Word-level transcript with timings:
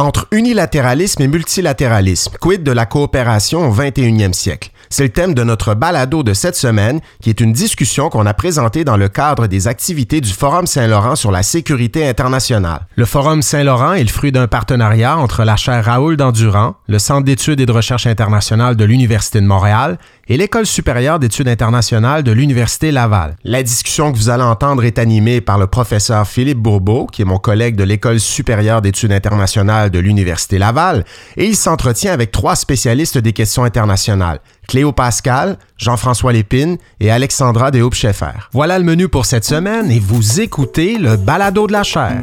Entre 0.00 0.28
unilatéralisme 0.30 1.20
et 1.20 1.28
multilatéralisme, 1.28 2.32
quid 2.40 2.62
de 2.62 2.72
la 2.72 2.86
coopération 2.86 3.68
au 3.68 3.74
21e 3.74 4.32
siècle? 4.32 4.70
C'est 4.88 5.02
le 5.02 5.10
thème 5.10 5.34
de 5.34 5.44
notre 5.44 5.74
balado 5.74 6.22
de 6.22 6.32
cette 6.32 6.56
semaine, 6.56 7.00
qui 7.20 7.28
est 7.28 7.38
une 7.38 7.52
discussion 7.52 8.08
qu'on 8.08 8.24
a 8.24 8.32
présentée 8.32 8.82
dans 8.82 8.96
le 8.96 9.10
cadre 9.10 9.46
des 9.46 9.68
activités 9.68 10.22
du 10.22 10.30
Forum 10.30 10.66
Saint-Laurent 10.66 11.16
sur 11.16 11.30
la 11.30 11.42
sécurité 11.42 12.08
internationale. 12.08 12.86
Le 12.96 13.04
Forum 13.04 13.42
Saint-Laurent 13.42 13.92
est 13.92 14.02
le 14.02 14.08
fruit 14.08 14.32
d'un 14.32 14.48
partenariat 14.48 15.18
entre 15.18 15.44
la 15.44 15.56
chaire 15.56 15.84
Raoul 15.84 16.16
Dandurand, 16.16 16.76
le 16.88 16.98
Centre 16.98 17.24
d'études 17.24 17.60
et 17.60 17.66
de 17.66 17.72
recherche 17.72 18.06
internationale 18.06 18.76
de 18.76 18.84
l'Université 18.84 19.42
de 19.42 19.46
Montréal 19.46 19.98
et 20.30 20.36
l'École 20.36 20.64
supérieure 20.64 21.18
d'études 21.18 21.48
internationales 21.48 22.22
de 22.22 22.30
l'Université 22.30 22.92
Laval. 22.92 23.34
La 23.42 23.64
discussion 23.64 24.12
que 24.12 24.16
vous 24.16 24.30
allez 24.30 24.44
entendre 24.44 24.84
est 24.84 25.00
animée 25.00 25.40
par 25.40 25.58
le 25.58 25.66
professeur 25.66 26.26
Philippe 26.26 26.58
Bourbeau, 26.58 27.06
qui 27.06 27.22
est 27.22 27.24
mon 27.24 27.38
collègue 27.38 27.74
de 27.74 27.82
l'École 27.82 28.20
supérieure 28.20 28.80
d'études 28.80 29.10
internationales 29.10 29.90
de 29.90 29.98
l'Université 29.98 30.58
Laval, 30.58 31.04
et 31.36 31.46
il 31.46 31.56
s'entretient 31.56 32.12
avec 32.12 32.30
trois 32.30 32.54
spécialistes 32.54 33.18
des 33.18 33.32
questions 33.32 33.64
internationales, 33.64 34.38
Cléo 34.68 34.92
Pascal, 34.92 35.58
Jean-François 35.76 36.32
Lépine 36.32 36.78
et 37.00 37.10
Alexandra 37.10 37.72
Dehoop-Scheffer. 37.72 38.50
Voilà 38.52 38.78
le 38.78 38.84
menu 38.84 39.08
pour 39.08 39.26
cette 39.26 39.44
semaine 39.44 39.90
et 39.90 39.98
vous 39.98 40.40
écoutez 40.40 40.96
le 40.96 41.16
balado 41.16 41.66
de 41.66 41.72
la 41.72 41.82
chaire. 41.82 42.22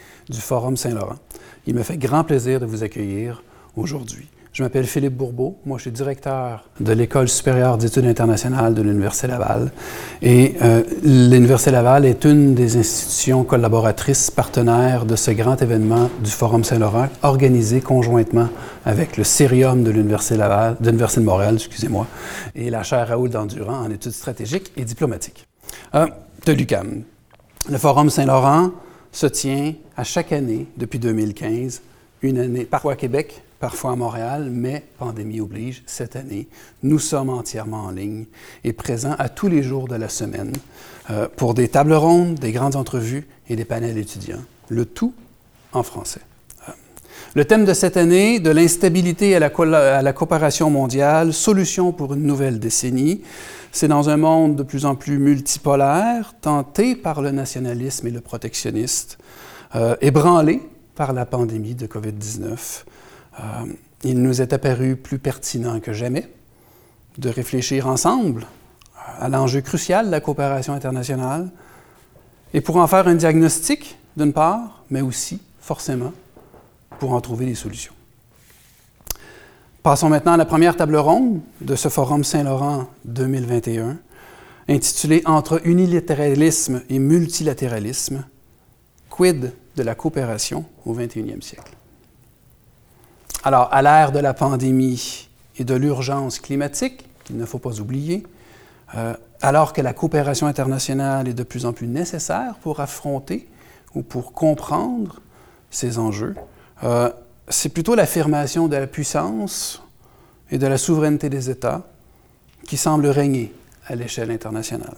du 0.31 0.41
Forum 0.41 0.77
Saint-Laurent. 0.77 1.17
Il 1.67 1.75
me 1.75 1.83
fait 1.83 1.97
grand 1.97 2.23
plaisir 2.23 2.59
de 2.59 2.65
vous 2.65 2.83
accueillir 2.83 3.43
aujourd'hui. 3.75 4.27
Je 4.53 4.63
m'appelle 4.63 4.85
Philippe 4.85 5.15
Bourbeau. 5.15 5.57
Moi, 5.65 5.77
je 5.77 5.83
suis 5.83 5.91
directeur 5.91 6.67
de 6.81 6.91
l'École 6.91 7.29
supérieure 7.29 7.77
d'études 7.77 8.05
internationales 8.05 8.73
de 8.73 8.81
l'Université 8.81 9.27
Laval. 9.27 9.71
Et 10.21 10.55
euh, 10.61 10.83
l'Université 11.03 11.71
Laval 11.71 12.05
est 12.05 12.25
une 12.25 12.53
des 12.53 12.75
institutions 12.75 13.45
collaboratrices 13.45 14.29
partenaires 14.29 15.05
de 15.05 15.15
ce 15.15 15.31
grand 15.31 15.61
événement 15.61 16.09
du 16.21 16.31
Forum 16.31 16.65
Saint-Laurent, 16.65 17.07
organisé 17.23 17.79
conjointement 17.79 18.49
avec 18.83 19.15
le 19.15 19.23
Cérium 19.23 19.83
de 19.83 19.91
l'Université 19.91 20.35
Laval, 20.35 20.75
de 20.81 20.91
de 20.91 21.19
Montréal, 21.21 21.53
excusez-moi, 21.55 22.05
et 22.53 22.69
la 22.69 22.83
chaire 22.83 23.07
Raoul 23.07 23.29
Dandurand 23.29 23.85
en 23.85 23.89
études 23.89 24.11
stratégiques 24.11 24.73
et 24.75 24.83
diplomatiques 24.83 25.47
euh, 25.95 26.07
de 26.45 26.51
l'UQAM. 26.51 27.03
Le 27.69 27.77
Forum 27.77 28.09
Saint-Laurent 28.09 28.71
se 29.11 29.27
tient 29.27 29.73
à 29.97 30.03
chaque 30.03 30.31
année 30.31 30.67
depuis 30.77 30.99
2015, 30.99 31.81
une 32.21 32.37
année, 32.39 32.65
parfois 32.65 32.93
à 32.93 32.95
Québec, 32.95 33.41
parfois 33.59 33.91
à 33.91 33.95
Montréal, 33.95 34.49
mais 34.51 34.83
pandémie 34.97 35.39
oblige, 35.39 35.83
cette 35.85 36.15
année, 36.15 36.47
nous 36.83 36.99
sommes 36.99 37.29
entièrement 37.29 37.85
en 37.85 37.91
ligne 37.91 38.25
et 38.63 38.73
présents 38.73 39.15
à 39.19 39.29
tous 39.29 39.47
les 39.47 39.63
jours 39.63 39.87
de 39.87 39.95
la 39.95 40.09
semaine 40.09 40.51
euh, 41.09 41.27
pour 41.35 41.53
des 41.53 41.67
tables 41.67 41.93
rondes, 41.93 42.35
des 42.35 42.51
grandes 42.51 42.75
entrevues 42.75 43.27
et 43.49 43.55
des 43.55 43.65
panels 43.65 43.97
étudiants, 43.97 44.41
le 44.69 44.85
tout 44.85 45.13
en 45.73 45.83
français. 45.83 46.21
Euh, 46.67 46.71
le 47.35 47.45
thème 47.45 47.65
de 47.65 47.73
cette 47.73 47.97
année, 47.97 48.39
de 48.39 48.49
l'instabilité 48.49 49.35
à 49.35 49.45
à 49.45 50.01
la 50.01 50.13
coopération 50.13 50.69
mondiale, 50.69 51.33
solution 51.33 51.91
pour 51.91 52.13
une 52.13 52.23
nouvelle 52.23 52.59
décennie, 52.59 53.21
c'est 53.71 53.87
dans 53.87 54.09
un 54.09 54.17
monde 54.17 54.55
de 54.55 54.63
plus 54.63 54.85
en 54.85 54.95
plus 54.95 55.17
multipolaire, 55.17 56.33
tenté 56.41 56.95
par 56.95 57.21
le 57.21 57.31
nationalisme 57.31 58.07
et 58.07 58.11
le 58.11 58.21
protectionnisme, 58.21 59.17
euh, 59.75 59.95
ébranlé 60.01 60.61
par 60.95 61.13
la 61.13 61.25
pandémie 61.25 61.75
de 61.75 61.87
COVID-19. 61.87 62.83
Euh, 63.39 63.43
il 64.03 64.21
nous 64.21 64.41
est 64.41 64.53
apparu 64.53 64.95
plus 64.95 65.19
pertinent 65.19 65.79
que 65.79 65.93
jamais 65.93 66.29
de 67.17 67.29
réfléchir 67.29 67.87
ensemble 67.87 68.45
à 69.19 69.29
l'enjeu 69.29 69.61
crucial 69.61 70.07
de 70.07 70.11
la 70.11 70.21
coopération 70.21 70.73
internationale 70.73 71.49
et 72.53 72.61
pour 72.61 72.77
en 72.77 72.87
faire 72.87 73.07
un 73.07 73.15
diagnostic, 73.15 73.97
d'une 74.17 74.33
part, 74.33 74.83
mais 74.89 75.01
aussi, 75.01 75.41
forcément, 75.59 76.13
pour 76.99 77.13
en 77.13 77.21
trouver 77.21 77.45
des 77.45 77.55
solutions. 77.55 77.93
Passons 79.83 80.09
maintenant 80.09 80.33
à 80.33 80.37
la 80.37 80.45
première 80.45 80.77
table 80.77 80.95
ronde 80.95 81.41
de 81.59 81.75
ce 81.75 81.89
Forum 81.89 82.23
Saint-Laurent 82.23 82.85
2021, 83.05 83.97
intitulée 84.69 85.23
Entre 85.25 85.59
unilatéralisme 85.65 86.83
et 86.87 86.99
multilatéralisme, 86.99 88.23
quid 89.09 89.53
de 89.75 89.83
la 89.83 89.95
coopération 89.95 90.65
au 90.85 90.93
21e 90.93 91.41
siècle? 91.41 91.75
Alors, 93.43 93.69
à 93.73 93.81
l'ère 93.81 94.11
de 94.11 94.19
la 94.19 94.35
pandémie 94.35 95.27
et 95.57 95.63
de 95.63 95.73
l'urgence 95.73 96.37
climatique, 96.37 97.03
qu'il 97.23 97.37
ne 97.37 97.45
faut 97.45 97.57
pas 97.57 97.79
oublier, 97.79 98.21
euh, 98.93 99.15
alors 99.41 99.73
que 99.73 99.81
la 99.81 99.93
coopération 99.93 100.45
internationale 100.45 101.27
est 101.27 101.33
de 101.33 101.41
plus 101.41 101.65
en 101.65 101.73
plus 101.73 101.87
nécessaire 101.87 102.53
pour 102.61 102.81
affronter 102.81 103.49
ou 103.95 104.03
pour 104.03 104.33
comprendre 104.33 105.21
ces 105.71 105.97
enjeux, 105.97 106.35
euh, 106.83 107.09
c'est 107.51 107.69
plutôt 107.69 107.95
l'affirmation 107.95 108.67
de 108.67 108.75
la 108.75 108.87
puissance 108.87 109.81
et 110.49 110.57
de 110.57 110.67
la 110.67 110.77
souveraineté 110.77 111.29
des 111.29 111.49
États 111.49 111.83
qui 112.67 112.77
semble 112.77 113.07
régner 113.07 113.53
à 113.87 113.95
l'échelle 113.95 114.31
internationale. 114.31 114.95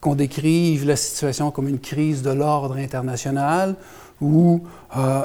Qu'on 0.00 0.14
décrive 0.14 0.86
la 0.86 0.96
situation 0.96 1.50
comme 1.50 1.68
une 1.68 1.80
crise 1.80 2.22
de 2.22 2.30
l'ordre 2.30 2.76
international 2.76 3.76
ou 4.20 4.62
euh, 4.96 5.24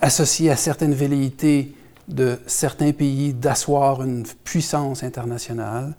associée 0.00 0.50
à 0.50 0.56
certaines 0.56 0.94
velléités 0.94 1.74
de 2.08 2.38
certains 2.46 2.92
pays 2.92 3.34
d'asseoir 3.34 4.02
une 4.02 4.24
puissance 4.44 5.02
internationale, 5.02 5.94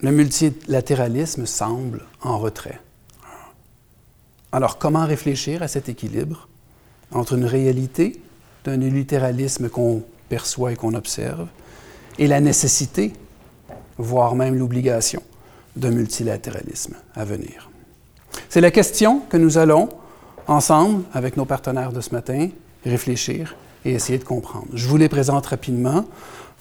le 0.00 0.10
multilatéralisme 0.10 1.46
semble 1.46 2.02
en 2.20 2.38
retrait. 2.38 2.80
Alors, 4.54 4.76
comment 4.76 5.06
réfléchir 5.06 5.62
à 5.62 5.68
cet 5.68 5.88
équilibre 5.88 6.46
entre 7.10 7.34
une 7.34 7.46
réalité 7.46 8.20
d'un 8.64 8.76
littéralisme 8.76 9.70
qu'on 9.70 10.02
perçoit 10.28 10.72
et 10.72 10.76
qu'on 10.76 10.92
observe 10.92 11.46
et 12.18 12.26
la 12.26 12.40
nécessité, 12.40 13.14
voire 13.96 14.34
même 14.34 14.58
l'obligation, 14.58 15.22
d'un 15.74 15.90
multilatéralisme 15.90 16.96
à 17.14 17.24
venir? 17.24 17.70
C'est 18.50 18.60
la 18.60 18.70
question 18.70 19.20
que 19.30 19.38
nous 19.38 19.56
allons, 19.56 19.88
ensemble, 20.46 21.04
avec 21.14 21.38
nos 21.38 21.46
partenaires 21.46 21.92
de 21.92 22.02
ce 22.02 22.10
matin, 22.10 22.50
réfléchir 22.84 23.56
et 23.86 23.92
essayer 23.92 24.18
de 24.18 24.24
comprendre. 24.24 24.68
Je 24.74 24.86
vous 24.86 24.98
les 24.98 25.08
présente 25.08 25.46
rapidement. 25.46 26.04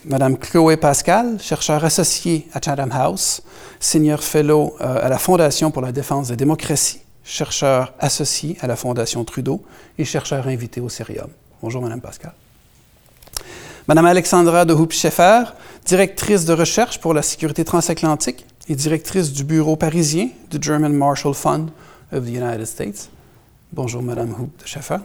Madame 0.05 0.37
Chloé 0.37 0.77
Pascal, 0.77 1.39
chercheur 1.41 1.83
associée 1.83 2.47
à 2.53 2.61
Chatham 2.61 2.91
House, 2.93 3.43
senior 3.81 4.23
fellow 4.23 4.75
euh, 4.79 5.05
à 5.05 5.09
la 5.09 5.17
Fondation 5.17 5.71
pour 5.71 5.81
la 5.81 5.91
défense 5.91 6.27
de 6.27 6.33
la 6.33 6.37
démocratie 6.37 7.00
chercheur 7.23 7.93
associé 7.99 8.57
à 8.61 8.67
la 8.67 8.75
Fondation 8.75 9.23
Trudeau 9.23 9.63
et 9.97 10.05
chercheur 10.05 10.47
invité 10.47 10.81
au 10.81 10.89
Cérium. 10.89 11.29
Bonjour, 11.61 11.81
Madame 11.81 12.01
Pascal. 12.01 12.33
Madame 13.87 14.05
Alexandra 14.05 14.65
de 14.65 14.73
Hoop-Scheffer, 14.73 15.43
directrice 15.85 16.45
de 16.45 16.53
recherche 16.53 16.99
pour 16.99 17.13
la 17.13 17.21
sécurité 17.21 17.65
transatlantique 17.65 18.45
et 18.67 18.75
directrice 18.75 19.31
du 19.31 19.43
bureau 19.43 19.75
parisien 19.75 20.29
du 20.49 20.57
German 20.61 20.93
Marshall 20.93 21.33
Fund 21.33 21.69
of 22.11 22.25
the 22.25 22.29
United 22.29 22.65
States. 22.65 23.09
Bonjour, 23.73 24.01
Madame 24.01 24.35
Hoop 24.39 24.51
Scheffer. 24.65 24.97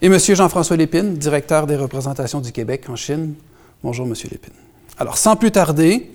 Et 0.00 0.08
Monsieur 0.08 0.34
Jean-François 0.34 0.76
Lépine, 0.76 1.14
directeur 1.14 1.66
des 1.66 1.76
représentations 1.76 2.40
du 2.40 2.52
Québec 2.52 2.84
en 2.88 2.96
Chine. 2.96 3.34
Bonjour, 3.82 4.06
Monsieur 4.06 4.28
Lépine. 4.30 4.54
Alors, 4.98 5.16
sans 5.16 5.36
plus 5.36 5.50
tarder, 5.50 6.10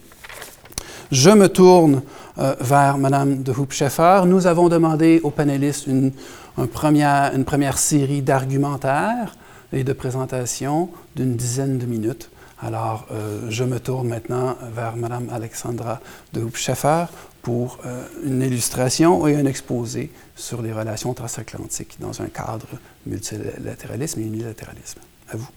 je 1.12 1.30
me 1.30 1.47
tourne 1.50 2.01
euh, 2.39 2.56
vers 2.60 2.98
Mme 2.98 3.44
de 3.44 3.51
Hoop-Scheffer. 3.51 4.22
Nous 4.25 4.48
avons 4.48 4.69
demandé 4.69 5.19
aux 5.24 5.31
panélistes 5.31 5.88
une, 5.88 6.12
première, 6.72 7.34
une 7.34 7.45
première 7.45 7.78
série 7.78 8.22
d'argumentaires 8.22 9.36
et 9.74 9.84
de 9.84 9.94
présentations 9.94 10.89
d'une 11.16 11.36
dizaine 11.36 11.78
de 11.78 11.86
minutes. 11.86 12.30
Alors, 12.62 13.06
euh, 13.12 13.48
je 13.50 13.63
me 13.63 13.80
tourne 13.80 14.07
maintenant 14.07 14.56
vers 14.75 14.95
Mme 14.95 15.30
Alexandra 15.31 16.00
de 16.34 16.42
Hoop-Scheffer 16.42 17.06
pour 17.42 17.80
euh, 17.86 18.04
une 18.25 18.42
illustration 18.42 19.28
et 19.28 19.36
un 19.36 19.45
exposé 19.45 20.12
sur 20.36 20.62
les 20.62 20.74
relations 20.74 21.13
transatlantiques 21.13 21.98
dans 22.00 22.22
un 22.22 22.28
cadre 22.28 22.68
multilatéralisme 23.06 24.19
et 24.22 24.24
unilatéralisme. 24.24 25.00
À 25.30 25.38
vous. 25.38 25.48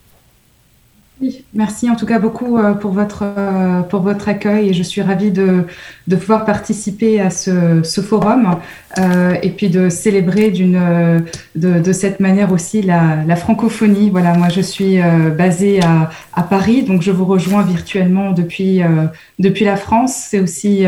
Merci 1.53 1.91
en 1.91 1.97
tout 1.97 2.07
cas 2.07 2.19
beaucoup 2.19 2.57
euh, 2.57 2.73
pour 2.73 2.93
votre, 2.93 3.25
euh, 3.25 3.83
pour 3.83 4.01
votre 4.01 4.29
accueil 4.31 4.71
et 4.71 4.73
je 4.73 4.83
suis 4.83 5.03
ravie 5.03 5.31
de, 5.31 5.65
de 6.07 6.17
pouvoir 6.17 6.47
participer 6.47 7.21
à 7.21 7.29
ce, 7.29 7.83
ce 7.83 8.01
forum 8.01 8.57
euh, 8.99 9.35
et 9.43 9.51
puis 9.51 9.69
de 9.69 9.91
célébrer 9.91 10.51
d'une, 10.51 10.81
de, 11.57 11.79
de, 11.81 11.93
cette 11.93 12.21
manière 12.21 12.53
aussi 12.53 12.81
la, 12.81 13.23
la, 13.27 13.37
francophonie. 13.37 14.09
Voilà, 14.09 14.33
moi 14.35 14.49
je 14.49 14.63
suis 14.63 14.99
basée 15.37 15.83
à, 15.83 16.11
à, 16.35 16.43
Paris, 16.43 16.83
donc 16.83 17.03
je 17.03 17.11
vous 17.11 17.27
rejoins 17.27 17.63
virtuellement 17.63 18.33
depuis, 18.33 18.81
depuis 19.39 19.65
la 19.65 19.77
France. 19.77 20.15
C'est 20.31 20.41
aussi 20.41 20.85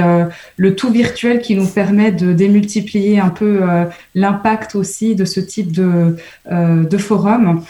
le 0.56 0.74
tout 0.74 0.90
virtuel 0.90 1.40
qui 1.40 1.54
nous 1.54 1.66
permet 1.66 2.10
de 2.10 2.32
démultiplier 2.32 3.20
un 3.20 3.28
peu 3.28 3.60
l'impact 4.16 4.74
aussi 4.74 5.14
de 5.14 5.24
ce 5.24 5.38
type 5.38 5.70
de, 5.70 6.16
de 6.50 6.98
forum. 6.98 7.62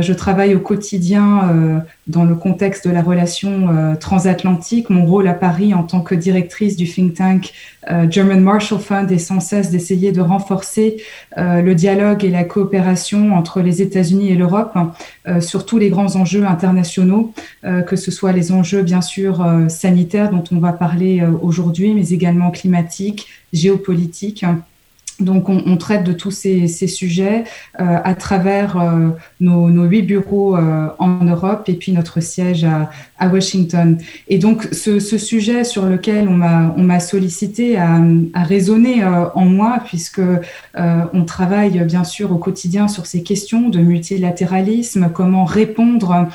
Je 0.00 0.12
travaille 0.12 0.54
au 0.54 0.60
quotidien 0.60 1.84
dans 2.08 2.24
le 2.24 2.34
contexte 2.34 2.88
de 2.88 2.92
la 2.92 3.02
relation 3.02 3.68
euh, 3.68 3.94
transatlantique. 3.94 4.88
Mon 4.88 5.04
rôle 5.04 5.28
à 5.28 5.34
Paris 5.34 5.74
en 5.74 5.82
tant 5.82 6.00
que 6.00 6.14
directrice 6.14 6.74
du 6.74 6.86
think 6.86 7.14
tank 7.14 7.52
euh, 7.90 8.06
German 8.10 8.40
Marshall 8.40 8.80
Fund 8.80 9.12
est 9.12 9.18
sans 9.18 9.40
cesse 9.40 9.70
d'essayer 9.70 10.10
de 10.10 10.22
renforcer 10.22 11.02
euh, 11.36 11.60
le 11.60 11.74
dialogue 11.74 12.24
et 12.24 12.30
la 12.30 12.44
coopération 12.44 13.34
entre 13.34 13.60
les 13.60 13.82
États-Unis 13.82 14.30
et 14.30 14.36
l'Europe 14.36 14.76
sur 15.40 15.66
tous 15.66 15.76
les 15.76 15.90
grands 15.90 16.16
enjeux 16.16 16.46
internationaux, 16.46 17.34
que 17.86 17.96
ce 17.96 18.10
soit 18.10 18.32
les 18.32 18.50
enjeux 18.50 18.82
bien 18.82 19.02
sûr 19.02 19.46
sanitaires 19.68 20.30
dont 20.30 20.44
on 20.52 20.58
va 20.58 20.72
parler 20.72 21.22
aujourd'hui, 21.42 21.92
mais 21.92 22.08
également 22.08 22.50
climatiques, 22.50 23.26
géopolitiques. 23.52 24.44
Donc, 25.20 25.48
on, 25.48 25.76
traite 25.76 26.04
de 26.04 26.12
tous 26.12 26.30
ces, 26.30 26.68
sujets 26.68 27.42
euh, 27.80 27.98
à 28.04 28.14
travers 28.14 28.80
euh, 28.80 29.08
nos, 29.40 29.68
huit 29.84 30.02
bureaux 30.02 30.56
euh, 30.56 30.88
en 31.00 31.24
Europe 31.24 31.64
et 31.68 31.72
puis 31.72 31.90
notre 31.90 32.20
siège 32.20 32.64
à, 32.64 33.28
Washington. 33.28 33.98
Et 34.28 34.38
donc, 34.38 34.68
ce, 34.70 35.00
sujet 35.00 35.64
sur 35.64 35.86
lequel 35.86 36.28
on 36.28 36.36
m'a 36.84 37.00
sollicité 37.00 37.76
a, 37.76 38.00
résonné 38.36 39.04
en 39.04 39.44
moi 39.44 39.80
puisque 39.84 40.20
on 40.76 41.24
travaille 41.24 41.84
bien 41.84 42.04
sûr 42.04 42.30
au 42.30 42.36
quotidien 42.36 42.86
sur 42.86 43.06
ces 43.06 43.24
questions 43.24 43.70
de 43.70 43.80
multilatéralisme, 43.80 45.10
comment 45.12 45.44
répondre 45.44 46.28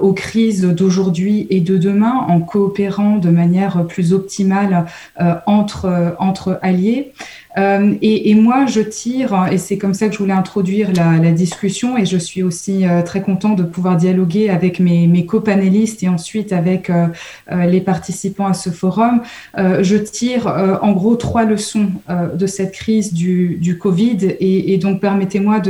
aux 0.00 0.12
crises 0.12 0.66
d'aujourd'hui 0.66 1.46
et 1.48 1.60
de 1.60 1.78
demain 1.78 2.26
en 2.28 2.40
coopérant 2.40 3.16
de 3.16 3.30
manière 3.30 3.86
plus 3.86 4.12
optimale 4.12 4.84
entre 5.46 6.58
alliés. 6.60 7.12
Euh, 7.58 7.94
et, 8.00 8.34
moi, 8.34 8.66
je 8.66 8.80
tire, 8.80 9.48
et 9.50 9.58
c'est 9.58 9.76
comme 9.76 9.94
ça 9.94 10.06
que 10.06 10.12
je 10.12 10.18
voulais 10.18 10.32
introduire 10.32 10.90
la, 10.92 11.30
discussion, 11.32 11.96
et 11.96 12.06
je 12.06 12.16
suis 12.16 12.42
aussi 12.42 12.86
euh, 12.86 13.02
très 13.02 13.22
content 13.22 13.50
de 13.50 13.62
pouvoir 13.62 13.96
dialoguer 13.96 14.50
avec 14.50 14.80
mes, 14.80 15.06
mes 15.06 15.26
copanélistes 15.26 16.02
et 16.02 16.08
ensuite 16.08 16.52
avec 16.52 16.90
euh, 16.90 17.06
les 17.66 17.80
participants 17.80 18.46
à 18.46 18.54
ce 18.54 18.70
forum. 18.70 19.22
Je 19.56 19.96
tire 19.96 20.46
en 20.82 20.92
gros 20.92 21.16
trois 21.16 21.44
leçons 21.44 21.88
de 22.34 22.46
cette 22.46 22.72
crise 22.72 23.12
du, 23.12 23.78
Covid, 23.80 24.36
et, 24.40 24.76
donc 24.78 25.00
permettez-moi 25.00 25.60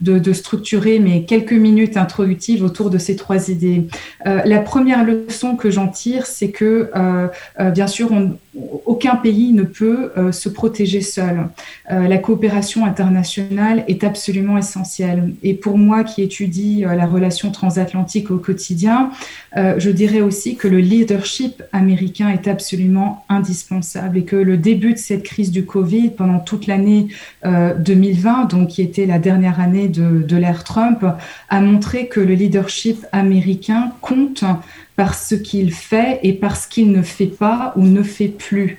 de, 0.00 0.32
structurer 0.32 0.98
mes 0.98 1.24
quelques 1.24 1.52
minutes 1.52 1.96
introductives 1.96 2.64
autour 2.64 2.90
de 2.90 2.98
ces 2.98 3.16
trois 3.16 3.50
idées. 3.50 3.86
la 4.24 4.58
première 4.58 5.04
leçon 5.04 5.56
que 5.56 5.70
j'en 5.70 5.88
tire, 5.88 6.26
c'est 6.26 6.50
que, 6.50 6.90
bien 7.72 7.86
sûr, 7.86 8.10
aucun 8.86 9.16
pays 9.16 9.52
ne 9.52 9.64
peut 9.64 10.10
se 10.32 10.48
protéger 10.48 11.00
seul. 11.00 11.21
Euh, 11.90 12.08
la 12.08 12.18
coopération 12.18 12.84
internationale 12.84 13.84
est 13.88 14.04
absolument 14.04 14.58
essentielle. 14.58 15.34
Et 15.42 15.54
pour 15.54 15.78
moi 15.78 16.04
qui 16.04 16.22
étudie 16.22 16.84
euh, 16.84 16.94
la 16.94 17.06
relation 17.06 17.50
transatlantique 17.50 18.30
au 18.30 18.38
quotidien, 18.38 19.10
je 19.54 19.90
dirais 19.90 20.22
aussi 20.22 20.56
que 20.56 20.66
le 20.66 20.78
leadership 20.78 21.62
américain 21.72 22.30
est 22.30 22.48
absolument 22.48 23.24
indispensable 23.28 24.16
et 24.16 24.24
que 24.24 24.36
le 24.36 24.56
début 24.56 24.94
de 24.94 24.98
cette 24.98 25.24
crise 25.24 25.50
du 25.50 25.66
Covid 25.66 26.08
pendant 26.08 26.38
toute 26.38 26.66
l'année 26.66 27.08
2020, 27.44 28.46
donc 28.46 28.68
qui 28.68 28.80
était 28.80 29.04
la 29.04 29.18
dernière 29.18 29.60
année 29.60 29.88
de 29.88 30.36
l'ère 30.36 30.64
Trump, 30.64 31.04
a 31.50 31.60
montré 31.60 32.08
que 32.08 32.20
le 32.20 32.32
leadership 32.32 33.04
américain 33.12 33.92
compte 34.00 34.42
par 34.96 35.14
ce 35.14 35.34
qu'il 35.34 35.72
fait 35.72 36.20
et 36.22 36.32
par 36.32 36.56
ce 36.56 36.68
qu'il 36.68 36.92
ne 36.92 37.02
fait 37.02 37.26
pas 37.26 37.72
ou 37.76 37.86
ne 37.86 38.02
fait 38.02 38.28
plus. 38.28 38.78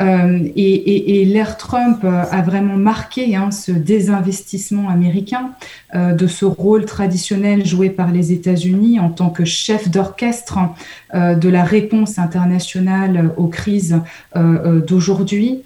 Euh, 0.00 0.48
et, 0.56 1.24
l'ère 1.24 1.56
Trump 1.56 2.00
euh, 2.04 2.24
a 2.30 2.42
vraiment 2.42 2.76
marqué 2.76 3.34
hein, 3.34 3.50
ce 3.50 3.72
désinvestissement 3.72 4.88
américain 4.88 5.52
euh, 5.94 6.12
de 6.12 6.26
ce 6.26 6.44
rôle 6.44 6.84
traditionnel 6.84 7.64
joué 7.64 7.88
par 7.90 8.12
les 8.12 8.32
États-Unis 8.32 9.00
en 9.00 9.10
tant 9.10 9.30
que 9.30 9.44
chef 9.44 9.88
d'orchestre 9.88 10.58
de 11.14 11.48
la 11.48 11.64
réponse 11.64 12.18
internationale 12.18 13.30
aux 13.36 13.46
crises 13.46 14.00
d'aujourd'hui. 14.34 15.62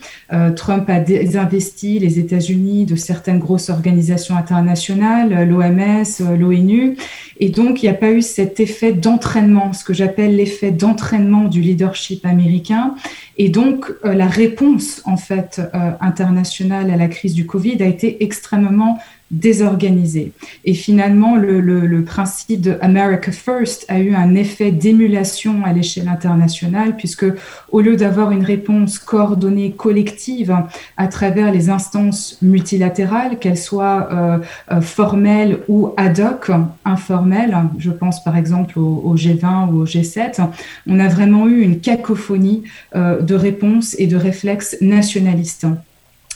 Trump 0.55 0.89
a 0.89 1.01
désinvesti 1.01 1.99
les 1.99 2.19
États-Unis 2.19 2.85
de 2.85 2.95
certaines 2.95 3.39
grosses 3.39 3.69
organisations 3.69 4.37
internationales, 4.37 5.49
l'OMS, 5.49 6.39
l'ONU, 6.39 6.97
et 7.41 7.49
donc 7.49 7.83
il 7.83 7.87
n'y 7.87 7.91
a 7.91 7.95
pas 7.95 8.11
eu 8.11 8.23
cet 8.23 8.61
effet 8.61 8.93
d'entraînement, 8.93 9.73
ce 9.73 9.83
que 9.83 9.95
j'appelle 9.95 10.37
l'effet 10.37 10.71
d'entraînement 10.71 11.45
du 11.45 11.63
leadership 11.63 12.25
américain. 12.27 12.95
Et 13.39 13.49
donc, 13.49 13.87
la 14.05 14.20
réponse 14.29 15.03
en 15.05 15.17
fait 15.17 15.61
euh, 15.75 15.93
internationale 16.01 16.91
à 16.91 16.97
la 16.97 17.09
crise 17.09 17.35
du 17.35 17.47
Covid 17.47 17.83
a 17.83 17.87
été 17.87 18.23
extrêmement 18.23 18.99
désorganisée. 19.31 20.33
Et 20.65 20.75
finalement, 20.75 21.37
le, 21.37 22.03
principe 22.05 22.61
de 22.63 22.77
America 22.81 23.31
First 23.31 23.85
a 23.89 24.01
eu 24.01 24.15
un 24.15 24.35
effet 24.35 24.73
d'émulation 24.73 25.65
à 25.65 25.73
l'échelle 25.73 26.09
internationale, 26.09 26.97
puisque 26.97 27.27
au 27.71 27.81
lieu 27.81 27.97
d'avoir 27.97 28.33
une 28.33 28.45
réponse 28.45 28.99
coordonnée 28.99 29.73
collective 29.73 30.57
à 30.97 31.07
travers 31.07 31.53
les 31.53 31.71
instances 31.71 32.39
multilatérales, 32.43 33.39
qu'elles 33.39 33.59
soient 33.59 34.09
euh, 34.11 34.39
euh, 34.73 34.81
formelles 34.81 35.61
ou 35.69 35.91
ad 35.97 36.19
hoc, 36.19 36.51
informelles, 36.85 37.57
je 37.79 37.91
pense 37.91 38.25
par 38.25 38.37
exemple 38.37 38.79
au, 38.79 39.15
G20 39.15 39.71
ou 39.71 39.83
au 39.83 39.85
G7, 39.85 40.49
on 40.87 40.99
a 40.99 41.09
vraiment 41.09 41.47
eu 41.47 41.61
une 41.61 41.81
cacophonie 41.81 42.65
euh, 42.97 43.21
de 43.21 43.35
réponses 43.35 43.95
et 43.99 44.07
de 44.07 44.17
réflexes 44.17 44.77
nationalistes. 44.81 45.67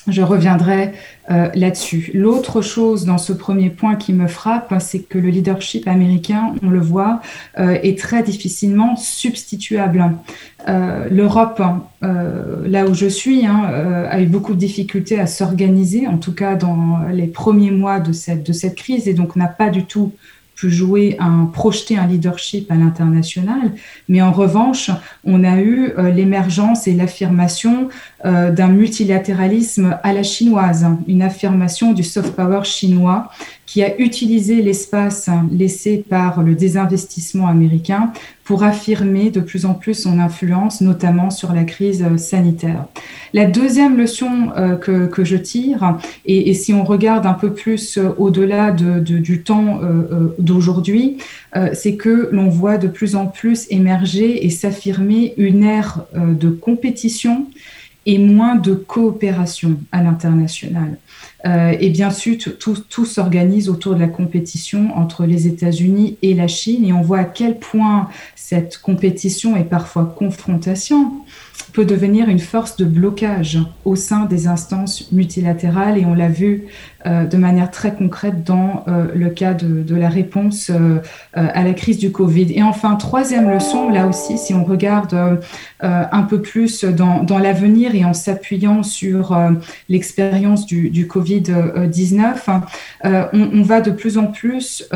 Je 0.07 0.21
reviendrai 0.21 0.93
euh, 1.31 1.49
là-dessus. 1.55 2.11
L'autre 2.13 2.61
chose 2.61 3.07
dans 3.07 3.17
ce 3.17 3.33
premier 3.33 3.71
point 3.71 3.97
qui 3.97 4.13
me 4.13 4.27
frappe, 4.27 4.75
c'est 4.79 5.01
que 5.01 5.19
le 5.19 5.31
leadership 5.31 5.89
américain, 5.89 6.55
on 6.63 6.69
le 6.69 6.81
voit, 6.81 7.21
euh, 7.59 7.79
est 7.83 7.99
très 7.99 8.23
difficilement 8.23 8.97
substituable. 8.97 10.05
Euh, 10.69 11.09
L'Europe, 11.11 11.63
là 12.03 12.87
où 12.87 12.95
je 12.95 13.07
suis, 13.07 13.47
hein, 13.47 13.63
a 14.11 14.21
eu 14.21 14.27
beaucoup 14.27 14.53
de 14.53 14.59
difficultés 14.59 15.19
à 15.19 15.27
s'organiser, 15.27 16.07
en 16.07 16.19
tout 16.19 16.35
cas 16.35 16.55
dans 16.55 17.01
les 17.11 17.27
premiers 17.27 17.71
mois 17.71 17.99
de 17.99 18.13
cette, 18.13 18.45
de 18.45 18.53
cette 18.53 18.75
crise, 18.75 19.09
et 19.09 19.15
donc 19.15 19.37
n'a 19.37 19.49
pas 19.49 19.71
du 19.71 19.85
tout 19.85 20.13
jouer 20.69 21.17
un 21.19 21.47
projeter 21.47 21.97
un 21.97 22.07
leadership 22.07 22.71
à 22.71 22.75
l'international, 22.75 23.73
mais 24.09 24.23
en 24.23 24.33
revanche, 24.33 24.91
on 25.25 25.45
a 25.45 25.61
eu 25.61 25.93
l'émergence 26.13 26.87
et 26.87 26.93
l'affirmation 26.93 27.89
euh, 28.25 28.51
d'un 28.51 28.69
multilatéralisme 28.69 29.99
à 30.03 30.13
la 30.13 30.23
chinoise, 30.23 30.87
une 31.07 31.23
affirmation 31.23 31.93
du 31.93 32.03
soft 32.03 32.35
power 32.35 32.65
chinois 32.65 33.31
qui 33.67 33.83
a 33.83 33.99
utilisé 33.99 34.63
l'espace 34.63 35.29
laissé 35.51 36.05
par 36.09 36.43
le 36.43 36.55
désinvestissement 36.55 37.47
américain 37.47 38.13
pour 38.45 38.63
affirmer 38.63 39.31
de 39.31 39.41
plus 39.41 39.65
en 39.65 39.73
plus 39.73 39.95
son 39.95 40.19
influence, 40.19 40.83
notamment 40.83 41.31
sur 41.31 41.53
la 41.55 41.65
crise 41.65 42.05
sanitaire. 42.19 42.85
La 43.33 43.47
deuxième 43.47 43.97
leçon 43.97 44.51
euh, 44.57 44.77
que, 44.77 45.07
que, 45.07 45.25
je 45.25 45.37
tire, 45.37 45.99
et, 46.27 46.53
si 46.53 46.75
on 46.75 46.85
regarde 46.85 47.25
un 47.25 47.33
peu 47.33 47.55
plus 47.55 47.99
au-delà 48.19 48.71
de, 48.71 49.01
de, 49.01 49.19
du 49.19 49.43
temps 49.43 49.81
euh, 49.83 50.35
d'aujourd'hui, 50.39 51.19
c'est 51.73 51.95
que 51.95 52.31
l'on 52.33 52.49
voit 52.49 52.79
de 52.79 52.89
plus 52.89 53.15
en 53.15 53.27
plus 53.27 53.69
émerger 53.71 54.45
et 54.45 54.51
s'affirmer 54.51 55.35
une 55.37 55.63
ère 55.63 56.05
de 56.15 56.49
compétition 56.49 57.47
et 58.07 58.19
moins 58.19 58.57
de 58.57 58.75
coopération 58.75 59.79
à 59.93 60.03
l'international. 60.03 60.99
Euh, 61.47 61.75
et 61.79 61.91
bien 61.91 62.11
sûr, 62.11 62.37
tout, 62.59 63.05
s'organise 63.05 63.69
autour 63.69 63.95
de 63.95 64.01
la 64.01 64.09
compétition 64.09 64.97
entre 64.97 65.25
les 65.25 65.47
États-Unis 65.47 66.17
et 66.23 66.35
la 66.35 66.49
Chine. 66.49 66.85
Et 66.85 66.93
on 66.93 67.03
voit 67.03 67.19
à 67.19 67.25
quel 67.25 67.59
point 67.59 68.09
cette 68.35 68.79
compétition 68.79 69.57
et 69.57 69.65
parfois 69.65 70.15
confrontation 70.19 71.13
peut 71.73 71.85
devenir 71.85 72.29
une 72.29 72.39
force 72.39 72.77
de 72.77 72.85
blocage 72.85 73.59
au 73.85 73.97
sein 73.97 74.27
des 74.27 74.47
instances 74.47 75.11
multilatérales. 75.13 75.99
Et 75.99 76.07
on 76.07 76.15
l'a 76.15 76.29
vu 76.29 76.65
de 77.05 77.37
manière 77.37 77.71
très 77.71 77.95
concrète 77.95 78.45
dans 78.45 78.85
euh, 78.89 79.07
le 79.15 79.29
cas 79.29 79.55
de, 79.55 79.95
la 79.95 80.09
réponse 80.09 80.71
euh, 80.71 81.01
à 81.33 81.63
la 81.63 81.73
crise 81.75 81.99
du 81.99 82.11
Covid. 82.11 82.53
Et 82.53 82.63
enfin, 82.63 82.97
troisième 82.97 83.51
leçon, 83.51 83.89
là 83.91 84.07
aussi, 84.07 84.39
si 84.39 84.55
on 84.55 84.65
regarde 84.65 85.41
un 85.81 86.23
peu 86.23 86.41
plus 86.41 86.85
dans, 86.85 87.23
dans 87.23 87.39
l'avenir 87.39 87.95
et 87.95 88.05
en 88.05 88.15
s'appuyant 88.15 88.83
sur 88.83 89.37
l'expérience 89.89 90.67
du, 90.67 90.91
du 90.91 91.07
Covid-19, 91.07 92.63
on, 93.05 93.21
on, 93.33 93.63
va 93.63 93.81
de 93.81 93.91
plus 93.91 94.19
en 94.19 94.27
plus 94.27 94.89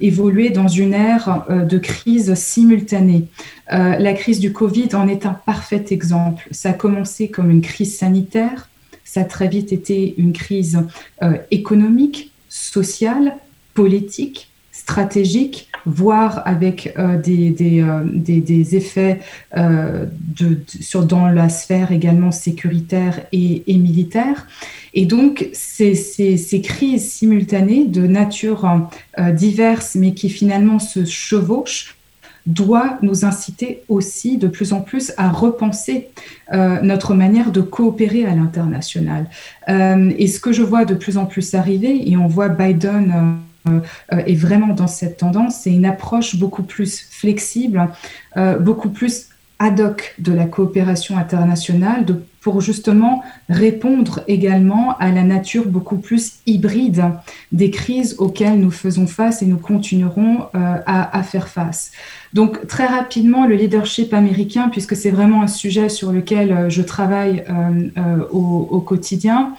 évoluer 0.00 0.50
dans 0.50 0.68
une 0.68 0.94
ère 0.94 1.44
de 1.48 1.78
crise 1.78 2.34
simultanée. 2.34 3.26
la 3.70 4.12
crise 4.12 4.38
du 4.38 4.52
Covid 4.52 4.90
en 4.94 5.08
est 5.08 5.26
un 5.26 5.34
parfait 5.34 5.84
exemple. 5.90 6.46
Ça 6.50 6.70
a 6.70 6.74
commencé 6.74 7.28
comme 7.28 7.50
une 7.50 7.62
crise 7.62 7.96
sanitaire, 7.96 8.68
ça 9.04 9.20
a 9.20 9.24
très 9.24 9.48
vite 9.48 9.72
été 9.72 10.14
une 10.18 10.32
crise 10.32 10.80
économique, 11.50 12.32
sociale, 12.48 13.36
politique, 13.74 14.48
stratégique, 14.74 15.68
voire 15.86 16.42
avec 16.46 16.94
euh, 16.98 17.20
euh, 17.28 18.02
des, 18.04 18.76
effets 18.76 19.20
euh, 19.56 20.06
dans 21.02 21.28
la 21.28 21.48
sphère 21.48 21.92
également 21.92 22.32
sécuritaire 22.32 23.20
et, 23.32 23.62
militaire. 23.68 24.46
Et 24.92 25.06
donc, 25.06 25.48
ces, 25.52 26.62
crises 26.62 27.10
simultanées 27.10 27.86
de 27.86 28.06
nature 28.06 28.88
diverse, 29.32 29.94
mais 29.94 30.14
qui 30.14 30.28
finalement 30.28 30.78
se 30.78 31.04
chevauchent, 31.04 31.96
doit 32.46 32.98
nous 33.00 33.24
inciter 33.24 33.82
aussi 33.88 34.36
de 34.36 34.48
plus 34.48 34.72
en 34.72 34.80
plus 34.80 35.12
à 35.16 35.30
repenser 35.30 36.08
euh, 36.52 36.80
notre 36.82 37.14
manière 37.14 37.50
de 37.50 37.62
coopérer 37.62 38.26
à 38.26 38.34
l'international. 38.34 39.28
Euh, 39.68 40.12
et 40.18 40.26
ce 40.26 40.40
que 40.40 40.52
je 40.52 40.62
vois 40.62 40.84
de 40.84 40.94
plus 40.94 41.16
en 41.16 41.26
plus 41.26 41.54
arriver, 41.54 42.10
et 42.10 42.16
on 42.16 42.26
voit 42.26 42.48
Biden 42.48 43.38
euh, 43.68 43.80
est 44.10 44.34
vraiment 44.34 44.74
dans 44.74 44.86
cette 44.86 45.16
tendance, 45.16 45.60
c'est 45.62 45.72
une 45.72 45.86
approche 45.86 46.36
beaucoup 46.36 46.62
plus 46.62 47.00
flexible, 47.10 47.88
beaucoup 48.60 48.90
plus 48.90 49.28
ad 49.58 49.80
hoc 49.80 50.14
de 50.18 50.32
la 50.32 50.44
coopération 50.44 51.16
internationale 51.16 52.04
de, 52.04 52.22
pour 52.44 52.60
justement 52.60 53.24
répondre 53.48 54.20
également 54.28 54.98
à 54.98 55.10
la 55.10 55.22
nature 55.22 55.64
beaucoup 55.64 55.96
plus 55.96 56.34
hybride 56.44 57.02
des 57.52 57.70
crises 57.70 58.16
auxquelles 58.18 58.60
nous 58.60 58.70
faisons 58.70 59.06
face 59.06 59.40
et 59.40 59.46
nous 59.46 59.56
continuerons 59.56 60.42
euh, 60.54 60.76
à, 60.84 61.22
faire 61.22 61.48
face. 61.48 61.90
Donc 62.34 62.66
très 62.66 62.84
rapidement, 62.84 63.46
le 63.46 63.54
leadership 63.54 64.12
américain, 64.12 64.68
puisque 64.70 64.94
c'est 64.94 65.10
vraiment 65.10 65.40
un 65.40 65.46
sujet 65.46 65.88
sur 65.88 66.12
lequel 66.12 66.52
euh, 66.52 66.68
je 66.68 66.82
travaille 66.82 67.44
euh, 67.48 68.22
au, 68.30 68.80
quotidien, 68.80 69.54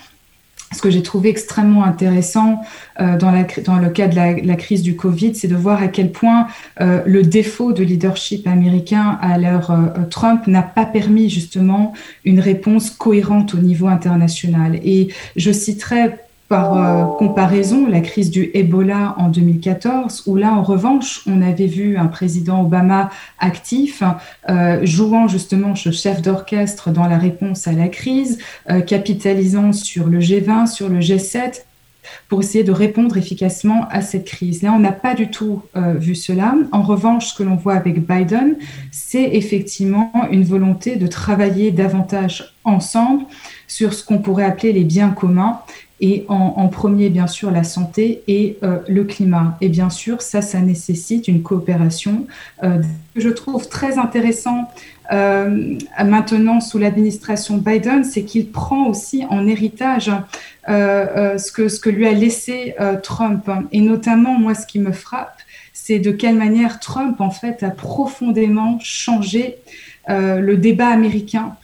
ce 0.74 0.82
que 0.82 0.90
j'ai 0.90 1.04
trouvé 1.04 1.30
extrêmement 1.30 1.84
intéressant 1.84 2.62
euh, 3.00 3.18
dans, 3.18 3.32
le 3.32 3.90
cas 3.90 4.08
de 4.08 4.16
la, 4.16 4.34
la 4.34 4.56
crise 4.56 4.82
du 4.82 4.96
Covid, 4.96 5.36
c'est 5.36 5.48
de 5.48 5.56
voir 5.56 5.82
à 5.82 5.88
quel 5.88 6.12
point 6.12 6.48
euh, 6.82 7.02
le 7.06 7.24
défaut 7.24 7.72
de 7.72 7.84
leadership 7.84 8.48
américain 8.48 9.18
à 9.22 9.38
l'heure 9.38 9.72
euh, 9.72 10.04
Trump 10.10 10.48
n'a 10.48 10.64
pas 10.64 10.86
permis 10.86 11.30
justement 11.30 11.94
une 12.24 12.40
réponse 12.40 12.90
cohérente 12.90 13.54
au 13.54 13.58
niveau 13.58 13.88
international. 13.88 14.80
Et 14.84 15.10
je 15.36 15.52
citerai 15.52 16.16
par 16.48 16.78
euh, 16.78 17.06
comparaison, 17.18 17.88
la 17.88 18.02
crise 18.02 18.30
du 18.30 18.52
Ebola 18.54 19.16
en 19.18 19.30
2014, 19.30 20.24
où 20.28 20.36
là, 20.36 20.54
en 20.54 20.62
revanche, 20.62 21.22
on 21.26 21.42
avait 21.42 21.66
vu 21.66 21.98
un 21.98 22.06
président 22.06 22.62
Obama 22.62 23.10
actif, 23.40 24.04
euh, 24.50 24.86
jouant 24.86 25.28
justement 25.28 25.76
ce 25.76 25.92
chef 25.92 26.22
d'orchestre 26.22 26.92
dans 26.92 27.08
la 27.08 27.18
réponse 27.18 27.68
à 27.68 27.72
la 27.72 27.88
crise, 27.88 28.38
euh, 28.70 28.82
capitalisant 28.82 29.74
sur 29.74 30.06
le 30.08 30.20
G20, 30.20 30.68
sur 30.68 30.88
le 30.88 31.00
G7, 31.00 31.64
pour 32.30 32.42
essayer 32.42 32.64
de 32.64 32.72
répondre 32.72 33.18
efficacement 33.18 33.88
à 33.90 34.02
cette 34.02 34.26
crise. 34.26 34.62
Là, 34.62 34.74
on 34.74 34.80
n'a 34.80 34.92
pas 34.92 35.16
du 35.16 35.32
tout 35.32 35.64
vu 35.96 36.14
cela. 36.14 36.54
En 36.72 36.84
revanche, 36.84 37.30
ce 37.30 37.34
que 37.34 37.42
l'on 37.42 37.56
voit 37.56 37.74
avec 37.74 38.06
Biden, 38.06 38.58
c'est 38.92 39.24
effectivement 39.34 40.12
une 40.30 40.44
volonté 40.44 40.98
de 40.98 41.08
travailler 41.08 41.72
davantage 41.72 42.54
ensemble 42.64 43.24
sur 43.68 43.96
ce 43.96 44.06
qu'on 44.06 44.20
pourrait 44.20 44.46
appeler 44.46 44.72
les 44.72 44.84
biens 44.84 45.10
communs 45.10 45.62
et 46.08 46.24
en, 46.28 46.68
premier, 46.68 47.10
bien 47.10 47.26
sûr, 47.26 47.50
la 47.50 47.64
santé 47.64 48.22
et 48.28 48.60
euh, 48.62 48.78
le 48.88 49.06
climat. 49.06 49.58
Et 49.60 49.70
bien 49.70 49.90
sûr, 49.90 50.22
ça, 50.22 50.44
ça 50.44 50.60
nécessite 50.60 51.28
une 51.28 51.42
coopération 51.42 52.28
euh, 52.64 52.80
que 53.16 53.22
je 53.22 53.30
trouve 53.30 53.68
très 53.70 53.98
intéressant 53.98 54.70
euh, 55.12 55.80
maintenant 55.98 56.62
sous 56.62 56.78
l'administration 56.78 57.58
Biden, 57.58 58.04
c'est 58.04 58.22
qu'il 58.22 58.52
prend 58.52 58.86
aussi 58.86 59.26
en 59.32 59.48
héritage 59.48 60.12
euh, 60.70 61.40
ce, 61.40 61.52
que, 61.52 61.70
ce 61.70 61.80
que 61.80 61.90
lui 61.90 62.06
a 62.06 62.12
laissé 62.12 62.76
Trump. 63.02 63.50
Et 63.72 63.82
notamment, 63.82 64.38
moi, 64.38 64.54
ce 64.54 64.68
qui 64.68 64.78
me 64.78 64.92
frappe, 64.92 65.40
c'est 65.74 65.98
de 65.98 66.12
quelle 66.12 66.36
manière 66.36 66.80
Trump, 66.80 67.20
en 67.20 67.32
fait, 67.32 67.64
a 67.64 67.72
profondément 67.72 68.78
changé 68.80 69.56
le 70.08 70.54
débat 70.54 70.90
américain 70.90 71.56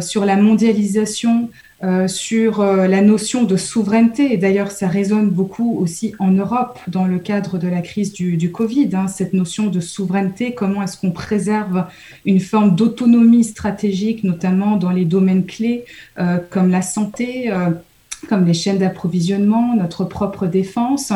sur 0.00 0.24
la 0.24 0.36
mondialisation, 0.36 1.50
euh, 1.84 2.06
sur 2.06 2.60
euh, 2.60 2.86
la 2.86 3.00
notion 3.00 3.42
de 3.42 3.56
souveraineté. 3.56 4.32
Et 4.32 4.36
d'ailleurs, 4.36 4.70
ça 4.70 4.86
résonne 4.86 5.30
beaucoup 5.30 5.78
aussi 5.80 6.14
en 6.20 6.30
Europe 6.30 6.78
dans 6.86 7.06
le 7.06 7.18
cadre 7.18 7.58
de 7.58 7.66
la 7.66 7.80
crise 7.80 8.12
du, 8.12 8.52
Covid, 8.52 8.90
hein, 8.92 9.08
cette 9.08 9.32
notion 9.32 9.66
de 9.66 9.80
souveraineté, 9.80 10.54
comment 10.54 10.84
est-ce 10.84 10.96
qu'on 10.96 11.10
préserve 11.10 11.86
une 12.24 12.38
forme 12.38 12.76
d'autonomie 12.76 13.42
stratégique, 13.42 14.22
notamment 14.22 14.76
dans 14.76 14.90
les 14.90 15.04
domaines 15.04 15.44
clés 15.44 15.84
euh, 16.20 16.38
comme 16.50 16.70
la 16.70 16.82
santé 16.82 17.50
comme 18.28 18.46
les 18.46 18.54
chaînes 18.54 18.78
d'approvisionnement, 18.78 19.74
notre 19.74 20.04
propre 20.04 20.46
défense? 20.46 21.12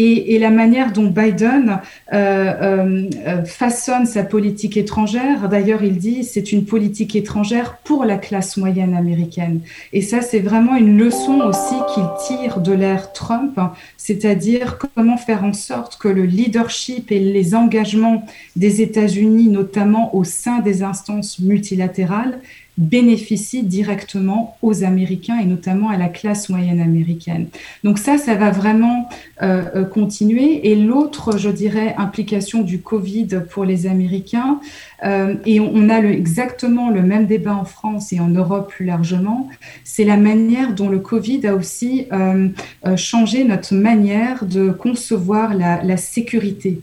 Et, 0.00 0.38
la 0.38 0.50
manière 0.50 0.92
dont 0.92 1.08
Biden 1.08 1.80
euh, 2.12 3.06
euh, 3.26 3.44
façonne 3.44 4.06
sa 4.06 4.22
politique 4.22 4.76
étrangère. 4.76 5.48
D'ailleurs, 5.48 5.82
il 5.82 5.98
dit 5.98 6.24
c'est 6.24 6.52
une 6.52 6.64
politique 6.64 7.14
étrangère 7.14 7.76
pour 7.84 8.04
la 8.04 8.16
classe 8.16 8.56
moyenne 8.56 8.94
américaine. 8.94 9.60
Et 9.92 10.00
ça, 10.00 10.22
c'est 10.22 10.40
vraiment 10.40 10.76
une 10.76 10.96
leçon 10.96 11.40
aussi 11.40 11.74
qu'il 11.92 12.04
tire 12.26 12.60
de 12.60 12.72
l'ère 12.72 13.12
Trump, 13.12 13.58
hein, 13.58 13.72
c'est-à-dire 13.96 14.78
comment 14.78 15.16
faire 15.16 15.44
en 15.44 15.52
sorte 15.52 15.98
que 15.98 16.08
le 16.08 16.24
leadership 16.24 17.12
et 17.12 17.20
les 17.20 17.54
engagements 17.54 18.24
des 18.56 18.80
États-Unis, 18.80 19.48
notamment 19.48 20.14
au 20.14 20.24
sein 20.24 20.60
des 20.60 20.82
instances 20.82 21.38
multilatérales, 21.38 22.40
bénéficie 22.80 23.62
directement 23.62 24.56
aux 24.62 24.84
Américains 24.84 25.38
et 25.38 25.44
notamment 25.44 25.90
à 25.90 25.98
la 25.98 26.08
classe 26.08 26.48
moyenne 26.48 26.80
américaine. 26.80 27.46
Donc 27.84 27.98
ça, 27.98 28.16
ça 28.16 28.34
va 28.34 28.50
vraiment 28.50 29.08
euh, 29.42 29.62
euh, 29.76 29.84
continuer. 29.84 30.70
Et 30.70 30.74
l'autre, 30.74 31.36
je 31.38 31.50
dirais, 31.50 31.94
implication 31.98 32.62
du 32.62 32.80
Covid 32.80 33.28
pour 33.50 33.66
les 33.66 33.86
Américains, 33.86 34.60
euh, 35.04 35.34
et 35.46 35.60
on, 35.60 35.88
a 35.88 36.00
exactement 36.00 36.90
le 36.90 37.02
même 37.02 37.26
débat 37.26 37.54
en 37.54 37.64
France 37.64 38.12
et 38.12 38.20
en 38.20 38.28
Europe 38.28 38.70
plus 38.70 38.84
largement, 38.84 39.48
c'est 39.84 40.04
la 40.04 40.16
manière 40.16 40.74
dont 40.74 40.88
le 40.88 40.98
Covid 40.98 41.46
a 41.46 41.54
aussi 41.54 42.06
euh, 42.12 42.48
euh, 42.86 42.96
changé 42.96 43.44
notre 43.44 43.74
manière 43.74 44.44
de 44.44 44.70
concevoir 44.70 45.54
la, 45.54 45.96
sécurité. 45.96 46.80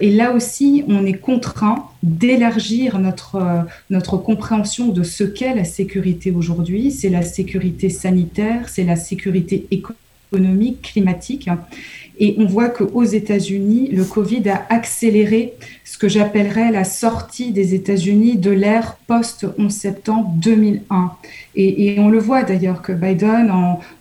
Et 0.00 0.10
là 0.10 0.32
aussi, 0.32 0.84
on 0.88 1.04
est 1.04 1.18
contraint 1.18 1.86
d'élargir 2.02 2.98
notre, 2.98 3.66
notre 3.90 4.16
compréhension 4.16 4.88
de 4.88 5.02
ce 5.02 5.24
qu'est 5.24 5.54
la 5.54 5.64
sécurité 5.64 6.30
aujourd'hui. 6.30 6.90
C'est 6.90 7.10
la 7.10 7.22
sécurité 7.22 7.90
sanitaire, 7.90 8.68
c'est 8.68 8.84
la 8.84 8.96
sécurité 8.96 9.66
économique, 9.70 10.82
climatique. 10.82 11.50
Et 12.18 12.34
on 12.38 12.46
voit 12.46 12.68
qu'aux 12.68 13.04
États-Unis, 13.04 13.90
le 13.92 14.04
Covid 14.04 14.48
a 14.48 14.66
accéléré 14.70 15.54
ce 15.88 15.96
que 15.96 16.06
j'appellerais 16.06 16.70
la 16.70 16.84
sortie 16.84 17.50
des 17.50 17.74
États-Unis 17.74 18.36
de 18.36 18.50
l'ère 18.50 18.98
post-11 19.06 19.70
septembre 19.70 20.30
2001. 20.36 21.12
Et, 21.56 21.96
on 21.98 22.10
le 22.10 22.18
voit 22.18 22.42
d'ailleurs 22.42 22.82
que 22.82 22.92
Biden, 22.92 23.50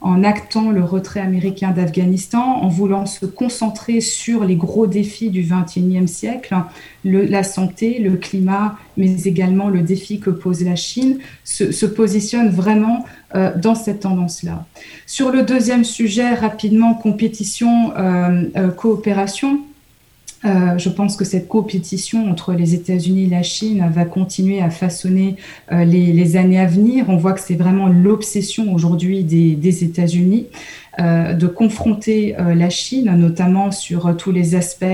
en, 0.01 0.23
actant 0.25 0.69
le 0.69 0.83
retrait 0.83 1.21
américain 1.21 1.71
d'Afghanistan, 1.71 2.43
en 2.61 2.67
voulant 2.67 3.05
se 3.05 3.25
concentrer 3.25 4.01
sur 4.01 4.43
les 4.43 4.57
gros 4.57 4.85
défis 4.85 5.29
du 5.29 5.43
XXIe 5.49 6.09
siècle, 6.09 6.57
le, 7.05 7.23
la 7.23 7.43
santé, 7.43 7.99
le 7.99 8.17
climat, 8.17 8.75
mais 8.97 9.21
également 9.23 9.69
le 9.69 9.79
défi 9.79 10.19
que 10.19 10.29
pose 10.29 10.65
la 10.65 10.75
Chine, 10.75 11.19
se, 11.45 11.71
se 11.71 11.85
positionne 11.85 12.49
vraiment 12.49 13.05
euh, 13.33 13.51
dans 13.55 13.75
cette 13.75 14.01
tendance-là. 14.01 14.65
Sur 15.05 15.31
le 15.31 15.43
deuxième 15.43 15.85
sujet, 15.85 16.33
rapidement, 16.33 16.95
compétition, 16.95 17.93
euh, 17.97 18.43
euh, 18.57 18.71
coopération. 18.71 19.61
Euh, 20.47 20.77
je 20.77 20.89
pense 20.89 21.17
que 21.17 21.25
cette 21.25 21.47
compétition 21.47 22.29
entre 22.29 22.53
les 22.53 22.73
États-Unis 22.73 23.25
et 23.25 23.29
la 23.29 23.43
Chine 23.43 23.89
va 23.93 24.05
continuer 24.05 24.61
à 24.61 24.69
façonner 24.69 25.35
euh, 25.71 25.83
les, 25.83 26.37
années 26.37 26.59
à 26.59 26.65
venir. 26.65 27.05
On 27.09 27.17
voit 27.17 27.33
que 27.33 27.41
c'est 27.41 27.55
vraiment 27.55 27.87
l'obsession 27.87 28.73
aujourd'hui 28.73 29.23
des 29.23 29.83
États-Unis. 29.83 30.47
De 30.99 31.47
confronter 31.47 32.35
la 32.37 32.69
Chine, 32.69 33.13
notamment 33.17 33.71
sur 33.71 34.15
tous 34.17 34.31
les 34.31 34.55
aspects 34.55 34.85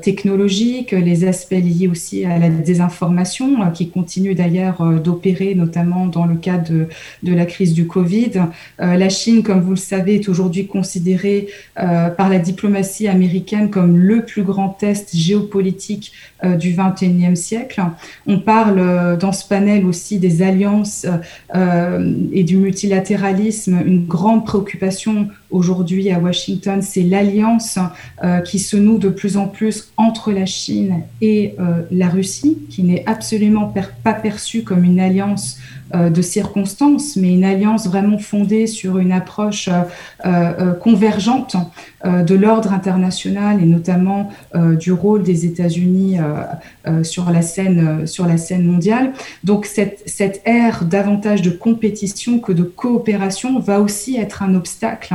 technologiques, 0.00 0.92
les 0.92 1.24
aspects 1.26 1.52
liés 1.52 1.88
aussi 1.88 2.24
à 2.24 2.38
la 2.38 2.48
désinformation, 2.48 3.70
qui 3.72 3.90
continue 3.90 4.34
d'ailleurs 4.34 4.82
d'opérer, 5.00 5.54
notamment 5.54 6.06
dans 6.06 6.24
le 6.24 6.36
cadre 6.36 6.70
de, 7.22 7.34
la 7.34 7.46
crise 7.46 7.74
du 7.74 7.86
Covid. 7.86 8.32
la 8.78 9.08
Chine, 9.08 9.42
comme 9.42 9.60
vous 9.60 9.70
le 9.70 9.76
savez, 9.76 10.16
est 10.16 10.28
aujourd'hui 10.28 10.66
considérée 10.66 11.48
par 11.74 12.28
la 12.28 12.38
diplomatie 12.38 13.08
américaine 13.08 13.70
comme 13.70 13.98
le 13.98 14.24
plus 14.24 14.42
grand 14.42 14.68
test 14.68 15.16
géopolitique 15.16 16.12
du 16.44 16.76
XXIe 16.76 17.36
siècle. 17.36 17.82
On 18.26 18.38
parle 18.38 19.18
dans 19.18 19.32
ce 19.32 19.46
panel 19.46 19.84
aussi 19.84 20.18
des 20.18 20.42
alliances 20.42 21.06
euh, 21.54 22.14
et 22.32 22.44
du 22.44 22.56
multilatéralisme, 22.56 23.78
une 23.84 24.06
grande 24.06 24.44
préoccupation 24.44 25.07
um, 25.08 25.37
aujourd'hui 25.50 26.10
à 26.10 26.18
Washington, 26.18 26.82
c'est 26.82 27.02
l'alliance 27.02 27.78
euh, 28.22 28.40
qui 28.40 28.58
se 28.58 28.76
noue 28.76 28.98
de 28.98 29.08
plus 29.08 29.36
en 29.36 29.46
plus 29.48 29.92
entre 29.96 30.32
la 30.32 30.46
Chine 30.46 31.02
et 31.20 31.54
euh, 31.58 31.82
la 31.90 32.08
Russie, 32.08 32.58
qui 32.70 32.82
n'est 32.82 33.04
absolument 33.06 33.72
pas 34.04 34.12
perçue 34.14 34.62
comme 34.62 34.84
une 34.84 35.00
alliance 35.00 35.58
de 35.94 36.20
circonstances, 36.20 37.16
mais 37.16 37.32
une 37.32 37.44
alliance 37.44 37.86
vraiment 37.86 38.18
fondée 38.18 38.66
sur 38.66 38.98
une 38.98 39.10
approche 39.10 39.70
convergente 40.80 41.56
de 42.04 42.34
l'ordre 42.34 42.74
international 42.74 43.62
et 43.62 43.64
notamment 43.64 44.30
du 44.54 44.92
rôle 44.92 45.22
des 45.22 45.46
États-Unis 45.46 46.18
sur 47.02 47.30
la 47.30 47.40
scène 47.40 48.06
sur 48.06 48.26
la 48.26 48.36
scène 48.36 48.66
mondiale. 48.66 49.14
Donc 49.44 49.64
cette, 49.64 50.02
cette 50.04 50.42
ère 50.44 50.84
davantage 50.84 51.40
de 51.40 51.50
compétition 51.50 52.38
que 52.38 52.52
de 52.52 52.64
coopération 52.64 53.58
va 53.58 53.80
aussi 53.80 54.16
être 54.16 54.42
un 54.42 54.54
obstacle 54.54 55.14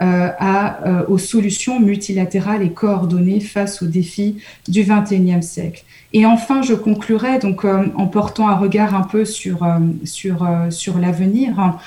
à, 0.00 0.86
euh, 0.86 1.04
aux 1.08 1.18
solutions 1.18 1.80
multilatérales 1.80 2.62
et 2.62 2.70
coordonnées 2.70 3.40
face 3.40 3.82
aux 3.82 3.86
défis 3.86 4.36
du 4.68 4.84
XXIe 4.84 5.42
siècle. 5.42 5.84
Et 6.14 6.24
enfin, 6.24 6.62
je 6.62 6.72
conclurai 6.72 7.38
donc 7.38 7.64
euh, 7.64 7.84
en 7.96 8.06
portant 8.06 8.48
un 8.48 8.54
regard 8.54 8.94
un 8.94 9.02
peu 9.02 9.24
sur 9.24 9.66
sur 10.04 10.48
sur 10.70 10.98
l'avenir. 10.98 11.78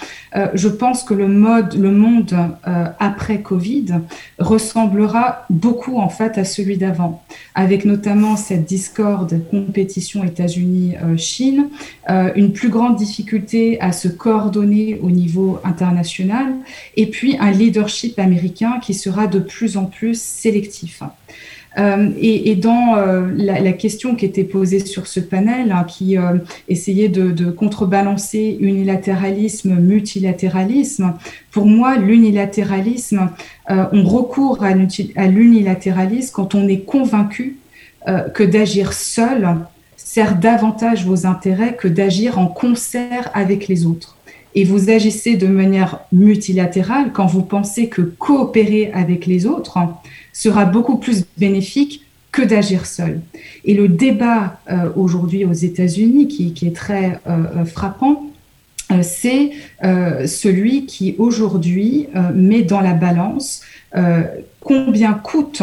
je 0.53 0.67
pense 0.67 1.03
que 1.03 1.13
le 1.13 1.27
mode, 1.27 1.73
le 1.73 1.91
monde 1.91 2.35
après 2.99 3.41
Covid 3.41 3.85
ressemblera 4.37 5.45
beaucoup 5.49 5.97
en 5.97 6.09
fait 6.09 6.37
à 6.37 6.45
celui 6.45 6.77
d'avant, 6.77 7.23
avec 7.55 7.83
notamment 7.85 8.35
cette 8.35 8.65
discorde 8.65 9.41
compétition 9.49 10.23
États-Unis-Chine, 10.23 11.69
une 12.35 12.53
plus 12.53 12.69
grande 12.69 12.97
difficulté 12.97 13.81
à 13.81 13.91
se 13.91 14.07
coordonner 14.07 14.99
au 15.01 15.09
niveau 15.09 15.59
international, 15.63 16.53
et 16.95 17.07
puis 17.07 17.37
un 17.39 17.51
leadership 17.51 18.00
américain 18.17 18.79
qui 18.81 18.93
sera 18.93 19.27
de 19.27 19.39
plus 19.39 19.77
en 19.77 19.85
plus 19.85 20.19
sélectif. 20.19 21.01
Euh, 21.77 22.09
et, 22.19 22.55
dans 22.55 22.97
euh, 22.97 23.27
la, 23.33 23.71
question 23.71 24.15
qui 24.15 24.25
était 24.25 24.43
posée 24.43 24.85
sur 24.85 25.07
ce 25.07 25.21
panel, 25.21 25.71
hein, 25.71 25.85
qui 25.85 26.17
euh, 26.17 26.37
essayait 26.67 27.07
de, 27.07 27.49
contrebalancer 27.49 28.57
unilatéralisme, 28.59 29.75
multilatéralisme, 29.75 31.13
pour 31.51 31.65
moi, 31.65 31.97
l'unilatéralisme, 31.97 33.29
on 33.69 34.03
recourt 34.03 34.63
à 34.63 34.73
l'unilatéralisme 35.27 36.33
quand 36.33 36.55
on 36.55 36.67
est 36.67 36.81
convaincu 36.81 37.57
que 38.05 38.43
d'agir 38.43 38.93
seul 38.93 39.55
sert 39.95 40.35
davantage 40.35 41.05
vos 41.05 41.25
intérêts 41.25 41.75
que 41.75 41.87
d'agir 41.87 42.37
en 42.37 42.47
concert 42.47 43.29
avec 43.33 43.67
les 43.67 43.85
autres 43.85 44.17
et 44.55 44.63
vous 44.63 44.89
agissez 44.89 45.37
de 45.37 45.47
manière 45.47 45.99
multilatérale 46.11 47.11
quand 47.13 47.25
vous 47.25 47.43
pensez 47.43 47.87
que 47.87 48.01
coopérer 48.01 48.91
avec 48.93 49.25
les 49.25 49.45
autres 49.45 49.79
sera 50.33 50.65
beaucoup 50.65 50.97
plus 50.97 51.25
bénéfique 51.37 52.05
que 52.31 52.41
d'agir 52.41 52.85
seul. 52.85 53.21
Et 53.65 53.73
le 53.73 53.87
débat 53.87 54.59
euh, 54.69 54.89
aujourd'hui 54.95 55.45
aux 55.45 55.53
États-Unis, 55.53 56.27
qui, 56.27 56.53
est 56.65 56.75
très 56.75 57.19
euh, 57.27 57.43
euh, 57.57 57.65
frappant, 57.65 58.27
c'est 59.03 59.51
celui 60.25 60.85
qui 60.85 61.15
aujourd'hui 61.17 62.09
met 62.35 62.61
dans 62.61 62.81
la 62.81 62.91
balance 62.91 63.61
combien 64.59 65.13
coûte 65.13 65.61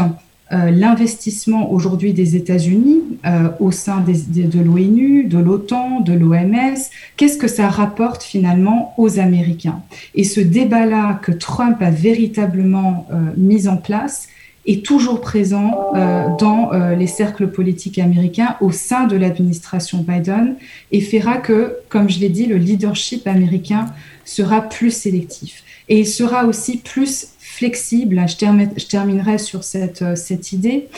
euh, 0.50 0.70
l'investissement 0.70 1.70
aujourd'hui 1.70 2.14
des 2.14 2.34
États-Unis 2.34 3.02
euh, 3.26 3.50
au 3.60 3.70
sein 3.70 4.02
de 4.02 4.58
l'ONU, 4.58 5.24
de 5.24 5.36
l'OTAN, 5.36 6.00
de 6.00 6.14
l'OMS, 6.14 6.78
qu'est-ce 7.18 7.36
que 7.36 7.48
ça 7.48 7.68
rapporte 7.68 8.22
finalement 8.22 8.94
aux 8.96 9.18
Américains? 9.18 9.82
Et 10.14 10.24
ce 10.24 10.40
débat-là 10.40 11.20
que 11.22 11.32
Trump 11.32 11.82
a 11.82 11.90
véritablement 11.90 13.06
euh, 13.12 13.16
mis 13.36 13.68
en 13.68 13.76
place 13.76 14.28
est 14.66 14.84
toujours 14.84 15.22
présent 15.22 15.94
dans 16.38 16.72
les 16.98 17.06
cercles 17.06 17.48
politiques 17.48 17.98
américains 17.98 18.54
au 18.60 18.70
sein 18.70 19.06
de 19.06 19.16
l'administration 19.16 20.04
Biden 20.06 20.56
et 20.92 21.00
fera 21.00 21.38
que, 21.38 21.76
comme 21.88 22.10
je 22.10 22.18
l'ai 22.18 22.28
dit, 22.28 22.44
le 22.44 22.58
leadership 22.58 23.26
américain 23.26 23.86
sera 24.26 24.60
plus 24.60 24.90
sélectif. 24.90 25.64
Et 25.88 26.00
il 26.00 26.06
sera 26.06 26.44
aussi 26.44 26.76
plus 26.76 27.28
flexible. 27.58 28.24
Je, 28.26 28.86
terminerai 28.86 29.38
sur 29.38 29.64
cette, 29.64 30.02
euh, 30.02 30.14
idée. 30.52 30.88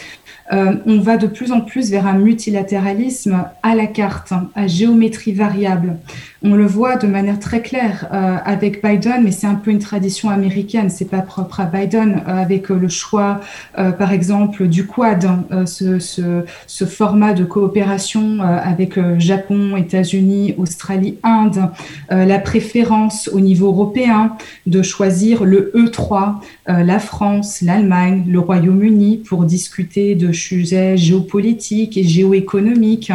Euh, 0.53 0.75
on 0.87 1.01
va 1.01 1.17
de 1.17 1.27
plus 1.27 1.53
en 1.53 1.61
plus 1.61 1.91
vers 1.91 2.07
un 2.07 2.19
multilatéralisme 2.19 3.45
à 3.63 3.75
la 3.75 3.87
carte, 3.87 4.33
à 4.55 4.67
géométrie 4.67 5.33
variable. 5.33 5.97
On 6.43 6.55
le 6.55 6.65
voit 6.65 6.97
de 6.97 7.07
manière 7.07 7.39
très 7.39 7.61
claire 7.61 8.09
euh, 8.13 8.37
avec 8.45 8.83
Biden, 8.83 9.25
mais 9.25 9.31
c'est 9.31 9.47
un 9.47 9.57
peu 9.57 9.71
une 9.71 9.79
tradition 9.79 10.31
américaine, 10.31 10.89
c'est 10.89 11.11
pas 11.11 11.21
propre 11.21 11.61
à 11.61 11.67
Biden, 11.67 12.23
euh, 12.27 12.35
avec 12.35 12.71
le 12.71 12.89
choix, 12.89 13.41
par 13.75 14.13
exemple, 14.13 14.67
du 14.67 14.87
Quad, 14.87 15.27
ce, 15.67 15.99
ce, 15.99 16.45
ce, 16.67 16.85
format 16.85 17.35
de 17.35 17.45
coopération 17.45 18.41
avec 18.41 18.99
Japon, 19.19 19.77
États-Unis, 19.77 20.55
Australie, 20.59 21.19
Inde, 21.23 21.71
la 22.11 22.39
préférence 22.39 23.29
au 23.33 23.41
niveau 23.41 23.69
européen 23.69 24.37
de 24.67 24.83
choisir 24.83 25.45
le 25.45 25.73
E3, 25.75 26.37
la 26.67 26.99
France, 26.99 27.63
l'Allemagne, 27.63 28.25
le 28.29 28.39
Royaume-Uni 28.39 29.19
pour 29.19 29.45
discuter 29.45 30.15
de 30.15 30.33
sujets 30.33 30.97
géopolitiques 30.97 31.97
et 31.97 32.05
géoéconomiques. 32.05 33.13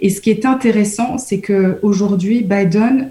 Et 0.00 0.10
ce 0.10 0.20
qui 0.20 0.30
est 0.30 0.46
intéressant, 0.46 1.18
c'est 1.18 1.40
qu'aujourd'hui, 1.40 2.42
Biden 2.42 2.59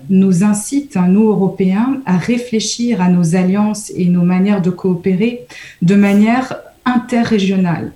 nous 0.09 0.43
incite, 0.43 0.95
nous 0.95 1.29
Européens, 1.29 2.01
à 2.05 2.17
réfléchir 2.17 3.01
à 3.01 3.09
nos 3.09 3.35
alliances 3.35 3.91
et 3.95 4.05
nos 4.05 4.23
manières 4.23 4.61
de 4.61 4.69
coopérer 4.69 5.45
de 5.81 5.95
manière 5.95 6.55
interrégionale. 6.85 7.91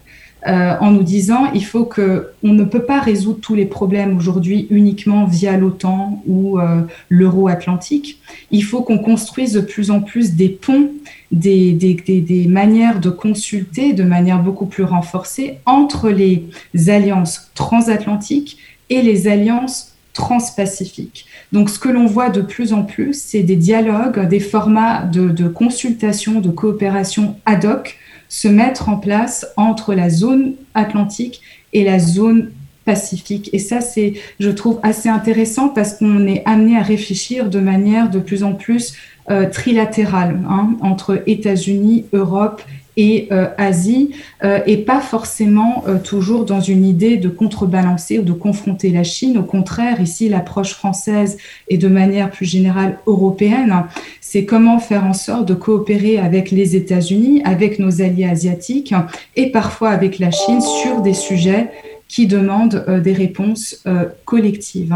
Euh, 0.46 0.76
en 0.82 0.92
nous 0.92 1.04
disant 1.04 1.54
il 1.54 1.64
faut 1.64 1.86
que 1.86 2.32
on 2.44 2.52
ne 2.52 2.66
peut 2.66 2.84
pas 2.84 3.00
résoudre 3.00 3.40
tous 3.40 3.56
les 3.56 3.64
problèmes 3.64 4.18
aujourd'hui 4.18 4.68
uniquement 4.72 5.24
via 5.24 5.56
l'OTAN 5.56 6.22
ou 6.28 6.60
euh, 6.60 6.82
l'euro-atlantique. 7.08 8.20
Il 8.52 8.66
faut 8.66 8.82
qu'on 8.82 8.98
construise 8.98 9.54
de 9.54 9.62
plus 9.62 9.90
en 9.90 10.02
plus 10.02 10.34
des 10.34 10.50
ponts, 10.50 10.90
des, 11.32 12.46
manières 12.50 13.00
de 13.00 13.10
consulter 13.10 13.94
de 13.94 14.04
manière 14.04 14.44
beaucoup 14.44 14.66
plus 14.66 14.84
renforcée 14.84 15.60
entre 15.66 16.10
les 16.10 16.44
alliances 16.90 17.50
transatlantiques 17.56 18.58
et 18.90 19.02
les 19.02 19.30
alliances 19.30 19.94
transpacifiques. 20.12 21.26
Donc, 21.54 21.70
ce 21.70 21.78
que 21.78 21.88
l'on 21.88 22.08
voit 22.08 22.32
de 22.32 22.42
plus 22.42 22.74
en 22.74 22.82
plus, 22.82 23.14
c'est 23.14 23.44
des 23.44 23.56
dialogues, 23.56 24.28
des 24.28 24.40
formats 24.40 25.04
de, 25.04 25.48
consultation, 25.48 26.42
de 26.42 26.50
coopération 26.50 27.36
ad 27.46 27.64
hoc 27.66 27.98
se 28.28 28.48
mettre 28.48 28.90
en 28.90 28.98
place 28.98 29.46
entre 29.56 29.94
la 29.94 30.10
zone 30.10 30.54
atlantique 30.74 31.42
et 31.72 31.84
la 31.84 32.00
zone 32.00 32.50
pacifique. 32.86 33.52
Et 33.54 33.60
ça, 33.60 33.82
c'est, 33.82 34.14
je 34.40 34.50
trouve, 34.50 34.80
assez 34.82 35.10
intéressant 35.10 35.70
parce 35.70 35.94
qu'on 35.94 36.26
est 36.26 36.42
amené 36.46 36.76
à 36.76 36.82
réfléchir 36.82 37.52
de 37.52 37.60
manière 37.60 38.10
de 38.10 38.18
plus 38.18 38.44
en 38.44 38.54
plus 38.54 38.96
euh, 39.30 39.48
trilatérale 39.48 40.40
hein, 40.50 40.72
entre 40.82 41.22
États-Unis, 41.28 42.06
Europe 42.14 42.64
et 42.98 43.28
euh, 43.32 43.48
Asie, 43.58 44.12
euh, 44.44 44.60
et 44.66 44.78
pas 44.78 45.00
forcément 45.00 45.84
euh, 45.88 45.98
toujours 45.98 46.46
dans 46.46 46.62
une 46.62 46.86
idée 46.86 47.18
de 47.18 47.30
contrebalancer 47.30 48.20
ou 48.20 48.24
de 48.24 48.34
confronter 48.34 48.90
la 48.90 49.04
Chine. 49.04 49.38
Au 49.38 49.44
contraire, 49.44 50.02
ici, 50.02 50.30
l'approche 50.30 50.74
française 50.74 51.38
et 51.68 51.78
de 51.78 51.88
manière 51.88 52.30
plus 52.30 52.46
générale 52.46 53.00
européenne, 53.08 53.86
c'est 54.22 54.46
comment 54.46 54.80
faire 54.80 55.06
en 55.06 55.14
sorte 55.14 55.48
de 55.48 55.54
coopérer 55.54 56.20
avec 56.20 56.52
les 56.52 56.76
États-Unis, 56.76 57.42
avec 57.46 57.80
nos 57.80 58.02
alliés 58.02 58.26
asiatiques 58.26 58.94
et 59.36 59.52
parfois 59.52 59.90
avec 59.90 60.20
la 60.20 60.32
Chine 60.32 60.62
sur 60.62 61.02
des 61.02 61.14
sujets 61.14 61.70
qui 62.14 62.28
demandent 62.28 62.86
euh, 62.88 63.00
des 63.00 63.14
réponses 63.14 63.82
euh, 63.88 64.06
collectives. 64.24 64.96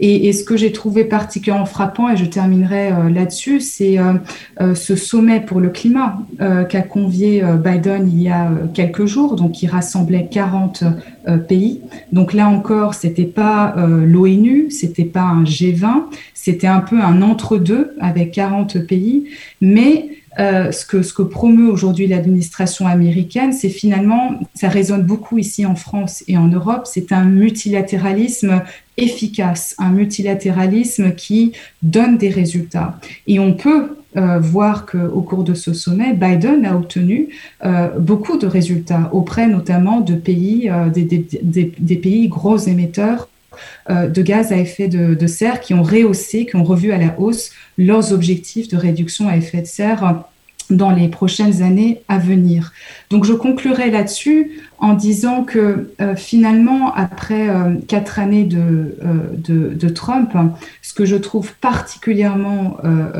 Et, 0.00 0.30
ce 0.34 0.44
que 0.44 0.54
j'ai 0.58 0.70
trouvé 0.70 1.04
particulièrement 1.04 1.64
frappant, 1.64 2.10
et 2.10 2.16
je 2.18 2.26
terminerai 2.26 2.92
euh, 2.92 3.08
là-dessus, 3.08 3.60
c'est 3.60 3.96
ce 4.74 4.96
sommet 4.96 5.40
pour 5.40 5.60
le 5.60 5.70
climat 5.70 6.18
qu'a 6.68 6.82
convié 6.82 7.42
Biden 7.64 8.08
il 8.12 8.22
y 8.22 8.28
a 8.28 8.50
quelques 8.74 9.06
jours, 9.06 9.36
donc 9.36 9.52
qui 9.52 9.66
rassemblait 9.66 10.28
40 10.30 10.84
pays. 11.48 11.80
Donc 12.12 12.34
là 12.34 12.48
encore, 12.48 12.94
c'était 12.94 13.24
pas 13.24 13.74
l'ONU, 13.78 14.70
c'était 14.70 15.04
pas 15.04 15.22
un 15.22 15.44
G20, 15.44 16.04
c'était 16.34 16.66
un 16.66 16.80
peu 16.80 17.00
un 17.00 17.22
entre-deux 17.22 17.94
avec 18.00 18.32
40 18.32 18.78
pays, 18.86 19.24
mais 19.60 20.08
euh, 20.40 20.70
ce, 20.70 20.86
que, 20.86 21.22
promeut 21.22 21.68
aujourd'hui 21.68 22.06
l'administration 22.06 22.86
américaine, 22.86 23.52
c'est 23.52 23.70
finalement, 23.70 24.38
ça 24.54 24.68
résonne 24.68 25.02
beaucoup 25.02 25.38
ici 25.38 25.66
en 25.66 25.74
France 25.74 26.22
et 26.28 26.36
en 26.36 26.46
Europe, 26.46 26.82
c'est 26.84 27.10
un 27.10 27.24
multilatéralisme 27.24 28.62
efficace, 28.96 29.74
un 29.78 29.90
multilatéralisme 29.90 31.12
qui 31.14 31.52
donne 31.82 32.18
des 32.18 32.28
résultats. 32.28 33.00
Et 33.26 33.40
on 33.40 33.54
peut 33.54 33.96
euh, 34.16 34.38
voir 34.38 34.86
qu'au 34.86 35.22
cours 35.22 35.42
de 35.42 35.54
ce 35.54 35.72
sommet, 35.72 36.12
Biden 36.12 36.64
a 36.64 36.76
obtenu 36.76 37.30
euh, 37.64 37.88
beaucoup 37.98 38.38
de 38.38 38.46
résultats 38.46 39.10
auprès 39.12 39.48
notamment 39.48 40.00
de 40.00 40.14
pays, 40.14 40.70
des, 40.94 41.96
pays 41.96 42.28
gros 42.28 42.58
émetteurs 42.58 43.28
de 43.90 44.22
gaz 44.22 44.52
à 44.52 44.56
effet 44.56 44.86
de, 44.86 45.14
de, 45.14 45.26
serre 45.26 45.58
qui 45.60 45.74
ont 45.74 45.82
rehaussé, 45.82 46.46
qui 46.46 46.54
ont 46.54 46.62
revu 46.62 46.92
à 46.92 46.98
la 46.98 47.18
hausse 47.18 47.50
leurs 47.78 48.12
objectifs 48.12 48.68
de 48.68 48.76
réduction 48.76 49.28
à 49.28 49.36
effet 49.36 49.62
de 49.62 49.66
serre 49.66 50.24
dans 50.70 50.90
les 50.90 51.08
prochaines 51.08 51.62
années 51.62 52.02
à 52.08 52.18
venir. 52.18 52.72
Donc 53.10 53.24
je 53.24 53.32
conclurai 53.32 53.90
là-dessus 53.90 54.60
en 54.78 54.92
disant 54.92 55.42
que 55.44 55.90
euh, 56.00 56.14
finalement, 56.14 56.94
après 56.94 57.48
euh, 57.48 57.74
quatre 57.86 58.18
années 58.18 58.48
euh, 58.52 58.92
de, 59.34 59.74
de, 59.74 59.88
Trump, 59.88 60.30
ce 60.82 60.92
que 60.92 61.06
je 61.06 61.16
trouve 61.16 61.54
particulièrement 61.54 62.76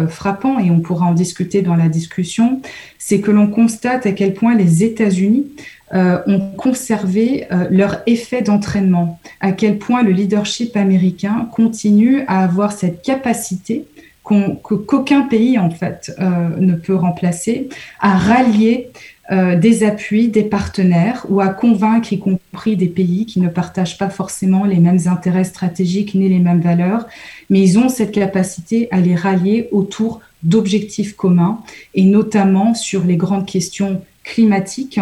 frappant, 0.09 0.59
et 0.59 0.71
on 0.71 0.81
pourra 0.81 1.07
en 1.07 1.14
discuter 1.14 1.62
dans 1.62 1.75
la 1.75 1.88
discussion, 1.88 2.61
c'est 2.99 3.21
que 3.21 3.31
l'on 3.31 3.47
constate 3.47 4.07
à 4.07 4.12
quel 4.12 4.35
point 4.35 4.55
les 4.55 4.85
États-Unis 4.85 5.47
ont 5.94 6.40
conservé 6.57 7.47
leur 7.71 8.03
effet 8.07 8.42
d'entraînement, 8.42 9.18
à 9.40 9.53
quel 9.53 9.79
point 9.79 10.03
le 10.03 10.11
leadership 10.11 10.77
américain 10.77 11.49
continue 11.53 12.23
à 12.27 12.44
avoir 12.44 12.73
cette 12.73 13.03
capacité 13.03 13.87
qu'aucun 14.29 15.23
pays 15.23 15.59
en 15.59 15.71
fait 15.71 16.14
euh, 16.19 16.49
ne 16.59 16.75
peut 16.75 16.95
remplacer, 16.95 17.69
à 18.01 18.17
rallier 18.17 18.91
euh, 19.31 19.57
des 19.57 19.85
appuis, 19.85 20.29
des 20.29 20.43
partenaires 20.43 21.27
ou 21.29 21.41
à 21.41 21.49
convaincre 21.49 22.12
y 22.12 22.19
compris 22.19 22.77
des 22.77 22.87
pays 22.87 23.27
qui 23.27 23.41
ne 23.41 23.49
partagent 23.49 23.99
pas 23.99 24.11
forcément 24.11 24.64
les 24.64 24.79
mêmes 24.79 25.01
intérêts 25.07 25.45
stratégiques 25.45 26.14
ni 26.14 26.29
les 26.29 26.38
mêmes 26.38 26.61
valeurs, 26.61 27.07
mais 27.51 27.61
ils 27.61 27.79
ont 27.79 27.88
cette 27.88 28.12
capacité 28.12 28.88
à 28.91 29.01
les 29.01 29.14
rallier 29.14 29.69
autour 29.73 30.21
d'objectifs 30.43 31.14
communs 31.14 31.61
et 31.95 32.05
notamment 32.05 32.75
sur 32.75 33.05
les 33.05 33.17
grandes 33.17 33.47
questions 33.47 34.01
climatiques 34.25 35.01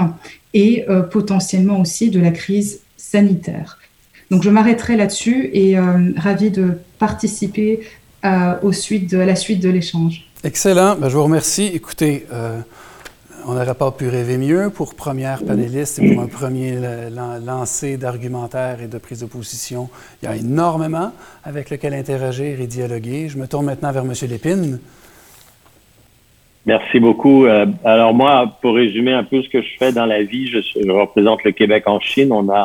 et 0.54 0.84
euh, 0.88 1.02
potentiellement 1.02 1.80
aussi 1.80 2.10
de 2.10 2.20
la 2.20 2.30
crise 2.30 2.80
sanitaire. 2.96 3.78
Donc 4.30 4.42
je 4.42 4.50
m'arrêterai 4.50 4.96
là-dessus 4.96 5.50
et 5.52 5.78
ravi 6.16 6.50
de 6.50 6.78
participer 6.98 7.78
au 8.62 8.72
suite 8.72 9.10
de, 9.10 9.18
à 9.18 9.26
la 9.26 9.36
suite 9.36 9.62
de 9.62 9.70
l'échange. 9.70 10.26
Excellent. 10.44 10.96
Ben, 10.96 11.08
je 11.08 11.16
vous 11.16 11.24
remercie. 11.24 11.70
Écoutez, 11.74 12.26
euh, 12.32 12.60
on 13.46 13.54
n'aurait 13.54 13.74
pas 13.74 13.90
pu 13.92 14.08
rêver 14.08 14.38
mieux 14.38 14.70
pour 14.70 14.94
première 14.94 15.44
panéliste 15.44 15.98
et 15.98 16.14
pour 16.14 16.22
un 16.22 16.26
premier 16.26 16.74
lancer 17.44 17.96
d'argumentaire 17.96 18.82
et 18.82 18.88
de 18.88 18.98
prise 18.98 19.20
de 19.20 19.26
position. 19.26 19.88
Il 20.22 20.26
y 20.26 20.28
a 20.28 20.36
énormément 20.36 21.12
avec 21.44 21.70
lequel 21.70 21.94
interagir 21.94 22.60
et 22.60 22.66
dialoguer. 22.66 23.28
Je 23.28 23.38
me 23.38 23.46
tourne 23.46 23.66
maintenant 23.66 23.92
vers 23.92 24.02
M. 24.02 24.12
Lépine. 24.28 24.80
Merci 26.66 26.98
beaucoup. 26.98 27.46
Euh, 27.46 27.66
alors 27.84 28.12
moi, 28.12 28.58
pour 28.60 28.74
résumer 28.74 29.12
un 29.12 29.22
peu 29.22 29.40
ce 29.42 29.48
que 29.48 29.62
je 29.62 29.68
fais 29.78 29.92
dans 29.92 30.06
la 30.06 30.22
vie, 30.24 30.48
je, 30.48 30.58
je 30.60 30.90
représente 30.90 31.44
le 31.44 31.52
Québec 31.52 31.84
en 31.86 32.00
Chine. 32.00 32.32
On 32.32 32.48
a 32.52 32.64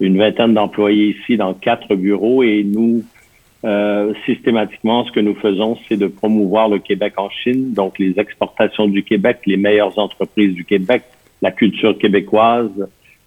une 0.00 0.18
vingtaine 0.18 0.52
d'employés 0.52 1.16
ici 1.18 1.38
dans 1.38 1.54
quatre 1.54 1.94
bureaux 1.94 2.42
et 2.42 2.62
nous 2.64 3.02
euh, 3.64 4.12
systématiquement, 4.26 5.04
ce 5.04 5.12
que 5.12 5.20
nous 5.20 5.36
faisons, 5.36 5.78
c'est 5.88 5.96
de 5.96 6.08
promouvoir 6.08 6.68
le 6.68 6.78
Québec 6.78 7.14
en 7.16 7.30
Chine, 7.30 7.72
donc 7.72 7.98
les 7.98 8.18
exportations 8.18 8.88
du 8.88 9.04
Québec, 9.04 9.38
les 9.46 9.56
meilleures 9.56 9.98
entreprises 9.98 10.54
du 10.54 10.64
Québec, 10.64 11.04
la 11.42 11.52
culture 11.52 11.96
québécoise, 11.96 12.70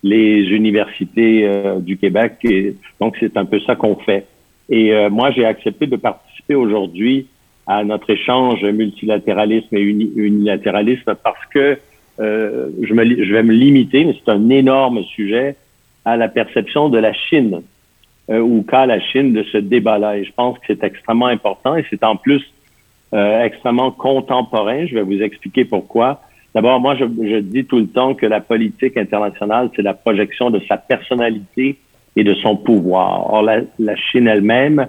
les 0.03 0.43
universités 0.49 1.47
euh, 1.47 1.79
du 1.79 1.97
Québec. 1.97 2.33
Et 2.43 2.75
donc, 2.99 3.15
c'est 3.19 3.37
un 3.37 3.45
peu 3.45 3.61
ça 3.61 3.75
qu'on 3.75 3.95
fait. 3.95 4.25
Et 4.69 4.93
euh, 4.93 5.09
moi, 5.09 5.31
j'ai 5.31 5.45
accepté 5.45 5.87
de 5.87 5.95
participer 5.95 6.55
aujourd'hui 6.55 7.27
à 7.65 7.83
notre 7.83 8.09
échange 8.09 8.63
multilatéralisme 8.63 9.75
et 9.75 9.81
unilatéralisme 9.81 11.15
parce 11.23 11.45
que 11.51 11.79
je, 12.19 12.93
me, 12.93 13.25
je 13.25 13.33
vais 13.33 13.43
me 13.43 13.53
limiter, 13.53 14.05
mais 14.05 14.15
c'est 14.23 14.31
un 14.31 14.49
énorme 14.49 15.03
sujet, 15.03 15.55
à 16.05 16.15
la 16.15 16.27
perception 16.27 16.89
de 16.89 16.99
la 16.99 17.11
Chine 17.13 17.61
euh, 18.29 18.39
ou 18.39 18.63
qu'a 18.63 18.85
la 18.85 18.99
Chine 18.99 19.33
de 19.33 19.43
ce 19.43 19.57
débat-là. 19.57 20.17
Et 20.17 20.25
je 20.25 20.31
pense 20.33 20.57
que 20.59 20.65
c'est 20.67 20.83
extrêmement 20.83 21.27
important 21.27 21.75
et 21.75 21.85
c'est 21.89 22.03
en 22.03 22.15
plus 22.15 22.43
euh, 23.13 23.43
extrêmement 23.43 23.91
contemporain. 23.91 24.85
Je 24.85 24.95
vais 24.95 25.03
vous 25.03 25.21
expliquer 25.21 25.65
pourquoi. 25.65 26.21
D'abord, 26.53 26.79
moi, 26.79 26.95
je, 26.95 27.03
je, 27.03 27.37
dis 27.37 27.65
tout 27.65 27.79
le 27.79 27.87
temps 27.87 28.13
que 28.13 28.25
la 28.25 28.39
politique 28.39 28.97
internationale, 28.97 29.69
c'est 29.75 29.81
la 29.81 29.93
projection 29.93 30.49
de 30.49 30.61
sa 30.67 30.77
personnalité 30.77 31.77
et 32.15 32.23
de 32.23 32.33
son 32.35 32.55
pouvoir. 32.55 33.33
Or, 33.33 33.43
la, 33.43 33.61
la 33.77 33.95
Chine 33.95 34.27
elle-même 34.27 34.87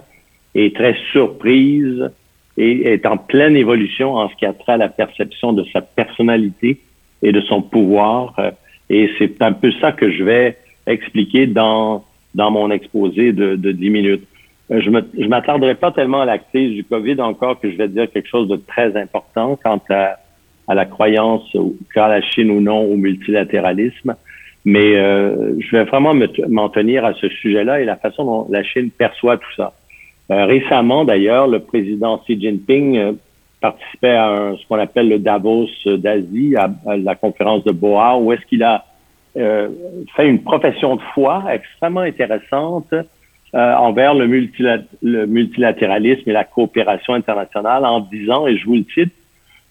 est 0.55 0.75
très 0.75 0.95
surprise 1.11 2.09
et 2.57 2.93
est 2.93 3.05
en 3.05 3.17
pleine 3.17 3.55
évolution 3.55 4.15
en 4.15 4.29
ce 4.29 4.35
qui 4.35 4.45
a 4.45 4.53
trait 4.53 4.73
à 4.73 4.77
la 4.77 4.89
perception 4.89 5.53
de 5.53 5.63
sa 5.71 5.81
personnalité 5.81 6.79
et 7.21 7.31
de 7.31 7.41
son 7.41 7.61
pouvoir. 7.61 8.33
Euh, 8.39 8.51
et 8.89 9.09
c'est 9.17 9.41
un 9.41 9.53
peu 9.53 9.71
ça 9.79 9.91
que 9.91 10.11
je 10.11 10.23
vais 10.23 10.57
expliquer 10.85 11.47
dans 11.47 12.03
dans 12.35 12.51
mon 12.51 12.71
exposé 12.71 13.31
de, 13.31 13.55
de 13.55 13.71
10 13.71 13.89
minutes. 13.89 14.27
Euh, 14.71 14.81
je 14.81 14.89
ne 14.89 15.27
m'attarderai 15.27 15.75
pas 15.75 15.91
tellement 15.91 16.21
à 16.21 16.25
la 16.25 16.37
crise 16.37 16.73
du 16.73 16.83
COVID 16.83 17.21
encore 17.21 17.59
que 17.59 17.71
je 17.71 17.77
vais 17.77 17.87
dire 17.87 18.11
quelque 18.11 18.27
chose 18.27 18.47
de 18.47 18.57
très 18.57 18.95
important 18.97 19.57
quant 19.61 19.81
à, 19.89 20.17
à 20.67 20.75
la 20.75 20.85
croyance 20.85 21.55
qu'a 21.93 22.07
la 22.07 22.21
Chine 22.21 22.51
ou 22.51 22.61
non 22.61 22.81
au 22.81 22.95
multilatéralisme. 22.95 24.15
Mais 24.65 24.97
euh, 24.97 25.53
je 25.59 25.77
vais 25.77 25.85
vraiment 25.85 26.13
m'en 26.49 26.67
tenir 26.67 27.05
à 27.05 27.13
ce 27.13 27.29
sujet-là 27.29 27.79
et 27.79 27.85
la 27.85 27.95
façon 27.95 28.25
dont 28.25 28.47
la 28.49 28.63
Chine 28.63 28.91
perçoit 28.91 29.37
tout 29.37 29.53
ça. 29.55 29.73
Euh, 30.29 30.45
récemment, 30.45 31.05
d'ailleurs, 31.05 31.47
le 31.47 31.59
président 31.59 32.17
Xi 32.17 32.37
Jinping 32.37 32.97
euh, 32.97 33.13
participait 33.61 34.11
à 34.11 34.27
un, 34.27 34.57
ce 34.57 34.67
qu'on 34.67 34.77
appelle 34.77 35.07
le 35.07 35.19
Davos 35.19 35.69
d'Asie, 35.85 36.57
à, 36.57 36.69
à, 36.85 36.97
la 36.97 37.15
conférence 37.15 37.63
de 37.63 37.71
Boa, 37.71 38.17
où 38.17 38.33
est-ce 38.33 38.45
qu'il 38.45 38.61
a 38.61 38.83
fait 40.15 40.27
une 40.27 40.41
profession 40.41 40.95
de 40.95 41.01
foi 41.13 41.43
extrêmement 41.51 42.01
intéressante 42.01 42.93
euh, 43.55 43.73
envers 43.75 44.13
le, 44.13 44.27
multilatéralisme 44.27 46.29
et 46.29 46.33
la 46.33 46.43
coopération 46.43 47.13
internationale 47.13 47.85
en 47.85 48.01
disant, 48.01 48.45
et 48.45 48.57
je 48.57 48.65
vous 48.65 48.75
le 48.75 48.85
cite, 48.93 49.13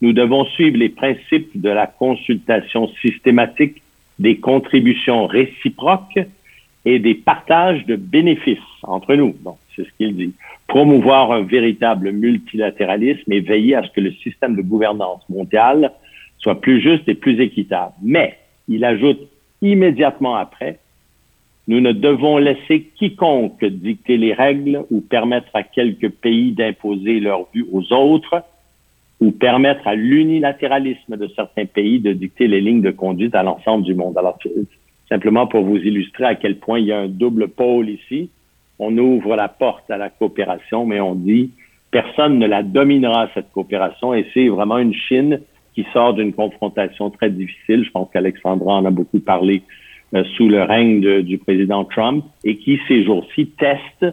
nous 0.01 0.15
devons 0.15 0.47
suivre 0.47 0.79
les 0.79 0.89
principes 0.89 1.61
de 1.61 1.69
la 1.69 1.87
consultation 1.87 2.89
systématique, 3.03 3.83
des 4.19 4.39
contributions 4.39 5.27
réciproques 5.27 6.19
et 6.87 6.99
des 6.99 7.15
partages 7.15 7.85
de 7.85 7.97
bénéfices 7.97 8.59
entre 8.83 9.15
nous. 9.15 9.37
Donc, 9.45 9.59
c'est 9.75 9.85
ce 9.85 9.91
qu'il 9.99 10.17
dit. 10.17 10.33
Promouvoir 10.69 11.33
un 11.33 11.43
véritable 11.43 12.13
multilatéralisme 12.13 13.31
et 13.31 13.41
veiller 13.41 13.75
à 13.75 13.83
ce 13.83 13.91
que 13.91 14.01
le 14.01 14.13
système 14.13 14.57
de 14.57 14.63
gouvernance 14.63 15.21
mondiale 15.29 15.93
soit 16.39 16.63
plus 16.63 16.81
juste 16.81 17.07
et 17.09 17.15
plus 17.15 17.39
équitable. 17.41 17.93
Mais, 18.03 18.39
il 18.69 18.87
ajoute, 18.87 19.21
immédiatement 19.63 20.37
après, 20.37 20.79
nous 21.69 21.81
ne 21.81 21.93
devons 21.93 22.39
laisser 22.39 22.91
quiconque 22.97 23.65
dicter 23.65 24.17
les 24.17 24.33
règles 24.33 24.85
ou 24.91 25.01
permettre 25.01 25.51
à 25.55 25.63
quelques 25.63 26.11
pays 26.11 26.53
d'imposer 26.53 27.19
leur 27.19 27.49
vue 27.53 27.67
aux 27.73 27.93
autres 27.93 28.43
ou 29.21 29.33
permettre 29.33 29.87
à 29.89 29.95
l'unilatéralisme 29.95 31.17
de 31.17 31.29
certains 31.35 31.65
pays 31.65 31.99
de 31.99 32.13
dicter 32.13 32.47
les 32.47 32.61
lignes 32.61 32.83
de 32.83 32.91
conduite 32.91 33.35
à 33.35 33.43
l'ensemble 33.43 33.85
du 33.85 33.95
monde. 33.95 34.17
Alors, 34.17 34.39
simplement 35.09 35.47
pour 35.47 35.63
vous 35.65 35.79
illustrer 35.79 36.25
à 36.25 36.35
quel 36.35 36.59
point 36.59 36.79
il 36.79 36.87
y 36.87 36.93
a 36.93 36.99
un 36.99 37.09
double 37.09 37.49
pôle 37.49 37.89
ici, 37.89 38.31
on 38.79 38.97
ouvre 38.99 39.37
la 39.37 39.49
porte 39.49 39.91
à 39.91 39.97
la 39.97 40.11
coopération, 40.11 40.85
mais 40.85 41.01
on 41.01 41.15
dit 41.15 41.51
personne 41.91 42.39
ne 42.39 42.47
la 42.47 42.63
dominera, 42.63 43.29
cette 43.33 43.51
coopération, 43.53 44.13
et 44.13 44.27
c'est 44.35 44.49
vraiment 44.49 44.79
une 44.79 44.93
Chine 44.93 45.41
qui 45.77 45.87
sort 45.93 46.15
d'une 46.15 46.33
confrontation 46.33 47.11
très 47.11 47.29
difficile. 47.29 47.85
Je 47.85 47.91
pense 47.91 48.09
qu'Alexandra 48.11 48.77
en 48.77 48.87
a 48.87 48.91
beaucoup 48.91 49.21
parlé 49.21 49.63
euh, 50.15 50.25
sous 50.37 50.49
le 50.49 50.63
règne 50.63 51.21
du 51.21 51.37
président 51.37 51.85
Trump 51.85 52.25
et 52.45 52.57
qui, 52.57 52.81
ces 52.89 53.05
jours-ci, 53.05 53.49
teste 53.59 54.07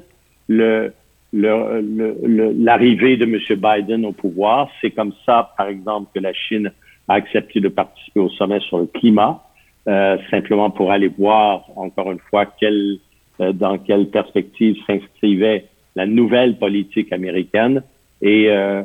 le, 0.49 0.93
l'arrivée 1.31 3.15
de 3.15 3.23
M. 3.23 3.39
Biden 3.49 4.05
au 4.05 4.11
pouvoir. 4.11 4.69
C'est 4.81 4.91
comme 4.91 5.13
ça, 5.25 5.53
par 5.57 5.69
exemple, 5.69 6.11
que 6.13 6.19
la 6.19 6.33
Chine 6.33 6.69
a 7.07 7.13
accepté 7.13 7.61
de 7.61 7.69
participer 7.69 8.19
au 8.19 8.29
sommet 8.29 8.59
sur 8.59 8.79
le 8.79 8.87
climat, 8.87 9.41
euh, 9.87 10.17
simplement 10.29 10.69
pour 10.69 10.91
aller 10.91 11.07
voir, 11.07 11.65
encore 11.77 12.11
une 12.11 12.19
fois, 12.19 12.45
euh, 12.61 13.53
dans 13.53 13.77
quelle 13.77 14.07
perspective 14.07 14.75
s'inscrivait 14.85 15.65
la 15.95 16.05
nouvelle 16.05 16.57
politique 16.57 17.13
américaine. 17.13 17.83
Et 18.21 18.49
euh, 18.49 18.83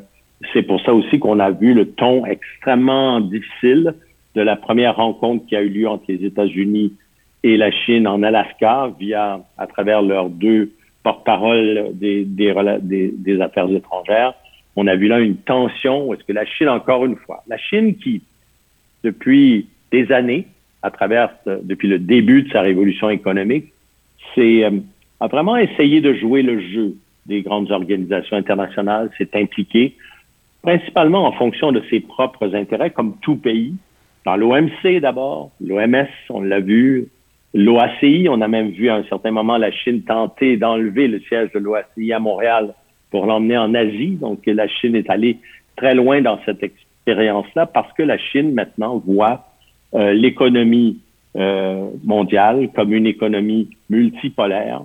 c'est 0.52 0.62
pour 0.62 0.80
ça 0.82 0.94
aussi 0.94 1.18
qu'on 1.18 1.40
a 1.40 1.50
vu 1.50 1.74
le 1.74 1.90
ton 1.90 2.24
extrêmement 2.26 3.20
difficile 3.20 3.94
de 4.34 4.40
la 4.42 4.56
première 4.56 4.96
rencontre 4.96 5.46
qui 5.46 5.56
a 5.56 5.62
eu 5.62 5.68
lieu 5.68 5.88
entre 5.88 6.04
les 6.08 6.24
États-Unis 6.24 6.92
et 7.42 7.56
la 7.56 7.70
Chine 7.70 8.06
en 8.06 8.22
Alaska 8.22 8.92
via, 8.98 9.40
à 9.56 9.66
travers 9.66 10.02
leurs 10.02 10.28
deux 10.28 10.72
porte-paroles 11.02 11.90
des, 11.94 12.24
des, 12.24 12.52
des, 13.12 13.40
affaires 13.40 13.70
étrangères. 13.70 14.34
on 14.76 14.86
a 14.86 14.96
vu 14.96 15.08
là 15.08 15.20
une 15.20 15.36
tension. 15.36 16.12
Est-ce 16.12 16.24
que 16.24 16.32
la 16.32 16.44
Chine, 16.44 16.68
encore 16.68 17.04
une 17.04 17.16
fois, 17.16 17.42
la 17.48 17.56
Chine 17.56 17.96
qui, 17.96 18.22
depuis 19.04 19.68
des 19.90 20.12
années, 20.12 20.46
à 20.82 20.90
travers, 20.90 21.30
depuis 21.46 21.88
le 21.88 21.98
début 21.98 22.42
de 22.42 22.50
sa 22.50 22.60
révolution 22.60 23.10
économique, 23.10 23.72
c'est, 24.34 24.64
euh, 24.64 24.70
a 25.20 25.26
vraiment 25.26 25.56
essayé 25.56 26.00
de 26.00 26.12
jouer 26.14 26.42
le 26.42 26.60
jeu 26.60 26.94
des 27.26 27.42
grandes 27.42 27.70
organisations 27.70 28.36
internationales, 28.36 29.10
s'est 29.18 29.30
impliqué, 29.34 29.94
principalement 30.62 31.26
en 31.26 31.32
fonction 31.32 31.72
de 31.72 31.82
ses 31.90 32.00
propres 32.00 32.54
intérêts, 32.54 32.90
comme 32.90 33.16
tout 33.20 33.36
pays. 33.36 33.74
Dans 34.24 34.36
l'OMC 34.36 35.00
d'abord, 35.00 35.50
l'OMS, 35.60 36.08
on 36.28 36.42
l'a 36.42 36.60
vu, 36.60 37.08
l'OACI, 37.54 38.26
on 38.30 38.40
a 38.40 38.48
même 38.48 38.70
vu 38.70 38.88
à 38.88 38.96
un 38.96 39.04
certain 39.04 39.30
moment 39.30 39.56
la 39.56 39.70
Chine 39.70 40.02
tenter 40.02 40.56
d'enlever 40.56 41.08
le 41.08 41.20
siège 41.20 41.50
de 41.52 41.58
l'OACI 41.58 42.12
à 42.12 42.18
Montréal 42.18 42.74
pour 43.10 43.26
l'emmener 43.26 43.56
en 43.56 43.74
Asie. 43.74 44.18
Donc 44.20 44.44
la 44.46 44.68
Chine 44.68 44.94
est 44.94 45.08
allée 45.08 45.38
très 45.76 45.94
loin 45.94 46.20
dans 46.20 46.38
cette 46.44 46.62
expérience-là 46.62 47.66
parce 47.66 47.92
que 47.94 48.02
la 48.02 48.18
Chine 48.18 48.52
maintenant 48.52 48.98
voit 48.98 49.46
euh, 49.94 50.12
l'économie 50.12 50.98
euh, 51.36 51.88
mondiale 52.04 52.68
comme 52.74 52.92
une 52.92 53.06
économie 53.06 53.70
multipolaire. 53.88 54.82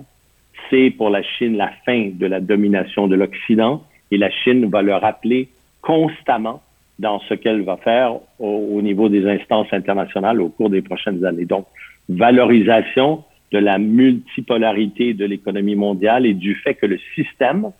C'est 0.70 0.90
pour 0.90 1.10
la 1.10 1.22
Chine 1.22 1.56
la 1.56 1.70
fin 1.84 2.10
de 2.14 2.26
la 2.26 2.40
domination 2.40 3.06
de 3.08 3.16
l'Occident 3.16 3.82
et 4.10 4.16
la 4.16 4.30
Chine 4.30 4.70
va 4.70 4.80
le 4.80 4.94
rappeler 4.94 5.48
constamment 5.84 6.62
dans 6.98 7.20
ce 7.28 7.34
qu'elle 7.34 7.62
va 7.62 7.76
faire 7.76 8.14
au, 8.38 8.68
au, 8.76 8.82
niveau 8.82 9.08
des 9.08 9.28
instances 9.28 9.72
internationales 9.72 10.40
au 10.40 10.48
cours 10.48 10.70
des 10.70 10.82
prochaines 10.82 11.24
années. 11.24 11.44
Donc, 11.44 11.66
valorisation 12.08 13.24
de 13.52 13.58
la 13.58 13.78
multipolarité 13.78 15.14
de 15.14 15.24
l'économie 15.24 15.76
mondiale 15.76 16.26
et 16.26 16.34
du 16.34 16.54
fait 16.54 16.74
que 16.74 16.86
le 16.86 16.98
système 17.14 17.70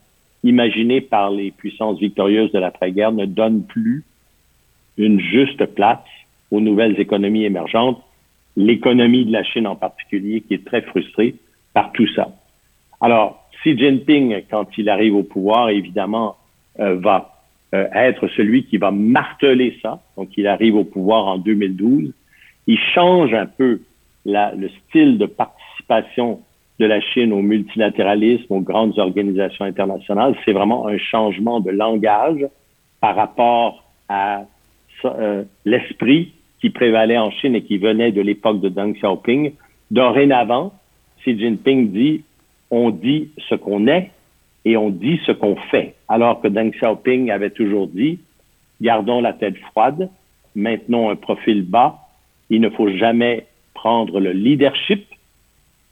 imaginé 0.42 1.00
par 1.00 1.30
les 1.30 1.50
puissances 1.50 1.98
victorieuses 1.98 2.52
de 2.52 2.58
l'après-guerre 2.58 3.12
ne 3.12 3.24
donne 3.24 3.64
plus 3.64 4.04
une 4.98 5.18
juste 5.18 5.64
place 5.74 5.98
aux 6.50 6.60
nouvelles 6.60 7.00
économies 7.00 7.44
émergentes, 7.44 8.00
l'économie 8.56 9.24
de 9.24 9.32
la 9.32 9.42
Chine 9.42 9.66
en 9.66 9.74
particulier, 9.74 10.42
qui 10.42 10.54
est 10.54 10.64
très 10.64 10.82
frustrée 10.82 11.34
par 11.72 11.92
tout 11.92 12.06
ça. 12.14 12.28
Alors, 13.00 13.48
Xi 13.60 13.76
Jinping, 13.76 14.42
quand 14.50 14.66
il 14.78 14.88
arrive 14.88 15.16
au 15.16 15.22
pouvoir, 15.22 15.70
évidemment, 15.70 16.36
euh, 16.78 16.96
va 16.96 17.34
euh, 17.72 17.87
être 17.94 18.29
celui 18.29 18.64
qui 18.64 18.79
va 18.79 18.90
marteler 18.90 19.79
ça. 19.83 20.00
Donc, 20.16 20.31
il 20.37 20.46
arrive 20.46 20.77
au 20.77 20.85
pouvoir 20.85 21.27
en 21.27 21.38
2012. 21.38 22.12
Il 22.66 22.79
change 22.94 23.33
un 23.35 23.46
peu 23.46 23.81
la, 24.24 24.55
le 24.55 24.68
style 24.88 25.18
de 25.18 25.27
participation 25.27 26.40
de 26.81 26.87
la 26.87 27.00
Chine 27.00 27.33
au 27.33 27.42
multilatéralisme, 27.42 28.53
aux 28.53 28.61
grandes 28.61 28.98
organisations 28.98 29.64
internationales. 29.64 30.35
C'est 30.44 30.53
vraiment 30.53 30.88
un 30.88 30.98
changement 30.98 31.61
de 31.61 31.70
langage 31.70 32.46
par 33.00 33.14
rapport 33.14 33.85
à 34.09 34.44
euh, 35.05 35.44
l'esprit 35.64 36.33
qui 36.61 36.70
prévalait 36.70 37.18
en 37.18 37.31
Chine 37.31 37.55
et 37.55 37.62
qui 37.62 37.79
venait 37.79 38.12
de 38.12 38.20
l'époque 38.20 38.61
de 38.61 38.68
Deng 38.68 38.94
Xiaoping. 38.94 39.53
Dorénavant, 39.90 40.72
Xi 41.20 41.38
Jinping 41.38 41.90
dit 41.90 42.24
on 42.70 42.90
dit 42.90 43.29
ce 43.48 43.55
qu'on 43.55 43.87
est 43.87 44.11
et 44.64 44.77
on 44.77 44.90
dit 44.90 45.20
ce 45.27 45.33
qu'on 45.33 45.57
fait. 45.57 45.94
Alors 46.09 46.40
que 46.40 46.48
Deng 46.48 46.70
Xiaoping 46.70 47.31
avait 47.31 47.50
toujours 47.50 47.87
dit 47.87 48.18
gardons 48.81 49.20
la 49.20 49.33
tête 49.33 49.57
froide, 49.59 50.11
maintenons 50.55 51.11
un 51.11 51.16
profil 51.16 51.62
bas, 51.62 51.98
il 52.50 52.61
ne 52.61 52.70
faut 52.70 52.90
jamais 52.90 53.46
prendre 53.74 54.20
le 54.20 54.33
leadership 54.33 55.07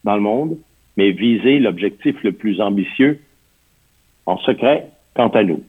dans 0.05 0.17
le 0.17 0.23
monde, 0.23 0.59
mais 0.97 1.11
viser 1.11 1.59
l'objectif 1.59 2.17
le 2.23 2.33
plus 2.33 2.61
ambitieux 2.61 3.21
en 4.27 4.39
secret 4.39 4.89
quant 5.15 5.29
à 5.29 5.43
nous. 5.43 5.63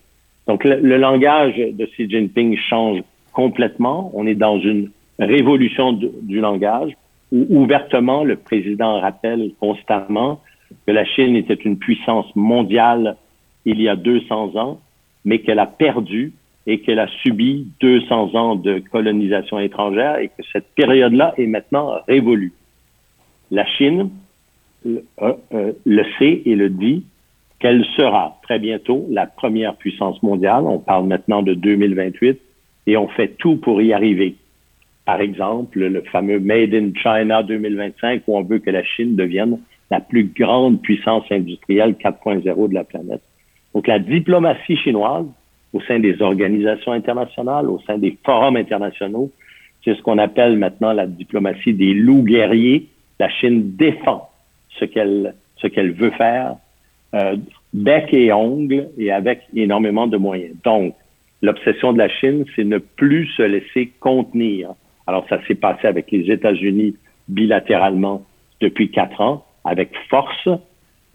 Donc 0.47 0.63
le, 0.63 0.97
langage 0.97 1.55
de 1.55 1.85
Xi 1.85 2.09
Jinping 2.09 2.57
change 2.57 3.01
complètement. 3.31 4.11
On 4.13 4.27
est 4.27 4.35
dans 4.35 4.59
une 4.59 4.91
révolution 5.19 5.93
du 5.93 6.39
langage 6.39 6.91
où 7.31 7.45
ouvertement 7.49 8.23
le 8.23 8.35
président 8.35 8.99
rappelle 8.99 9.51
constamment 9.59 10.41
que 10.85 10.91
la 10.91 11.05
Chine 11.05 11.35
était 11.35 11.53
une 11.53 11.77
puissance 11.77 12.25
mondiale 12.35 13.17
il 13.65 13.81
y 13.81 13.87
a 13.87 13.95
200 13.95 14.55
ans, 14.55 14.79
mais 15.25 15.39
qu'elle 15.39 15.59
a 15.59 15.65
perdu 15.65 16.33
et 16.65 16.79
qu'elle 16.79 16.99
a 16.99 17.07
subi 17.21 17.67
200 17.81 18.35
ans 18.35 18.55
de 18.55 18.79
colonisation 18.79 19.59
étrangère 19.59 20.17
et 20.17 20.29
que 20.29 20.43
cette 20.51 20.67
période-là 20.75 21.33
est 21.37 21.47
maintenant 21.47 21.95
révolue. 22.07 22.53
La 23.51 23.65
Chine 23.65 24.09
euh, 24.85 25.01
euh, 25.21 25.73
le 25.85 26.03
sait 26.17 26.41
et 26.45 26.55
le 26.55 26.69
dit 26.69 27.05
qu'elle 27.59 27.85
sera 27.97 28.39
très 28.43 28.59
bientôt 28.59 29.05
la 29.09 29.25
première 29.25 29.75
puissance 29.75 30.21
mondiale. 30.23 30.63
On 30.65 30.79
parle 30.79 31.05
maintenant 31.05 31.41
de 31.41 31.53
2028 31.53 32.39
et 32.87 32.97
on 32.97 33.07
fait 33.07 33.29
tout 33.37 33.57
pour 33.57 33.81
y 33.81 33.93
arriver. 33.93 34.35
Par 35.05 35.19
exemple, 35.21 35.79
le 35.79 36.01
fameux 36.01 36.39
Made 36.39 36.73
in 36.73 36.91
China 36.95 37.43
2025 37.43 38.23
où 38.27 38.37
on 38.37 38.43
veut 38.43 38.59
que 38.59 38.69
la 38.69 38.83
Chine 38.83 39.15
devienne 39.15 39.59
la 39.93 40.01
plus 40.01 40.25
grande 40.25 40.81
puissance 40.81 41.23
industrielle 41.29 41.93
4.0 42.03 42.69
de 42.69 42.73
la 42.73 42.83
planète. 42.83 43.21
Donc 43.75 43.85
la 43.85 43.99
diplomatie 43.99 44.75
chinoise 44.75 45.27
au 45.71 45.81
sein 45.81 45.99
des 45.99 46.19
organisations 46.19 46.93
internationales, 46.93 47.69
au 47.69 47.79
sein 47.85 47.99
des 47.99 48.17
forums 48.25 48.55
internationaux, 48.55 49.29
c'est 49.83 49.95
ce 49.95 50.01
qu'on 50.01 50.17
appelle 50.17 50.57
maintenant 50.57 50.93
la 50.93 51.05
diplomatie 51.05 51.73
des 51.73 51.93
loups 51.93 52.23
guerriers. 52.23 52.87
La 53.19 53.29
Chine 53.29 53.75
défend 53.75 54.29
ce 54.79 54.85
qu'elle 54.85 55.35
ce 55.57 55.67
qu'elle 55.67 55.91
veut 55.91 56.11
faire, 56.11 56.55
euh, 57.13 57.37
bec 57.73 58.13
et 58.13 58.33
ongle 58.33 58.89
et 58.97 59.11
avec 59.11 59.41
énormément 59.55 60.07
de 60.07 60.17
moyens. 60.17 60.55
Donc, 60.63 60.95
l'obsession 61.41 61.93
de 61.93 61.99
la 61.99 62.09
Chine, 62.09 62.45
c'est 62.55 62.65
ne 62.65 62.79
plus 62.79 63.27
se 63.37 63.43
laisser 63.43 63.91
contenir. 63.99 64.71
Alors, 65.07 65.25
ça 65.29 65.39
s'est 65.45 65.55
passé 65.55 65.87
avec 65.87 66.11
les 66.11 66.31
États-Unis 66.31 66.95
bilatéralement 67.27 68.25
depuis 68.59 68.89
quatre 68.89 69.21
ans, 69.21 69.45
avec 69.63 69.91
force, 70.09 70.49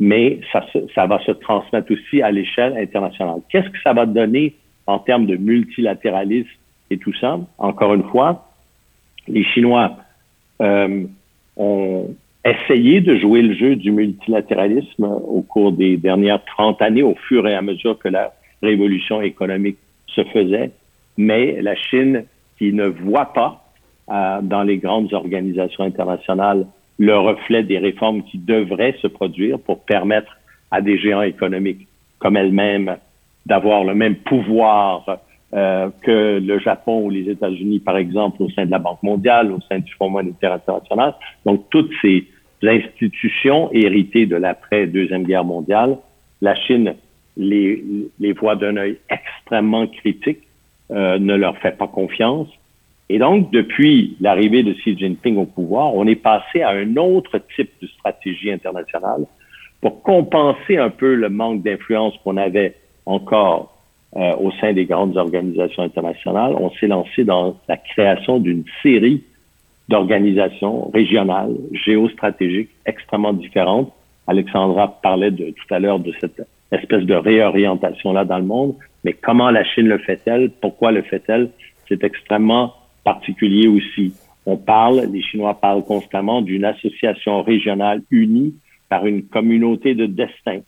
mais 0.00 0.40
ça, 0.52 0.64
ça 0.94 1.06
va 1.06 1.18
se 1.24 1.32
transmettre 1.32 1.92
aussi 1.92 2.22
à 2.22 2.30
l'échelle 2.30 2.76
internationale. 2.76 3.40
Qu'est-ce 3.50 3.68
que 3.68 3.80
ça 3.82 3.92
va 3.92 4.06
donner 4.06 4.54
en 4.86 4.98
termes 4.98 5.26
de 5.26 5.36
multilatéralisme 5.36 6.48
et 6.90 6.98
tout 6.98 7.14
ça? 7.14 7.38
Encore 7.58 7.94
une 7.94 8.04
fois, 8.04 8.48
les 9.26 9.44
Chinois 9.44 9.96
euh, 10.62 11.04
ont 11.56 12.14
essayé 12.44 13.00
de 13.00 13.16
jouer 13.16 13.42
le 13.42 13.54
jeu 13.54 13.76
du 13.76 13.90
multilatéralisme 13.90 15.04
au 15.04 15.42
cours 15.42 15.72
des 15.72 15.96
dernières 15.96 16.44
30 16.44 16.80
années, 16.80 17.02
au 17.02 17.14
fur 17.14 17.46
et 17.46 17.54
à 17.54 17.62
mesure 17.62 17.98
que 17.98 18.08
la 18.08 18.32
révolution 18.62 19.20
économique 19.20 19.78
se 20.06 20.24
faisait, 20.24 20.70
mais 21.16 21.60
la 21.60 21.74
Chine 21.74 22.24
qui 22.58 22.72
ne 22.72 22.86
voit 22.86 23.32
pas 23.32 23.64
euh, 24.10 24.40
dans 24.42 24.62
les 24.62 24.78
grandes 24.78 25.12
organisations 25.12 25.84
internationales 25.84 26.66
le 26.98 27.16
reflet 27.16 27.62
des 27.62 27.78
réformes 27.78 28.22
qui 28.24 28.38
devraient 28.38 28.96
se 29.00 29.06
produire 29.06 29.58
pour 29.58 29.84
permettre 29.84 30.36
à 30.70 30.80
des 30.80 30.98
géants 30.98 31.22
économiques 31.22 31.86
comme 32.18 32.36
elle-même 32.36 32.96
d'avoir 33.46 33.84
le 33.84 33.94
même 33.94 34.16
pouvoir 34.16 35.20
euh, 35.54 35.88
que 36.02 36.38
le 36.38 36.58
Japon 36.58 37.06
ou 37.06 37.10
les 37.10 37.30
États-Unis, 37.30 37.78
par 37.78 37.96
exemple, 37.96 38.42
au 38.42 38.50
sein 38.50 38.66
de 38.66 38.70
la 38.70 38.78
Banque 38.78 39.02
mondiale, 39.02 39.50
au 39.52 39.60
sein 39.62 39.78
du 39.78 39.90
Fonds 39.94 40.10
monétaire 40.10 40.52
international. 40.52 41.14
Donc, 41.46 41.70
toutes 41.70 41.92
ces 42.02 42.26
institutions 42.62 43.70
héritées 43.72 44.26
de 44.26 44.36
l'après-deuxième 44.36 45.24
guerre 45.24 45.44
mondiale, 45.44 45.96
la 46.42 46.54
Chine 46.54 46.94
les, 47.38 47.82
les 48.18 48.32
voit 48.32 48.56
d'un 48.56 48.76
œil 48.76 48.98
extrêmement 49.08 49.86
critique, 49.86 50.40
euh, 50.90 51.18
ne 51.18 51.34
leur 51.34 51.56
fait 51.58 51.76
pas 51.78 51.86
confiance. 51.86 52.48
Et 53.10 53.18
donc, 53.18 53.50
depuis 53.50 54.16
l'arrivée 54.20 54.62
de 54.62 54.72
Xi 54.72 54.96
Jinping 54.98 55.38
au 55.38 55.46
pouvoir, 55.46 55.94
on 55.94 56.06
est 56.06 56.16
passé 56.16 56.62
à 56.62 56.70
un 56.70 56.96
autre 56.96 57.40
type 57.56 57.70
de 57.80 57.86
stratégie 57.86 58.50
internationale 58.50 59.24
pour 59.80 60.02
compenser 60.02 60.76
un 60.76 60.90
peu 60.90 61.14
le 61.14 61.28
manque 61.28 61.62
d'influence 61.62 62.14
qu'on 62.22 62.36
avait 62.36 62.74
encore 63.06 63.74
euh, 64.16 64.34
au 64.36 64.50
sein 64.52 64.72
des 64.72 64.84
grandes 64.84 65.16
organisations 65.16 65.82
internationales. 65.82 66.54
On 66.58 66.70
s'est 66.72 66.86
lancé 66.86 67.24
dans 67.24 67.56
la 67.68 67.76
création 67.76 68.38
d'une 68.38 68.64
série 68.82 69.22
d'organisations 69.88 70.90
régionales, 70.90 71.54
géostratégiques, 71.72 72.70
extrêmement 72.84 73.32
différentes. 73.32 73.92
Alexandra 74.26 75.00
parlait 75.02 75.30
de, 75.30 75.50
tout 75.50 75.74
à 75.74 75.78
l'heure 75.78 75.98
de 75.98 76.12
cette 76.20 76.42
espèce 76.70 77.04
de 77.04 77.14
réorientation-là 77.14 78.26
dans 78.26 78.38
le 78.38 78.44
monde, 78.44 78.74
mais 79.04 79.14
comment 79.14 79.50
la 79.50 79.64
Chine 79.64 79.88
le 79.88 79.98
fait-elle? 79.98 80.50
Pourquoi 80.60 80.92
le 80.92 81.00
fait-elle? 81.02 81.50
C'est 81.88 82.04
extrêmement 82.04 82.74
particulier 83.12 83.68
aussi. 83.68 84.12
On 84.44 84.58
parle, 84.58 85.08
les 85.10 85.22
Chinois 85.22 85.54
parlent 85.54 85.84
constamment 85.94 86.42
d'une 86.42 86.66
association 86.66 87.42
régionale 87.42 88.02
unie 88.10 88.54
par 88.90 89.06
une 89.06 89.22
communauté 89.36 89.94
de 89.94 90.04
destin. 90.04 90.58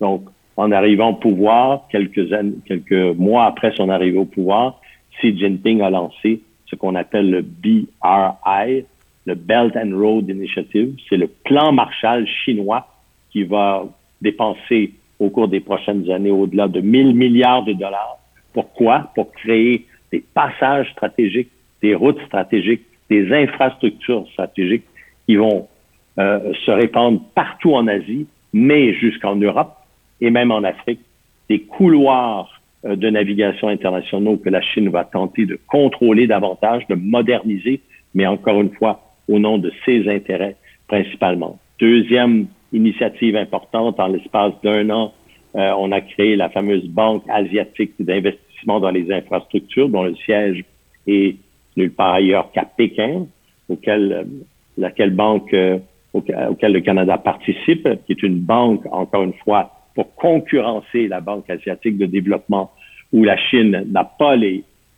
Donc, 0.00 0.22
en 0.56 0.72
arrivant 0.72 1.10
au 1.10 1.14
pouvoir, 1.14 1.86
quelques, 1.92 2.32
années, 2.32 2.56
quelques 2.66 3.16
mois 3.16 3.44
après 3.46 3.72
son 3.76 3.88
arrivée 3.90 4.18
au 4.18 4.24
pouvoir, 4.24 4.80
Xi 5.16 5.38
Jinping 5.38 5.82
a 5.82 5.90
lancé 5.90 6.42
ce 6.66 6.74
qu'on 6.74 6.96
appelle 6.96 7.30
le 7.30 7.42
BRI, 7.42 8.84
le 9.26 9.34
Belt 9.34 9.76
and 9.76 9.92
Road 9.96 10.28
Initiative. 10.28 10.96
C'est 11.08 11.16
le 11.16 11.28
plan 11.28 11.70
Marshall 11.70 12.26
chinois 12.26 12.88
qui 13.30 13.44
va 13.44 13.86
dépenser 14.20 14.94
au 15.20 15.30
cours 15.30 15.48
des 15.48 15.60
prochaines 15.60 16.10
années 16.10 16.32
au-delà 16.32 16.66
de 16.66 16.80
1000 16.80 17.14
milliards 17.14 17.64
de 17.64 17.72
dollars. 17.72 18.18
Pourquoi? 18.52 19.12
Pour 19.14 19.30
créer 19.32 19.86
des 20.10 20.24
passages 20.34 20.90
stratégiques, 20.92 21.50
des 21.82 21.94
routes 21.94 22.20
stratégiques, 22.26 22.84
des 23.10 23.32
infrastructures 23.32 24.26
stratégiques 24.32 24.84
qui 25.26 25.36
vont 25.36 25.68
euh, 26.18 26.52
se 26.64 26.70
répandre 26.70 27.20
partout 27.34 27.74
en 27.74 27.86
Asie, 27.88 28.26
mais 28.52 28.94
jusqu'en 28.94 29.36
Europe 29.36 29.74
et 30.20 30.30
même 30.30 30.50
en 30.50 30.62
Afrique, 30.62 31.00
des 31.48 31.60
couloirs 31.60 32.60
euh, 32.84 32.96
de 32.96 33.10
navigation 33.10 33.68
internationaux 33.68 34.36
que 34.36 34.48
la 34.48 34.62
Chine 34.62 34.88
va 34.88 35.04
tenter 35.04 35.46
de 35.46 35.58
contrôler 35.66 36.26
davantage, 36.26 36.86
de 36.88 36.94
moderniser, 36.94 37.80
mais 38.14 38.26
encore 38.26 38.60
une 38.60 38.70
fois, 38.70 39.00
au 39.28 39.38
nom 39.38 39.58
de 39.58 39.72
ses 39.84 40.08
intérêts 40.08 40.56
principalement. 40.86 41.58
Deuxième 41.80 42.46
initiative 42.72 43.36
importante, 43.36 43.98
en 43.98 44.08
l'espace 44.08 44.52
d'un 44.62 44.90
an, 44.90 45.12
euh, 45.56 45.72
on 45.78 45.92
a 45.92 46.00
créé 46.00 46.36
la 46.36 46.48
fameuse 46.48 46.86
Banque 46.86 47.24
asiatique 47.28 47.92
d'investissement 47.98 48.80
dans 48.80 48.90
les 48.90 49.12
infrastructures, 49.12 49.88
dont 49.88 50.02
le 50.02 50.14
siège 50.16 50.64
est 51.06 51.36
nulle 51.76 51.92
part 51.92 52.14
ailleurs 52.14 52.50
qu'à 52.52 52.64
Pékin, 52.64 53.26
auquel, 53.68 54.12
euh, 54.12 54.24
laquelle 54.76 55.10
banque 55.10 55.52
euh, 55.54 55.78
auquel, 56.14 56.72
le 56.72 56.80
Canada 56.80 57.18
participe, 57.18 57.88
qui 58.06 58.12
est 58.12 58.22
une 58.22 58.38
banque, 58.38 58.86
encore 58.92 59.24
une 59.24 59.32
fois, 59.32 59.72
pour 59.94 60.14
concurrencer 60.14 61.08
la 61.08 61.20
Banque 61.20 61.50
asiatique 61.50 61.98
de 61.98 62.06
développement, 62.06 62.70
où 63.12 63.24
la 63.24 63.36
Chine 63.36 63.84
n'a 63.90 64.04
pas 64.04 64.36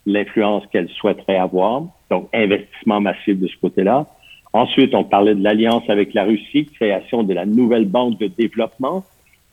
l'influence 0.04 0.66
qu'elle 0.66 0.88
souhaiterait 0.90 1.38
avoir. 1.38 1.84
Donc, 2.10 2.28
investissement 2.34 3.00
massif 3.00 3.38
de 3.38 3.46
ce 3.46 3.56
côté-là. 3.56 4.06
Ensuite, 4.52 4.94
on 4.94 5.04
parlait 5.04 5.34
de 5.34 5.42
l'alliance 5.42 5.88
avec 5.88 6.14
la 6.14 6.24
Russie, 6.24 6.66
création 6.66 7.22
de 7.22 7.32
la 7.34 7.46
nouvelle 7.46 7.86
banque 7.86 8.18
de 8.18 8.26
développement 8.26 9.04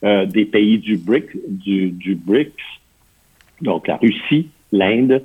euh, 0.04 0.26
des 0.26 0.44
pays 0.44 0.78
du, 0.78 0.98
du 1.90 2.14
BRICS, 2.14 2.52
donc 3.62 3.88
la 3.88 3.96
Russie, 3.96 4.48
l'Inde, 4.70 5.22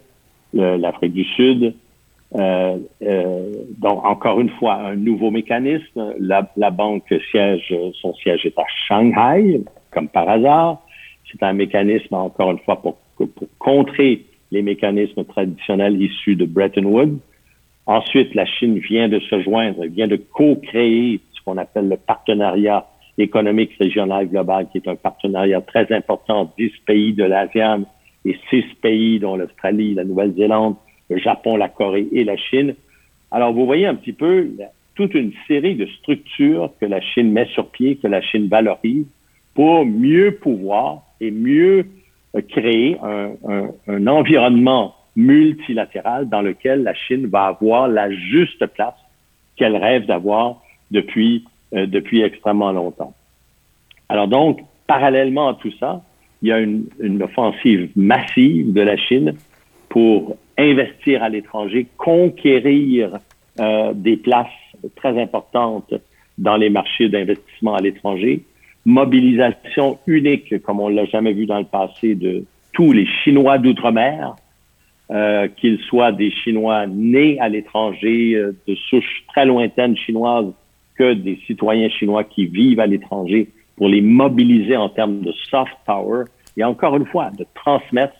l'Afrique 0.53 1.13
du 1.13 1.25
Sud. 1.25 1.73
Euh, 2.35 2.77
euh, 3.01 3.51
donc, 3.77 4.05
encore 4.05 4.39
une 4.39 4.49
fois, 4.49 4.75
un 4.75 4.95
nouveau 4.95 5.31
mécanisme. 5.31 6.13
La, 6.19 6.51
la 6.57 6.69
banque 6.69 7.13
siège, 7.31 7.73
son 8.01 8.13
siège 8.15 8.45
est 8.45 8.57
à 8.57 8.65
Shanghai, 8.87 9.61
comme 9.91 10.07
par 10.07 10.29
hasard. 10.29 10.81
C'est 11.31 11.41
un 11.43 11.53
mécanisme, 11.53 12.13
encore 12.15 12.51
une 12.51 12.59
fois, 12.59 12.81
pour, 12.81 12.97
pour 13.15 13.29
contrer 13.57 14.25
les 14.51 14.61
mécanismes 14.61 15.23
traditionnels 15.25 16.01
issus 16.01 16.35
de 16.35 16.45
Bretton 16.45 16.85
Woods. 16.85 17.19
Ensuite, 17.85 18.35
la 18.35 18.45
Chine 18.45 18.77
vient 18.79 19.09
de 19.09 19.19
se 19.19 19.41
joindre, 19.41 19.85
vient 19.85 20.07
de 20.07 20.15
co-créer 20.15 21.19
ce 21.33 21.41
qu'on 21.43 21.57
appelle 21.57 21.89
le 21.89 21.97
partenariat 21.97 22.85
économique 23.17 23.71
régional 23.79 24.27
global, 24.27 24.67
qui 24.71 24.77
est 24.77 24.87
un 24.87 24.95
partenariat 24.95 25.61
très 25.61 25.91
important, 25.91 26.51
10 26.57 26.71
pays 26.85 27.13
de 27.13 27.23
l'ASEAN 27.23 27.83
et 28.25 28.37
6 28.49 28.63
pays 28.81 29.19
dont 29.19 29.35
l'Australie, 29.35 29.93
la 29.93 30.03
Nouvelle-Zélande, 30.03 30.75
le 31.09 31.17
Japon, 31.17 31.57
la 31.57 31.69
Corée 31.69 32.07
et 32.11 32.23
la 32.23 32.37
Chine. 32.37 32.75
Alors, 33.31 33.53
vous 33.53 33.65
voyez 33.65 33.85
un 33.85 33.95
petit 33.95 34.13
peu 34.13 34.49
toute 34.95 35.13
une 35.13 35.31
série 35.47 35.75
de 35.75 35.85
structures 35.85 36.71
que 36.79 36.85
la 36.85 37.01
Chine 37.01 37.31
met 37.31 37.45
sur 37.53 37.69
pied, 37.69 37.95
que 37.97 38.07
la 38.07 38.21
Chine 38.21 38.47
valorise 38.47 39.05
pour 39.53 39.85
mieux 39.85 40.35
pouvoir 40.35 41.03
et 41.21 41.31
mieux 41.31 41.85
euh, 42.35 42.41
créer 42.41 42.97
un, 43.87 44.07
environnement 44.07 44.95
multilatéral 45.15 46.29
dans 46.29 46.41
lequel 46.41 46.83
la 46.83 46.93
Chine 46.93 47.27
va 47.27 47.47
avoir 47.47 47.87
la 47.87 48.11
juste 48.11 48.65
place 48.67 48.99
qu'elle 49.55 49.75
rêve 49.75 50.05
d'avoir 50.05 50.61
depuis, 50.91 51.45
euh, 51.73 51.85
depuis 51.85 52.21
extrêmement 52.21 52.71
longtemps. 52.71 53.13
Alors 54.07 54.27
donc, 54.27 54.61
parallèlement 54.87 55.49
à 55.49 55.53
tout 55.55 55.71
ça, 55.79 56.01
il 56.41 56.49
y 56.49 56.51
a 56.51 56.59
une, 56.59 56.85
une 56.99 57.21
offensive 57.23 57.89
massive 57.95 58.71
de 58.73 58.81
la 58.81 58.97
Chine 58.97 59.33
pour 59.89 60.37
investir 60.59 61.23
à 61.23 61.29
l'étranger, 61.29 61.87
conquérir 61.97 63.19
euh, 63.59 63.93
des 63.93 64.17
places 64.17 64.47
très 64.95 65.19
importantes 65.21 65.93
dans 66.37 66.57
les 66.57 66.69
marchés 66.69 67.09
d'investissement 67.09 67.75
à 67.75 67.81
l'étranger, 67.81 68.43
mobilisation 68.85 69.99
unique, 70.07 70.61
comme 70.63 70.79
on 70.79 70.89
l'a 70.89 71.05
jamais 71.05 71.33
vu 71.33 71.45
dans 71.45 71.59
le 71.59 71.65
passé, 71.65 72.15
de 72.15 72.45
tous 72.73 72.91
les 72.91 73.05
Chinois 73.05 73.57
d'outre-mer, 73.57 74.35
euh, 75.11 75.47
qu'ils 75.47 75.79
soient 75.79 76.11
des 76.11 76.31
Chinois 76.31 76.85
nés 76.87 77.39
à 77.39 77.49
l'étranger, 77.49 78.35
euh, 78.35 78.55
de 78.67 78.75
souches 78.75 79.23
très 79.29 79.45
lointaines 79.45 79.97
chinoises, 79.97 80.53
que 80.95 81.13
des 81.13 81.39
citoyens 81.47 81.89
chinois 81.89 82.23
qui 82.23 82.45
vivent 82.45 82.79
à 82.79 82.85
l'étranger, 82.85 83.49
pour 83.75 83.87
les 83.87 84.01
mobiliser 84.01 84.75
en 84.75 84.89
termes 84.89 85.21
de 85.21 85.31
soft 85.49 85.73
power. 85.85 86.25
Et 86.57 86.63
encore 86.63 86.97
une 86.97 87.05
fois, 87.05 87.31
de 87.37 87.45
transmettre 87.55 88.13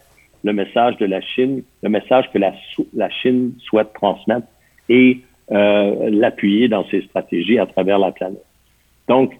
le 0.43 0.53
message 0.53 0.97
de 0.97 1.05
la 1.05 1.21
Chine, 1.21 1.63
le 1.83 1.89
message 1.89 2.29
que 2.31 2.37
la, 2.37 3.09
Chine 3.09 3.53
souhaite 3.59 3.93
transmettre 3.93 4.47
et 4.87 5.19
euh, 5.51 6.09
l'appuyer 6.09 6.67
dans 6.67 6.85
ses 6.89 7.01
stratégies 7.01 7.59
à 7.59 7.65
travers 7.65 7.99
la 7.99 8.11
planète. 8.11 8.45
Donc, 9.07 9.33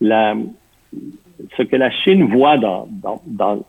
la, 0.00 0.34
ce 1.56 1.62
que 1.62 1.76
la 1.76 1.90
Chine 1.90 2.24
voit 2.24 2.58
dans, 2.58 2.88
dans, 2.90 3.22
dans 3.26 3.64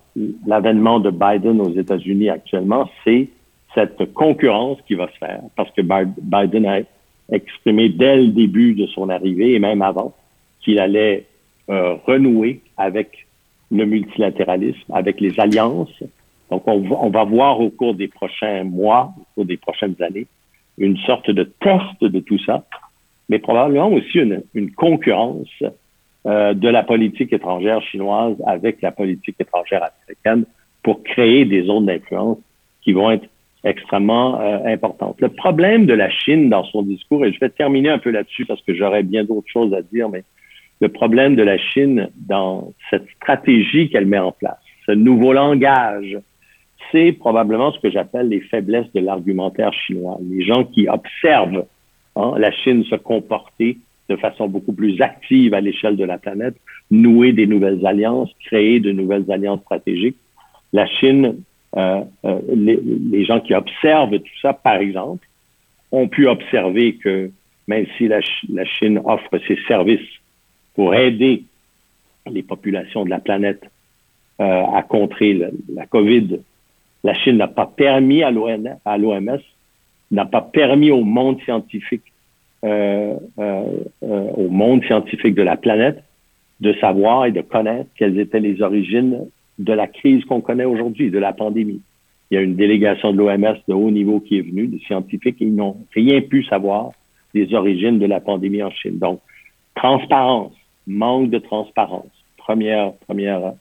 l'avènement 0.46 1.00
de 1.00 1.12
Biden 1.12 1.62
aux 1.62 1.74
États-Unis 1.74 2.30
actuellement, 2.30 2.89
c'est 3.04 3.30
cette 3.74 4.13
concurrence 4.13 4.78
qui 4.88 4.96
va 4.96 5.08
se 5.08 5.17
faire, 5.17 5.41
parce 5.56 5.72
que 5.72 5.82
Biden 5.82 6.65
a 6.65 6.80
exprimé 7.32 7.89
dès 7.89 8.17
le 8.17 8.28
début 8.28 8.74
de 8.74 8.86
son 8.88 9.10
arrivée 9.10 9.54
et 9.54 9.60
même 9.60 9.82
avant 9.82 10.13
qu'il 10.62 10.80
allait 10.80 11.26
euh, 11.69 11.96
renouer 12.06 12.62
avec 12.78 13.26
le 13.72 13.86
multilatéralisme, 13.86 14.93
avec 14.93 15.19
les 15.19 15.39
alliances. 15.39 16.04
Donc, 16.52 16.68
on 16.68 17.10
va, 17.10 17.24
voir 17.24 17.60
au 17.60 17.70
cours 17.70 17.96
des 17.96 18.08
prochains 18.08 18.64
mois, 18.64 19.14
au 19.18 19.26
cours 19.34 19.46
des 19.46 19.58
prochaines 19.58 19.96
années, 20.02 20.28
une 20.78 20.98
sorte 20.98 21.30
de 21.32 21.44
test 21.44 22.02
de 22.02 22.20
tout 22.20 22.40
ça, 22.40 22.66
mais 23.30 23.40
probablement 23.40 23.90
aussi 23.90 24.20
une, 24.20 24.44
une 24.54 24.72
concurrence 24.72 25.64
euh, 26.26 26.54
de 26.54 26.70
la 26.70 26.84
politique 26.84 27.34
étrangère 27.34 27.82
chinoise 27.82 28.36
avec 28.46 28.82
la 28.82 28.92
politique 28.92 29.36
étrangère 29.40 29.84
américaine 29.84 30.46
pour 30.82 31.04
créer 31.04 31.46
des 31.46 31.64
zones 31.64 31.86
d'influence 31.86 32.38
qui 32.82 32.94
vont 32.94 33.12
être 33.12 33.28
extrêmement 33.64 34.40
euh, 34.40 34.60
importantes. 34.66 35.20
Le 35.20 35.30
problème 35.30 35.86
de 35.86 35.94
la 35.94 36.10
Chine 36.10 36.50
dans 36.50 36.64
son 36.66 36.84
discours, 36.84 37.26
et 37.26 37.32
je 37.32 37.40
vais 37.40 37.50
terminer 37.50 37.90
un 37.90 37.98
peu 37.98 38.10
là-dessus 38.10 38.46
parce 38.46 38.62
que 38.62 38.74
j'aurais 38.74 39.04
bien 39.04 39.24
d'autres 39.24 39.50
choses 39.52 39.74
à 39.74 39.82
dire, 39.82 40.10
mais 40.10 40.24
le 40.82 40.90
problème 40.90 41.36
de 41.36 41.44
la 41.44 41.58
Chine 41.58 42.10
dans 42.16 42.72
cette 42.90 43.08
stratégie 43.18 43.90
qu'elle 43.90 44.06
met 44.06 44.20
en 44.20 44.32
place, 44.32 44.60
ce 44.86 44.92
nouveau 44.92 45.32
langage, 45.32 46.18
c'est 46.91 47.12
probablement 47.13 47.72
ce 47.72 47.80
que 47.80 47.89
j'appelle 47.89 48.30
les 48.30 48.41
faiblesses 48.41 48.91
de 48.93 49.00
l'argumentaire 49.00 49.74
chinois. 49.74 50.17
Les 50.22 50.43
gens 50.43 50.63
qui 50.63 50.88
observent 50.88 51.65
hein, 52.15 52.34
la 52.38 52.52
Chine 52.52 52.84
se 52.86 52.96
comporter 52.96 53.78
de 54.10 54.15
façon 54.15 54.48
beaucoup 54.48 54.74
plus 54.74 55.02
active 55.02 55.54
à 55.54 55.62
l'échelle 55.62 55.96
de 55.96 56.04
la 56.04 56.17
planète, 56.17 56.56
nouer 56.91 57.32
des 57.32 57.48
nouvelles 57.48 57.86
alliances, 57.86 58.30
créer 58.46 58.80
de 58.80 58.91
nouvelles 58.91 59.32
alliances 59.32 59.62
stratégiques. 59.62 60.17
La 60.74 60.86
Chine, 60.86 61.38
euh, 61.78 62.02
euh, 62.26 62.39
les, 62.54 63.26
gens 63.26 63.39
qui 63.39 63.54
observent 63.54 64.19
tout 64.19 64.39
ça, 64.41 64.54
par 64.54 64.76
exemple, 64.76 65.28
ont 65.91 66.08
pu 66.08 66.28
observer 66.28 66.96
que 66.96 67.32
même 67.67 67.86
si 67.98 68.08
la, 68.08 68.19
Chine 68.65 69.02
offre 69.06 69.39
ses 69.48 69.58
services 69.67 70.10
pour 70.76 70.93
aider 70.96 71.43
les 72.30 72.43
populations 72.43 73.06
de 73.06 73.10
la 73.10 73.19
planète 73.19 73.63
euh, 74.41 74.63
à 74.74 74.82
contrer 74.82 75.39
la 75.74 75.86
COVID, 75.86 76.39
la 77.04 77.13
Chine 77.13 77.38
n'a 77.38 77.48
pas 77.48 77.66
permis 77.66 78.24
à 78.24 78.32
l'OMS, 78.32 79.39
n'a 80.12 80.26
pas 80.26 80.42
permis 80.42 80.92
au 80.92 81.04
monde 81.04 81.42
scientifique 81.42 82.04
euh, 82.63 83.18
euh, 83.39 83.63
euh, 84.04 84.30
au 84.38 84.48
monde 84.48 84.86
scientifique 84.86 85.36
de 85.36 85.42
la 85.42 85.58
planète 85.58 86.02
de 86.62 86.72
savoir 86.80 87.26
et 87.26 87.32
de 87.32 87.42
connaître 87.42 87.89
quelles 87.98 88.18
étaient 88.18 88.39
les 88.39 88.62
origines 88.62 89.26
de 89.60 89.74
la 89.74 89.88
crise 89.88 90.24
qu'on 90.24 90.39
connaît 90.39 90.63
aujourd'hui, 90.63 91.12
de 91.12 91.20
la 91.20 91.34
pandémie. 91.34 91.82
Il 92.32 92.36
y 92.36 92.38
a 92.38 92.42
une 92.42 92.56
délégation 92.56 93.12
de 93.12 93.18
l'OMS 93.18 93.58
de 93.68 93.74
haut 93.74 93.92
niveau 93.92 94.22
qui 94.22 94.38
est 94.38 94.42
venue, 94.42 94.68
des 94.68 94.80
scientifiques, 94.80 95.42
et 95.42 95.46
ils 95.46 95.54
n'ont 95.54 95.76
rien 95.94 96.22
pu 96.22 96.46
savoir 96.46 96.92
des 97.34 97.54
origines 97.54 98.00
de 98.00 98.06
la 98.06 98.22
pandémie 98.22 98.63
en 98.63 98.72
Chine. 98.72 98.98
Donc, 98.98 99.20
transparence, 99.76 100.54
manque 100.88 101.30
de 101.32 101.39
transparence. 101.39 102.12
Première, 102.38 102.94
première, 103.08 103.54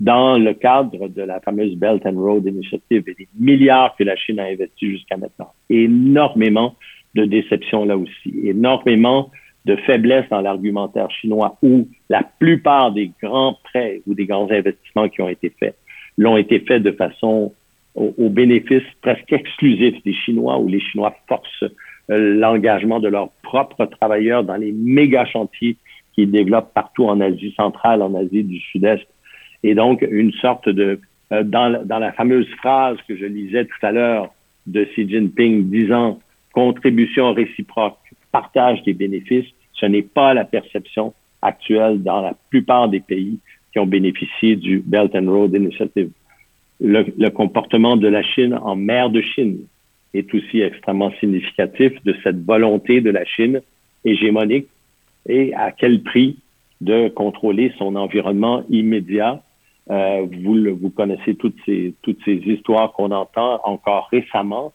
dans 0.00 0.38
le 0.38 0.52
cadre 0.52 1.08
de 1.08 1.22
la 1.22 1.40
fameuse 1.40 1.74
Belt 1.76 2.04
and 2.04 2.20
Road 2.20 2.46
Initiative 2.46 3.04
et 3.06 3.14
des 3.14 3.28
milliards 3.38 3.94
que 3.96 4.04
la 4.04 4.16
Chine 4.16 4.38
a 4.38 4.44
investis 4.44 4.90
jusqu'à 4.90 5.16
maintenant. 5.16 5.52
Énormément 5.70 6.74
de 7.14 7.24
déception 7.24 7.84
là 7.84 7.96
aussi. 7.96 8.34
Énormément 8.44 9.30
de 9.64 9.74
faiblesse 9.76 10.26
dans 10.30 10.40
l'argumentaire 10.40 11.10
chinois 11.10 11.56
où 11.62 11.88
la 12.08 12.22
plupart 12.22 12.92
des 12.92 13.10
grands 13.22 13.58
prêts 13.64 14.02
ou 14.06 14.14
des 14.14 14.26
grands 14.26 14.50
investissements 14.50 15.08
qui 15.08 15.22
ont 15.22 15.28
été 15.28 15.50
faits 15.58 15.76
l'ont 16.18 16.36
été 16.36 16.60
faits 16.60 16.82
de 16.82 16.92
façon 16.92 17.52
au, 17.94 18.28
bénéfice 18.28 18.84
presque 19.00 19.32
exclusif 19.32 20.02
des 20.04 20.12
Chinois 20.12 20.58
où 20.58 20.68
les 20.68 20.80
Chinois 20.80 21.14
forcent 21.28 21.64
euh, 22.10 22.34
l'engagement 22.38 23.00
de 23.00 23.08
leurs 23.08 23.30
propres 23.42 23.86
travailleurs 23.86 24.44
dans 24.44 24.56
les 24.56 24.70
méga 24.70 25.24
chantiers 25.24 25.76
qu'ils 26.14 26.30
développent 26.30 26.72
partout 26.74 27.06
en 27.06 27.20
Asie 27.20 27.54
centrale, 27.56 28.02
en 28.02 28.14
Asie 28.14 28.44
du 28.44 28.60
Sud-Est 28.60 29.06
Et 29.66 29.74
donc, 29.74 30.06
une 30.08 30.32
sorte 30.34 30.68
de, 30.68 31.00
euh, 31.32 31.42
dans, 31.42 31.84
la 31.88 32.12
fameuse 32.12 32.48
phrase 32.58 32.98
que 33.08 33.16
je 33.16 33.26
lisais 33.26 33.64
tout 33.64 33.82
à 33.82 33.90
l'heure 33.90 34.32
de 34.68 34.84
Xi 34.84 35.08
Jinping 35.08 35.68
disant 35.68 36.20
contribution 36.52 37.32
réciproque, 37.32 37.98
partage 38.30 38.80
des 38.84 38.94
bénéfices, 38.94 39.50
ce 39.72 39.86
n'est 39.86 40.08
pas 40.20 40.34
la 40.34 40.44
perception 40.44 41.12
actuelle 41.42 42.00
dans 42.00 42.20
la 42.20 42.34
plupart 42.48 42.88
des 42.88 43.00
pays 43.00 43.38
qui 43.72 43.80
ont 43.80 43.86
bénéficié 43.86 44.54
du 44.54 44.84
Belt 44.86 45.12
and 45.16 45.28
Road 45.28 45.52
Initiative. 45.52 46.10
Le 46.80 47.28
comportement 47.30 47.96
de 47.96 48.06
la 48.06 48.22
Chine 48.22 48.54
en 48.62 48.76
mer 48.76 49.10
de 49.10 49.20
Chine 49.20 49.58
est 50.14 50.32
aussi 50.32 50.60
extrêmement 50.60 51.10
significatif 51.18 51.92
de 52.04 52.14
cette 52.22 52.40
volonté 52.44 53.00
de 53.00 53.10
la 53.10 53.24
Chine 53.24 53.60
hégémonique 54.04 54.68
et 55.28 55.52
à 55.54 55.72
quel 55.72 56.02
prix 56.02 56.36
de 56.80 57.08
contrôler 57.08 57.72
son 57.78 57.96
environnement 57.96 58.64
immédiat. 58.70 59.42
Euh, 59.90 60.26
vous, 60.42 60.90
connaissez 60.90 61.34
toutes 61.36 61.56
ces, 61.64 61.94
histoires 62.26 62.92
qu'on 62.92 63.10
entend 63.12 63.60
encore 63.64 64.08
récemment. 64.10 64.72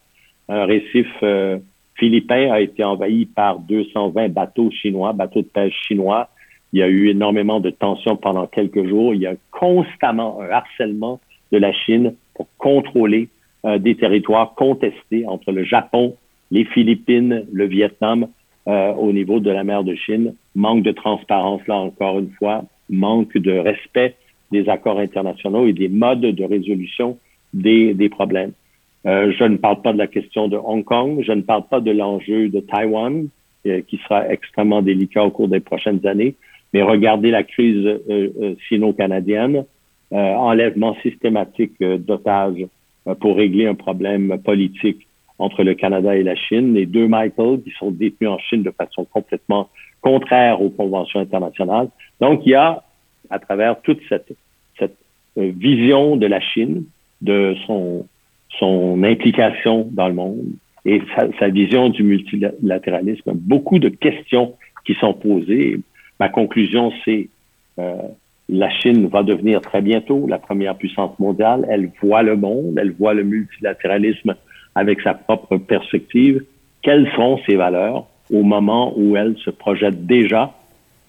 Un 0.48 0.66
récif 0.66 1.08
euh, 1.24 1.60
philippin 1.96 2.52
a 2.52 2.62
été 2.62 2.84
envahi 2.84 3.26
par 3.26 3.60
220 3.60 4.30
bateaux 4.30 4.72
chinois, 4.72 5.14
bateaux 5.14 5.42
de 5.42 5.48
pêche 5.48 5.76
chinois. 5.88 6.30
Il 6.74 6.80
y 6.80 6.84
a 6.84 6.88
eu 6.88 7.10
énormément 7.10 7.60
de 7.60 7.70
tensions 7.70 8.16
pendant 8.16 8.48
quelques 8.48 8.88
jours. 8.88 9.14
Il 9.14 9.22
y 9.22 9.28
a 9.28 9.36
constamment 9.52 10.40
un 10.42 10.50
harcèlement 10.50 11.20
de 11.52 11.58
la 11.58 11.74
Chine 11.74 12.16
pour 12.34 12.48
contrôler 12.58 13.28
euh, 13.66 13.78
des 13.78 13.96
territoires 13.96 14.54
contestés 14.56 15.28
entre 15.28 15.52
le 15.52 15.66
Japon, 15.66 16.16
les 16.52 16.64
Philippines, 16.64 17.46
le 17.52 17.66
Vietnam 17.66 18.28
au 18.68 19.12
niveau 19.12 19.40
de 19.40 19.50
la 19.50 19.64
mer 19.64 19.84
de 19.84 19.96
Chine. 19.96 20.36
Manque 20.54 20.84
de 20.84 20.92
transparence, 20.92 21.66
là 21.68 21.76
encore 21.78 22.20
une 22.20 22.30
fois, 22.30 22.64
manque 22.90 23.36
de 23.36 23.58
respect 23.58 24.16
des 24.52 24.70
accords 24.70 25.00
internationaux 25.00 25.66
et 25.66 25.74
des 25.74 25.90
modes 25.90 26.22
de 26.22 26.44
résolution 26.44 27.18
des, 27.54 27.94
des 27.94 28.10
problèmes. 28.10 28.54
Euh, 29.06 29.32
je 29.38 29.44
ne 29.44 29.58
parle 29.58 29.82
pas 29.82 29.94
de 29.94 29.98
la 29.98 30.08
question 30.08 30.48
de 30.48 30.58
Hong 30.58 30.84
Kong, 30.84 31.24
je 31.26 31.32
ne 31.32 31.42
parle 31.42 31.64
pas 31.70 31.80
de 31.80 31.92
l'enjeu 31.92 32.50
de 32.50 32.60
Taïwan, 32.60 33.28
euh, 33.66 33.82
qui 33.88 33.98
sera 33.98 34.30
extrêmement 34.30 34.82
délicat 34.82 35.24
au 35.24 35.32
cours 35.32 35.48
des 35.48 35.60
prochaines 35.60 36.06
années, 36.06 36.36
mais 36.74 36.84
regardez 36.84 37.32
la 37.32 37.44
crise 37.44 37.86
euh, 38.10 38.56
sino-canadienne, 38.70 39.66
enlèvement 40.14 40.94
systématique 41.02 41.82
d'otages 41.82 42.68
pour 43.22 43.38
régler 43.38 43.66
un 43.66 43.76
problème 43.76 44.38
politique 44.44 45.08
entre 45.40 45.64
le 45.64 45.74
Canada 45.74 46.18
et 46.18 46.24
la 46.24 46.36
Chine, 46.36 46.74
les 46.74 46.86
deux 46.86 47.08
Michael 47.08 47.62
qui 47.64 47.72
sont 47.80 47.92
détenus 47.92 48.30
en 48.30 48.38
Chine 48.38 48.62
de 48.62 48.72
façon 48.72 49.06
complètement 49.06 49.70
contraire 50.02 50.62
aux 50.62 50.70
conventions 50.70 51.22
internationales. 51.22 51.88
Donc, 52.20 52.42
il 52.46 52.50
y 52.50 52.56
a, 52.56 52.84
à 53.32 53.40
travers 53.40 53.82
toute 53.82 54.00
cette, 54.10 54.34
cette 54.78 54.98
vision 55.36 56.18
de 56.18 56.28
la 56.28 56.40
Chine, 56.40 56.84
de 57.22 57.56
son 57.66 58.06
son 58.60 59.04
implication 59.04 59.88
dans 59.92 60.08
le 60.08 60.14
monde 60.14 60.46
et 60.86 61.02
sa, 61.40 61.48
vision 61.50 61.90
du 61.90 62.04
multilatéralisme. 62.04 63.32
Beaucoup 63.34 63.80
de 63.80 63.90
questions 63.90 64.56
qui 64.86 64.96
sont 64.96 65.14
posées. 65.14 65.80
Ma 66.20 66.30
conclusion, 66.30 66.92
c'est 67.06 67.30
euh, 67.80 67.96
la 68.50 68.70
Chine 68.70 69.08
va 69.08 69.24
devenir 69.24 69.62
très 69.62 69.82
bientôt 69.82 70.26
la 70.28 70.40
première 70.40 70.76
puissance 70.76 71.18
mondiale. 71.20 71.66
Elle 71.70 71.92
voit 72.02 72.24
le 72.24 72.36
monde, 72.36 72.78
elle 72.80 72.92
voit 72.92 73.14
le 73.14 73.24
multilatéralisme 73.24 74.36
avec 74.74 75.02
sa 75.02 75.14
propre 75.14 75.58
perspective. 75.58 76.44
Quelles 76.82 77.10
sont 77.16 77.40
ses 77.48 77.56
valeurs 77.56 78.08
au 78.32 78.44
moment 78.44 78.94
où 78.98 79.16
elle 79.16 79.38
se 79.38 79.52
projette 79.52 80.06
déjà 80.06 80.54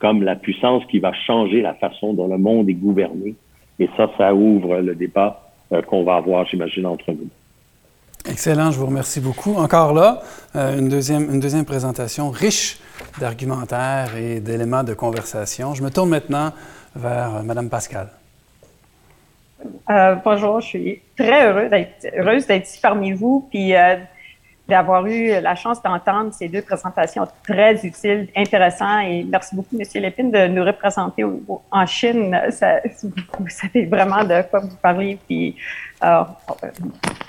comme 0.02 0.24
la 0.24 0.34
puissance 0.34 0.82
qui 0.90 0.98
va 0.98 1.12
changer 1.12 1.62
la 1.62 1.74
façon 1.74 2.12
dont 2.12 2.26
le 2.26 2.36
monde 2.36 2.68
est 2.68 2.74
gouverné? 2.74 3.36
Et 3.78 3.88
ça, 3.96 4.10
ça 4.18 4.34
ouvre 4.34 4.78
le 4.78 4.96
débat 4.96 5.52
euh, 5.72 5.80
qu'on 5.80 6.02
va 6.02 6.16
avoir, 6.16 6.44
j'imagine, 6.44 6.86
entre 6.86 7.12
nous. 7.12 7.28
Excellent, 8.28 8.72
je 8.72 8.80
vous 8.80 8.86
remercie 8.86 9.20
beaucoup. 9.20 9.54
Encore 9.54 9.94
là, 9.94 10.20
euh, 10.56 10.76
une, 10.76 10.88
deuxième, 10.88 11.32
une 11.32 11.38
deuxième 11.38 11.64
présentation 11.64 12.30
riche 12.30 12.80
d'argumentaires 13.20 14.16
et 14.16 14.40
d'éléments 14.40 14.82
de 14.82 14.92
conversation. 14.92 15.74
Je 15.74 15.84
me 15.84 15.90
tourne 15.90 16.10
maintenant 16.10 16.50
vers 16.96 17.36
euh, 17.36 17.42
Madame 17.42 17.70
Pascal. 17.70 18.08
bonjour, 20.24 20.60
je 20.60 20.66
suis 20.66 21.00
très 21.16 21.46
heureuse 21.46 21.70
d'être, 21.70 22.08
heureuse 22.16 22.46
d'être 22.48 22.68
ici 22.68 22.80
parmi 22.82 23.12
vous, 23.12 23.46
puis 23.50 23.72
d'avoir 24.72 25.06
eu 25.06 25.38
la 25.40 25.54
chance 25.54 25.82
d'entendre 25.82 26.32
ces 26.32 26.48
deux 26.48 26.62
présentations 26.62 27.26
très 27.46 27.74
utiles, 27.84 28.28
intéressantes. 28.34 29.04
Et 29.06 29.22
merci 29.22 29.54
beaucoup, 29.54 29.76
Monsieur 29.76 30.00
Lépine, 30.00 30.30
de 30.30 30.46
nous 30.46 30.64
représenter 30.64 31.24
en 31.70 31.86
Chine. 31.86 32.40
Ça, 32.50 32.80
vous 33.38 33.48
savez 33.48 33.84
vraiment 33.84 34.24
de 34.24 34.40
quoi 34.48 34.60
vous 34.60 34.76
parlez. 34.80 35.18
Puis, 35.26 35.56
euh, 36.02 36.22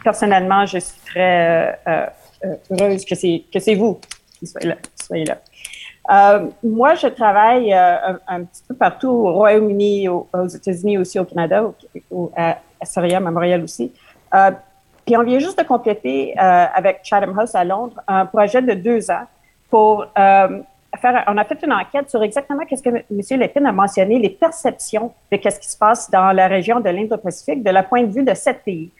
personnellement, 0.05 0.65
je 0.65 0.77
suis 0.77 1.01
très 1.05 1.77
euh, 1.85 2.05
euh, 2.45 2.55
heureuse 2.71 3.03
que 3.03 3.15
c'est, 3.15 3.43
que 3.53 3.59
c'est 3.59 3.75
vous 3.75 3.99
qui 4.39 4.47
soyez 4.47 5.25
là. 5.25 6.41
moi, 6.63 6.95
je 6.95 7.07
travaille 7.07 7.73
un, 7.73 8.43
petit 8.45 8.63
peu 8.69 8.75
partout 8.75 9.09
au 9.09 9.33
Royaume-Uni, 9.33 10.07
aux, 10.07 10.47
États-Unis 10.47 10.97
aussi, 10.97 11.19
au 11.19 11.25
Canada, 11.25 11.65
à, 12.37 12.57
à 12.79 13.15
à 13.15 13.19
Montréal 13.19 13.63
aussi. 13.63 13.91
Puis 15.05 15.17
on 15.17 15.23
vient 15.23 15.39
juste 15.39 15.59
de 15.59 15.63
compléter 15.63 16.33
euh, 16.37 16.65
avec 16.73 17.01
Chatham 17.03 17.37
House 17.37 17.55
à 17.55 17.63
Londres 17.63 18.01
un 18.07 18.25
projet 18.25 18.61
de 18.61 18.73
deux 18.73 19.11
ans 19.11 19.25
pour 19.69 20.05
euh, 20.17 20.59
faire. 21.01 21.23
On 21.27 21.37
a 21.37 21.43
fait 21.43 21.59
une 21.63 21.73
enquête 21.73 22.09
sur 22.09 22.23
exactement 22.23 22.63
qu'est-ce 22.65 22.83
que 22.83 22.89
M. 22.89 23.39
Lépine 23.39 23.65
a 23.65 23.71
mentionné, 23.71 24.19
les 24.19 24.29
perceptions 24.29 25.11
de 25.31 25.37
qu'est-ce 25.37 25.59
qui 25.59 25.69
se 25.69 25.77
passe 25.77 26.09
dans 26.09 26.31
la 26.31 26.47
région 26.47 26.79
de 26.79 26.89
l'Indo-Pacifique 26.89 27.63
de 27.63 27.69
la 27.69 27.83
point 27.83 28.03
de 28.03 28.11
vue 28.11 28.23
de 28.23 28.33
sept 28.33 28.63
pays 28.63 28.91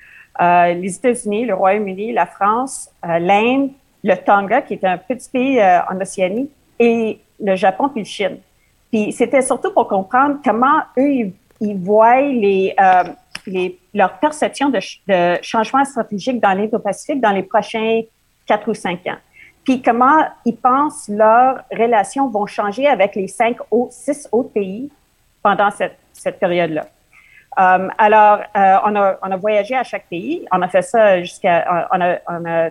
euh, 0.41 0.73
les 0.73 0.95
États-Unis, 0.95 1.45
le 1.45 1.53
Royaume-Uni, 1.53 2.11
la 2.11 2.25
France, 2.25 2.89
euh, 3.05 3.19
l'Inde, 3.19 3.69
le 4.03 4.15
Tonga, 4.15 4.61
qui 4.63 4.73
est 4.73 4.83
un 4.83 4.97
petit 4.97 5.29
pays 5.29 5.59
euh, 5.59 5.79
en 5.89 6.01
Océanie, 6.01 6.49
et 6.79 7.19
le 7.39 7.55
Japon 7.55 7.89
puis 7.89 8.01
le 8.01 8.07
Chine. 8.07 8.37
Puis 8.91 9.11
c'était 9.11 9.41
surtout 9.41 9.71
pour 9.71 9.87
comprendre 9.87 10.37
comment 10.43 10.79
eux 10.97 11.11
ils, 11.11 11.33
ils 11.61 11.77
voient 11.77 12.21
les 12.21 12.75
leur 13.93 14.19
perception 14.19 14.69
de, 14.69 14.79
de 15.07 15.41
changement 15.41 15.85
stratégique 15.85 16.39
dans 16.39 16.53
l'Indo-Pacifique 16.53 17.21
dans 17.21 17.31
les 17.31 17.43
prochains 17.43 18.01
quatre 18.45 18.69
ou 18.69 18.73
cinq 18.73 19.05
ans. 19.07 19.17
Puis 19.63 19.81
comment 19.81 20.25
ils 20.45 20.57
pensent 20.57 21.07
leurs 21.07 21.63
relations 21.71 22.29
vont 22.29 22.45
changer 22.45 22.87
avec 22.87 23.15
les 23.15 23.27
cinq 23.27 23.57
ou 23.71 23.87
six 23.91 24.27
autres 24.31 24.51
pays 24.51 24.91
pendant 25.41 25.71
cette, 25.71 25.97
cette 26.11 26.39
période-là. 26.39 26.87
Um, 27.57 27.91
alors, 27.97 28.39
euh, 28.39 28.77
on, 28.85 28.95
a, 28.95 29.17
on 29.21 29.31
a 29.31 29.37
voyagé 29.37 29.75
à 29.75 29.83
chaque 29.83 30.07
pays. 30.07 30.45
On 30.51 30.61
a 30.61 30.67
fait 30.67 30.81
ça 30.81 31.21
jusqu'à. 31.21 31.87
On, 31.91 32.01
a, 32.01 32.17
on, 32.27 32.45
a, 32.45 32.69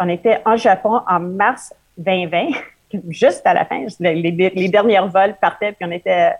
on 0.00 0.08
était 0.08 0.40
en 0.46 0.56
Japon 0.56 1.02
en 1.06 1.20
mars 1.20 1.74
2020, 1.98 2.48
juste 3.10 3.42
à 3.44 3.52
la 3.52 3.66
fin. 3.66 3.84
Les, 4.00 4.14
les, 4.14 4.68
dernières 4.68 5.08
vols 5.08 5.36
partaient, 5.40 5.72
puis 5.72 5.86
on 5.86 5.90
était 5.90 6.32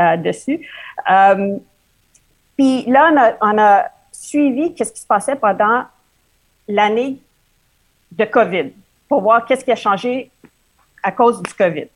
euh, 0.00 0.16
dessus. 0.16 0.66
Um, 1.08 1.60
puis 2.56 2.84
là, 2.86 3.36
on 3.40 3.58
a, 3.58 3.86
suivi 4.12 4.74
qu'est-ce 4.74 4.92
qui 4.92 5.00
se 5.00 5.06
passait 5.06 5.36
pendant 5.36 5.84
l'année 6.66 7.18
de 8.10 8.24
COVID 8.24 8.72
pour 9.08 9.20
voir 9.20 9.44
qu'est-ce 9.44 9.62
qui 9.62 9.70
a 9.70 9.76
changé 9.76 10.30
à 11.02 11.12
cause 11.12 11.42
du 11.42 11.52
COVID. 11.52 11.82
Euh, 11.82 11.86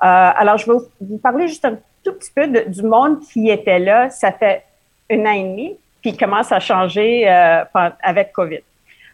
alors, 0.00 0.58
je 0.58 0.70
vais 0.70 0.78
vous 1.00 1.18
parler 1.18 1.48
juste 1.48 1.64
un 1.64 1.76
tout 2.04 2.12
petit 2.12 2.30
peu 2.34 2.46
du 2.46 2.82
monde 2.82 3.20
qui 3.20 3.50
était 3.50 3.80
là. 3.80 4.08
Ça 4.10 4.30
fait 4.30 4.64
un 5.10 5.26
an 5.26 5.32
et 5.32 5.42
demi, 5.42 5.76
puis 6.00 6.16
comment 6.16 6.42
ça 6.44 6.56
a 6.56 6.60
changé 6.60 7.28
euh, 7.28 7.64
avec 8.00 8.32
COVID. 8.32 8.60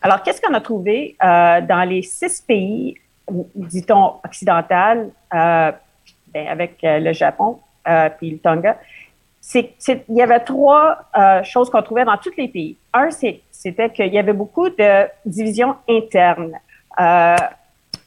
Alors, 0.02 0.22
qu'est-ce 0.22 0.40
qu'on 0.40 0.54
a 0.54 0.60
trouvé 0.60 1.16
euh, 1.24 1.62
dans 1.62 1.88
les 1.88 2.02
six 2.02 2.40
pays, 2.42 2.96
dit-on, 3.54 4.16
occidental, 4.24 5.10
ben, 5.32 5.74
avec 6.34 6.78
le 6.82 7.12
Japon 7.12 7.60
puis 8.18 8.30
le 8.30 8.38
Tonga? 8.38 8.76
C'est, 9.44 9.74
il 10.08 10.16
y 10.16 10.22
avait 10.22 10.40
trois 10.40 10.98
euh, 11.18 11.42
choses 11.42 11.68
qu'on 11.68 11.82
trouvait 11.82 12.04
dans 12.04 12.16
tous 12.16 12.34
les 12.38 12.48
pays. 12.48 12.76
Un, 12.94 13.08
c'était 13.50 13.90
qu'il 13.90 14.14
y 14.14 14.18
avait 14.18 14.32
beaucoup 14.32 14.70
de 14.70 15.08
divisions 15.26 15.74
internes 15.88 16.54
euh, 17.00 17.36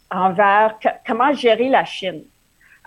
envers 0.10 0.80
comment 1.06 1.34
gérer 1.34 1.68
la 1.68 1.84
Chine. 1.84 2.24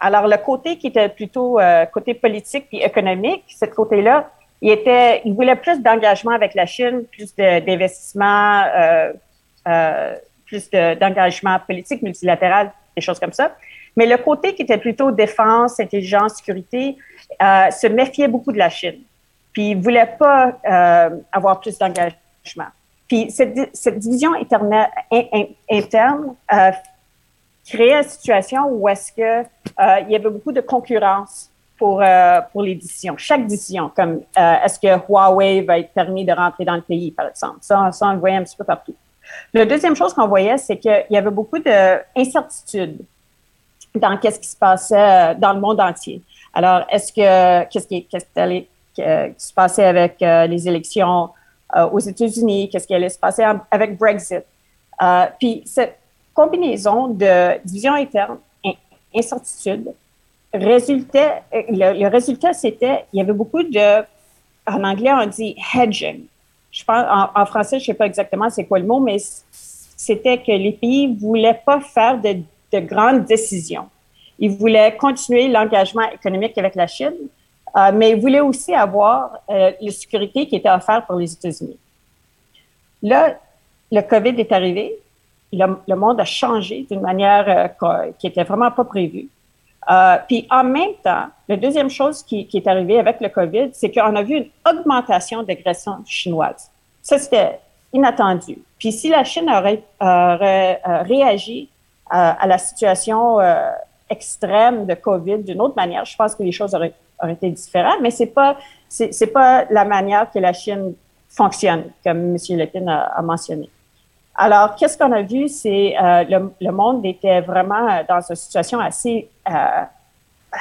Alors, 0.01 0.27
le 0.27 0.37
côté 0.39 0.79
qui 0.79 0.87
était 0.87 1.09
plutôt 1.11 1.61
euh, 1.61 1.85
côté 1.87 2.15
politique 2.15 2.69
puis 2.69 2.81
économique, 2.83 3.45
ce 3.49 3.67
côté-là, 3.67 4.31
il 4.63 4.71
était, 4.71 5.21
il 5.25 5.35
voulait 5.35 5.57
plus 5.57 5.81
d'engagement 5.83 6.33
avec 6.33 6.55
la 6.55 6.67
Chine, 6.67 7.05
plus 7.13 7.35
d'investissement, 7.37 8.63
euh, 8.65 9.13
euh, 9.67 10.17
plus 10.47 10.71
d'engagement 10.71 11.59
politique 11.67 12.01
multilatéral, 12.03 12.73
des 12.97 13.03
choses 13.03 13.21
comme 13.21 13.33
ça. 13.33 13.55
Mais 13.99 14.07
le 14.07 14.17
côté 14.17 14.55
qui 14.55 14.63
était 14.63 14.79
plutôt 14.79 15.11
défense, 15.11 15.81
intelligence, 15.81 16.35
sécurité, 16.35 16.97
euh, 17.43 17.69
se 17.73 17.89
méfiait 17.89 18.29
beaucoup 18.29 18.53
de 18.53 18.59
la 18.59 18.71
Chine. 18.71 19.01
Puis, 19.53 19.75
ne 19.75 19.83
voulait 19.83 20.15
pas 20.17 20.53
euh, 20.65 21.17
avoir 21.33 21.59
plus 21.59 21.77
d'engagement. 21.77 22.71
Puis, 23.09 23.29
cette, 23.33 23.75
cette 23.75 23.99
division 23.99 24.35
interne, 24.35 24.87
interne 25.69 26.37
euh, 26.53 26.71
créait 27.69 27.97
une 27.97 28.09
situation 28.09 28.69
où 28.71 28.89
est-ce 28.89 29.11
que 29.11 29.41
euh, 29.43 30.01
il 30.03 30.13
y 30.13 30.15
avait 30.15 30.31
beaucoup 30.31 30.53
de 30.53 30.61
concurrence 30.61 31.51
pour, 31.77 32.01
pour 32.53 32.63
les 32.63 32.77
décisions, 32.77 33.17
chaque 33.17 33.47
décision, 33.47 33.91
comme 33.95 34.23
est-ce 34.37 34.81
que 34.81 34.97
Huawei 35.09 35.63
va 35.63 35.79
être 35.79 35.93
permis 35.93 36.25
de 36.25 36.33
rentrer 36.33 36.65
dans 36.65 36.75
le 36.75 36.83
pays, 36.83 37.13
par 37.13 37.29
exemple? 37.29 37.59
Ça, 37.61 37.91
ça 37.93 38.07
on 38.07 38.13
le 38.15 38.19
voyait 38.19 38.37
un 38.37 38.43
petit 38.43 38.57
peu 38.57 38.65
partout. 38.65 38.97
La 39.55 39.65
deuxième 39.65 39.95
chose 39.95 40.13
qu'on 40.13 40.27
voyait, 40.27 40.59
c'est 40.59 40.77
qu'il 40.77 41.07
y 41.11 41.17
avait 41.17 41.31
beaucoup 41.31 41.61
d'incertitudes 41.61 42.99
dans 43.95 44.17
qu'est-ce 44.19 44.39
qui 44.39 44.49
se 44.49 44.57
passait 44.57 45.35
dans 45.37 45.53
le 45.53 45.61
monde 45.61 45.81
entier. 45.81 46.23
Alors, 46.53 46.83
est-ce 46.91 47.13
que 47.13 47.65
qu'est-ce 47.69 47.87
qui, 47.87 48.05
qu'est-ce 48.05 48.27
qui, 48.35 48.67
se 49.39 49.53
passait 49.53 49.85
avec 49.85 50.17
les 50.21 50.69
élections 50.69 51.31
aux 51.93 51.99
États-Unis, 51.99 52.69
qu'est-ce 52.69 52.87
qui 52.87 52.95
allait 52.95 53.09
se 53.09 53.19
passer 53.19 53.45
avec 53.71 53.97
Brexit? 53.99 54.45
puis 55.39 55.63
cette 55.65 55.99
combinaison 56.35 57.09
de 57.09 57.59
division 57.65 57.95
interne, 57.95 58.39
incertitude, 59.15 59.93
résultat, 60.53 61.43
le, 61.53 62.09
résultat, 62.09 62.53
c'était, 62.53 63.05
il 63.13 63.19
y 63.19 63.21
avait 63.21 63.33
beaucoup 63.33 63.63
de, 63.63 64.03
en 64.67 64.85
anglais, 64.85 65.13
on 65.13 65.27
dit 65.27 65.57
hedging. 65.75 66.25
Je 66.71 66.85
pense, 66.85 67.05
en, 67.35 67.47
français, 67.47 67.79
je 67.79 67.85
ne 67.85 67.87
sais 67.87 67.95
pas 67.95 68.07
exactement 68.07 68.51
c'est 68.51 68.65
quoi 68.65 68.79
le 68.79 68.87
mot, 68.87 69.01
mais 69.01 69.17
c'était 69.51 70.39
que 70.39 70.53
les 70.53 70.73
pays 70.73 71.09
ne 71.09 71.19
voulaient 71.19 71.61
pas 71.65 71.81
faire 71.81 72.21
de, 72.21 72.37
grandes 72.73 73.25
décisions. 73.25 73.89
Ils 74.39 74.51
voulaient 74.51 74.97
continuer 74.97 75.49
l'engagement 75.49 76.09
économique 76.11 76.57
avec 76.59 76.75
la 76.75 76.87
Chine, 76.87 77.15
euh, 77.77 77.91
mais 77.93 78.11
ils 78.11 78.21
voulaient 78.21 78.41
aussi 78.41 78.75
avoir 78.75 79.39
euh, 79.51 79.73
la 79.81 79.91
sécurité 79.91 80.47
qui 80.47 80.57
était 80.57 80.71
offerte 80.71 81.07
pour 81.07 81.17
les 81.17 81.33
États-Unis. 81.33 81.79
Là, 83.03 83.39
le 83.91 84.01
COVID 84.03 84.41
est 84.41 84.53
arrivé, 84.53 84.99
le, 85.53 85.95
monde 85.95 86.21
a 86.21 86.25
changé 86.25 86.87
d'une 86.91 87.01
manière 87.01 87.75
euh, 87.83 88.13
qui 88.19 88.27
était 88.27 88.45
vraiment 88.45 88.71
pas 88.71 88.85
prévue. 88.85 89.29
Euh, 89.91 90.17
puis 90.27 90.47
en 90.51 90.65
même 90.65 90.95
temps, 91.03 91.27
la 91.49 91.57
deuxième 91.57 91.89
chose 91.89 92.23
qui, 92.23 92.49
est 92.53 92.67
arrivée 92.67 92.99
avec 92.99 93.21
le 93.21 93.29
COVID, 93.29 93.71
c'est 93.73 93.91
qu'on 93.91 94.15
a 94.15 94.23
vu 94.23 94.37
une 94.37 94.51
augmentation 94.69 95.43
d'agression 95.43 95.99
chinoise. 96.05 96.71
Ça, 97.01 97.19
c'était 97.19 97.61
inattendu. 97.93 98.59
Puis 98.79 98.93
si 98.93 99.09
la 99.09 99.25
Chine 99.25 99.49
aurait, 99.49 99.83
euh, 100.03 101.03
réagi 101.05 101.71
à 102.11 102.47
la 102.47 102.59
situation 102.59 103.39
extrême 104.11 104.87
de 104.87 104.95
COVID 104.95 105.39
d'une 105.39 105.61
autre 105.61 105.77
manière, 105.77 106.05
je 106.05 106.17
pense 106.17 106.35
que 106.35 106.43
les 106.43 106.53
choses 106.53 106.75
auraient, 106.75 106.95
été 107.29 107.51
différentes, 107.51 108.01
mais 108.01 108.11
c'est 108.11 108.27
pas 108.27 108.57
c'est 108.89 109.33
pas 109.33 109.65
la 109.71 109.85
manière 109.85 110.31
que 110.31 110.39
la 110.39 110.53
Chine 110.53 110.95
fonctionne, 111.29 111.85
comme 112.05 112.37
M. 112.37 112.37
Lepin 112.51 112.87
a 112.87 113.21
mentionné. 113.23 113.69
Alors, 114.41 114.77
qu'est-ce 114.77 114.97
qu'on 114.97 115.11
a 115.11 115.23
vu, 115.23 115.49
c'est 115.49 115.97
euh, 116.01 116.23
le, 116.23 116.53
le, 116.61 116.71
monde 116.71 117.05
était 117.05 117.41
vraiment 117.41 117.89
euh, 117.89 118.03
dans 118.09 118.21
une 118.21 118.37
situation 118.37 118.79
assez 118.79 119.29
euh, 119.51 119.53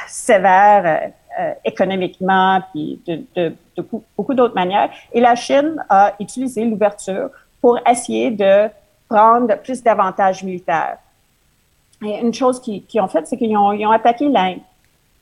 sévère 0.08 1.12
euh, 1.38 1.52
économiquement, 1.64 2.60
puis 2.72 3.00
de, 3.06 3.22
de, 3.36 3.54
de 3.76 3.86
beaucoup 4.16 4.34
d'autres 4.34 4.56
manières. 4.56 4.90
Et 5.12 5.20
la 5.20 5.36
Chine 5.36 5.76
a 5.88 6.12
utilisé 6.18 6.64
l'ouverture 6.64 7.30
pour 7.60 7.78
essayer 7.88 8.32
de 8.32 8.68
prendre 9.08 9.56
plus 9.58 9.80
d'avantages 9.80 10.42
militaires. 10.42 10.98
Une 12.00 12.32
chose 12.32 12.60
qu'ils 12.60 13.00
ont 13.00 13.08
faite, 13.08 13.26
c'est 13.26 13.36
qu'ils 13.36 13.56
ont, 13.56 13.72
ils 13.72 13.86
ont, 13.86 13.90
attaqué 13.90 14.28
l'Inde. 14.28 14.60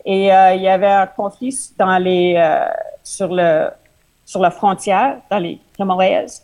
Et 0.04 0.26
il 0.26 0.62
y 0.62 0.68
avait 0.68 0.86
un 0.86 1.06
conflit 1.06 1.56
dans 1.78 1.98
les, 1.98 2.40
sur, 3.02 3.34
le, 3.34 3.70
sur 4.24 4.40
la 4.40 4.50
frontière, 4.50 5.18
dans 5.30 5.38
les 5.38 5.58
Himalayas. 5.78 6.42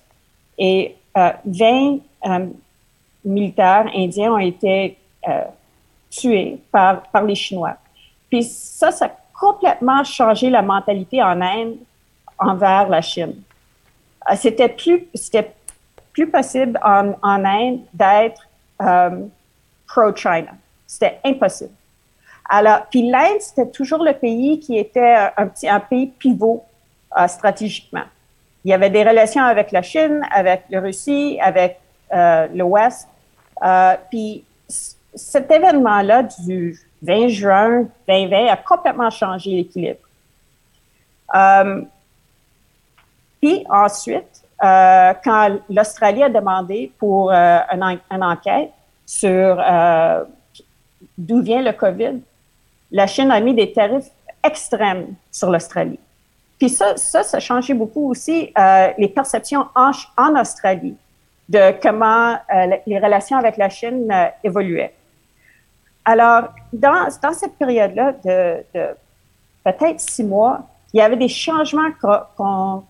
Et 0.59 0.97
20 1.15 1.99
euh, 2.27 2.47
militaires 3.25 3.87
indiens 3.95 4.33
ont 4.33 4.39
été 4.39 4.97
euh, 5.29 5.45
tués 6.11 6.59
par, 6.71 7.03
par 7.05 7.25
les 7.25 7.35
Chinois. 7.35 7.77
Puis 8.29 8.45
ça, 8.45 8.91
ça 8.91 9.07
a 9.07 9.11
complètement 9.39 10.05
changé 10.05 10.51
la 10.51 10.63
mentalité 10.63 11.23
en 11.23 11.41
Inde 11.41 11.77
envers 12.39 12.89
la 12.89 13.01
Chine. 13.01 13.35
Euh, 14.31 14.35
c'était 14.37 14.69
plus, 14.69 15.07
c'était 15.15 15.53
plus 16.13 16.31
possible 16.31 16.79
en, 16.83 17.13
en 17.23 17.45
Inde 17.45 17.81
d'être 17.93 18.49
pro-China. 19.93 20.53
C'était 20.87 21.19
impossible. 21.25 21.75
Alors, 22.49 22.87
puis 22.91 23.09
l'Inde, 23.09 23.41
c'était 23.41 23.71
toujours 23.71 24.03
le 24.03 24.13
pays 24.13 24.59
qui 24.61 24.79
était 24.79 25.31
un, 25.37 25.47
petit, 25.47 25.69
un 25.69 25.81
pays 25.81 26.07
pivot 26.07 26.65
stratégiquement. 27.27 28.05
Il 28.65 28.71
y 28.71 28.75
avait 28.75 28.91
des 28.91 29.03
relations 29.03 29.43
avec 29.43 29.73
la 29.73 29.83
Chine, 29.83 30.23
avec 30.31 30.65
la 30.71 30.81
Russie, 30.81 31.39
avec 31.43 31.81
euh, 32.13 32.47
l'Ouest. 32.55 33.09
Euh, 33.63 33.97
puis 34.11 34.45
cet 35.15 35.51
événement-là 35.51 36.23
du 36.23 36.79
20 37.03 37.29
juin 37.29 37.85
2020 38.07 38.47
a 38.47 38.57
complètement 38.57 39.11
changé 39.11 39.51
l'équilibre. 39.51 40.01
Euh, 41.35 41.83
puis 43.41 43.65
ensuite, 43.69 44.43
quand 44.61 45.59
l'Australie 45.69 46.23
a 46.23 46.29
demandé 46.29 46.93
pour 46.99 47.33
une, 47.33 47.99
une, 48.13 48.23
enquête 48.23 48.71
sur 49.21 49.63
d'où 51.19 51.43
vient 51.43 51.63
le 51.63 51.73
COVID, 51.73 52.21
la 52.91 53.07
Chine 53.07 53.31
a 53.31 53.41
mis 53.41 53.55
des 53.55 53.73
tarifs 53.73 54.11
extrêmes 54.43 55.15
sur 55.31 55.51
l'Australie. 55.51 55.99
Puis 56.59 56.69
ça, 56.69 56.97
ça, 56.97 57.23
ça 57.23 57.39
a 57.39 57.41
changé 57.41 57.75
beaucoup 57.75 58.11
aussi 58.11 58.53
euh, 58.57 58.89
les 58.99 59.09
perceptions 59.09 59.67
en, 59.75 60.41
Australie 60.41 60.97
de 61.49 61.73
comment 61.81 62.35
euh, 62.35 62.77
les 62.87 62.99
relations 62.99 63.37
avec 63.37 63.57
la 63.57 63.69
Chine 63.69 64.11
euh, 64.11 64.27
évoluaient. 64.45 64.95
Alors, 66.05 66.49
dans, 66.73 67.09
dans 67.23 67.33
cette 67.33 67.57
période-là 67.57 68.13
de, 68.25 68.65
de 68.75 68.87
peut-être 69.65 70.01
six 70.01 70.25
mois, 70.25 70.61
il 70.93 70.99
y 70.99 71.01
avait 71.01 71.17
des 71.17 71.29
changements 71.29 71.91
qu'on 72.01 72.85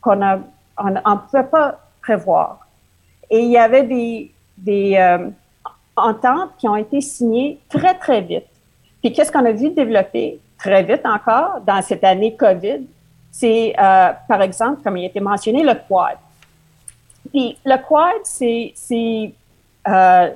qu'on 0.00 0.16
ne 0.16 0.36
on, 0.78 1.16
pouvait 1.18 1.44
pas 1.44 1.80
prévoir. 2.00 2.66
Et 3.28 3.40
il 3.40 3.50
y 3.50 3.58
avait 3.58 3.82
des, 3.82 4.32
des 4.56 4.96
ententes 5.96 6.50
qui 6.58 6.68
ont 6.68 6.76
été 6.76 7.00
signées 7.00 7.58
très, 7.68 7.94
très 7.94 8.20
vite. 8.20 8.46
Puis 9.02 9.12
qu'est-ce 9.12 9.32
qu'on 9.32 9.44
a 9.44 9.52
vu 9.52 9.70
développer 9.70 10.38
très 10.58 10.82
vite 10.82 11.04
encore 11.04 11.60
dans 11.66 11.82
cette 11.82 12.04
année 12.04 12.34
COVID? 12.36 12.82
c'est, 13.38 13.74
euh, 13.78 14.12
par 14.26 14.40
exemple, 14.40 14.82
comme 14.82 14.96
il 14.96 15.04
a 15.04 15.06
été 15.08 15.20
mentionné, 15.20 15.62
le 15.62 15.74
Quad. 15.86 16.16
Puis 17.30 17.58
le 17.66 17.76
Quad, 17.86 18.22
c'est, 18.24 18.72
euh, 19.88 20.30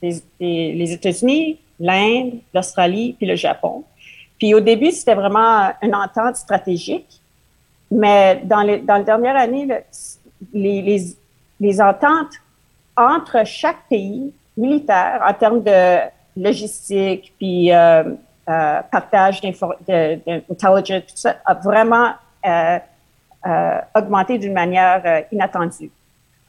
les, 0.00 0.92
États-Unis, 0.92 1.58
l'Inde, 1.78 2.38
l'Australie, 2.54 3.14
puis 3.18 3.26
le 3.26 3.36
Japon. 3.36 3.84
Puis 4.38 4.54
au 4.54 4.60
début, 4.60 4.90
c'était 4.90 5.14
vraiment 5.14 5.70
une 5.82 5.94
entente 5.94 6.36
stratégique, 6.36 7.20
mais 7.90 8.40
dans 8.44 8.62
les, 8.62 8.78
dans 8.78 8.96
les 8.96 9.04
dernières 9.04 9.36
années, 9.36 9.68
les, 10.54 10.80
les, 10.80 11.16
les 11.60 11.80
ententes 11.82 12.40
entre 12.96 13.44
chaque 13.44 13.86
pays 13.90 14.32
militaire 14.60 15.22
en 15.26 15.32
termes 15.32 15.62
de 15.62 15.98
logistique, 16.36 17.32
puis 17.38 17.72
euh, 17.72 18.04
euh 18.48 18.80
partage 18.90 19.40
d'intelligence, 19.40 21.06
tout 21.06 21.16
ça, 21.16 21.36
a 21.44 21.54
vraiment 21.54 22.12
euh, 22.46 22.78
augmenté 23.94 24.38
d'une 24.38 24.52
manière 24.52 25.24
inattendue. 25.32 25.90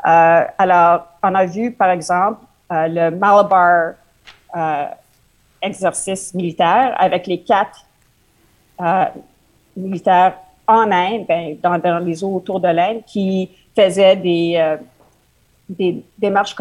alors, 0.04 1.08
on 1.24 1.36
a 1.36 1.46
vu, 1.46 1.72
par 1.72 1.92
exemple, 1.92 2.40
le 2.70 3.10
Malabar 3.12 3.94
exercice 5.62 6.34
militaire 6.34 6.96
avec 6.98 7.28
les 7.28 7.40
quatre 7.42 7.86
militaires 9.78 10.36
en 10.68 10.92
Inde, 10.92 11.26
ben, 11.28 11.58
dans, 11.62 12.00
les 12.00 12.24
eaux 12.24 12.36
autour 12.36 12.60
de 12.60 12.68
l'Inde, 12.68 13.04
qui 13.06 13.50
faisaient 13.76 14.16
des, 14.16 14.78
des 15.70 16.04
démarches 16.18 16.56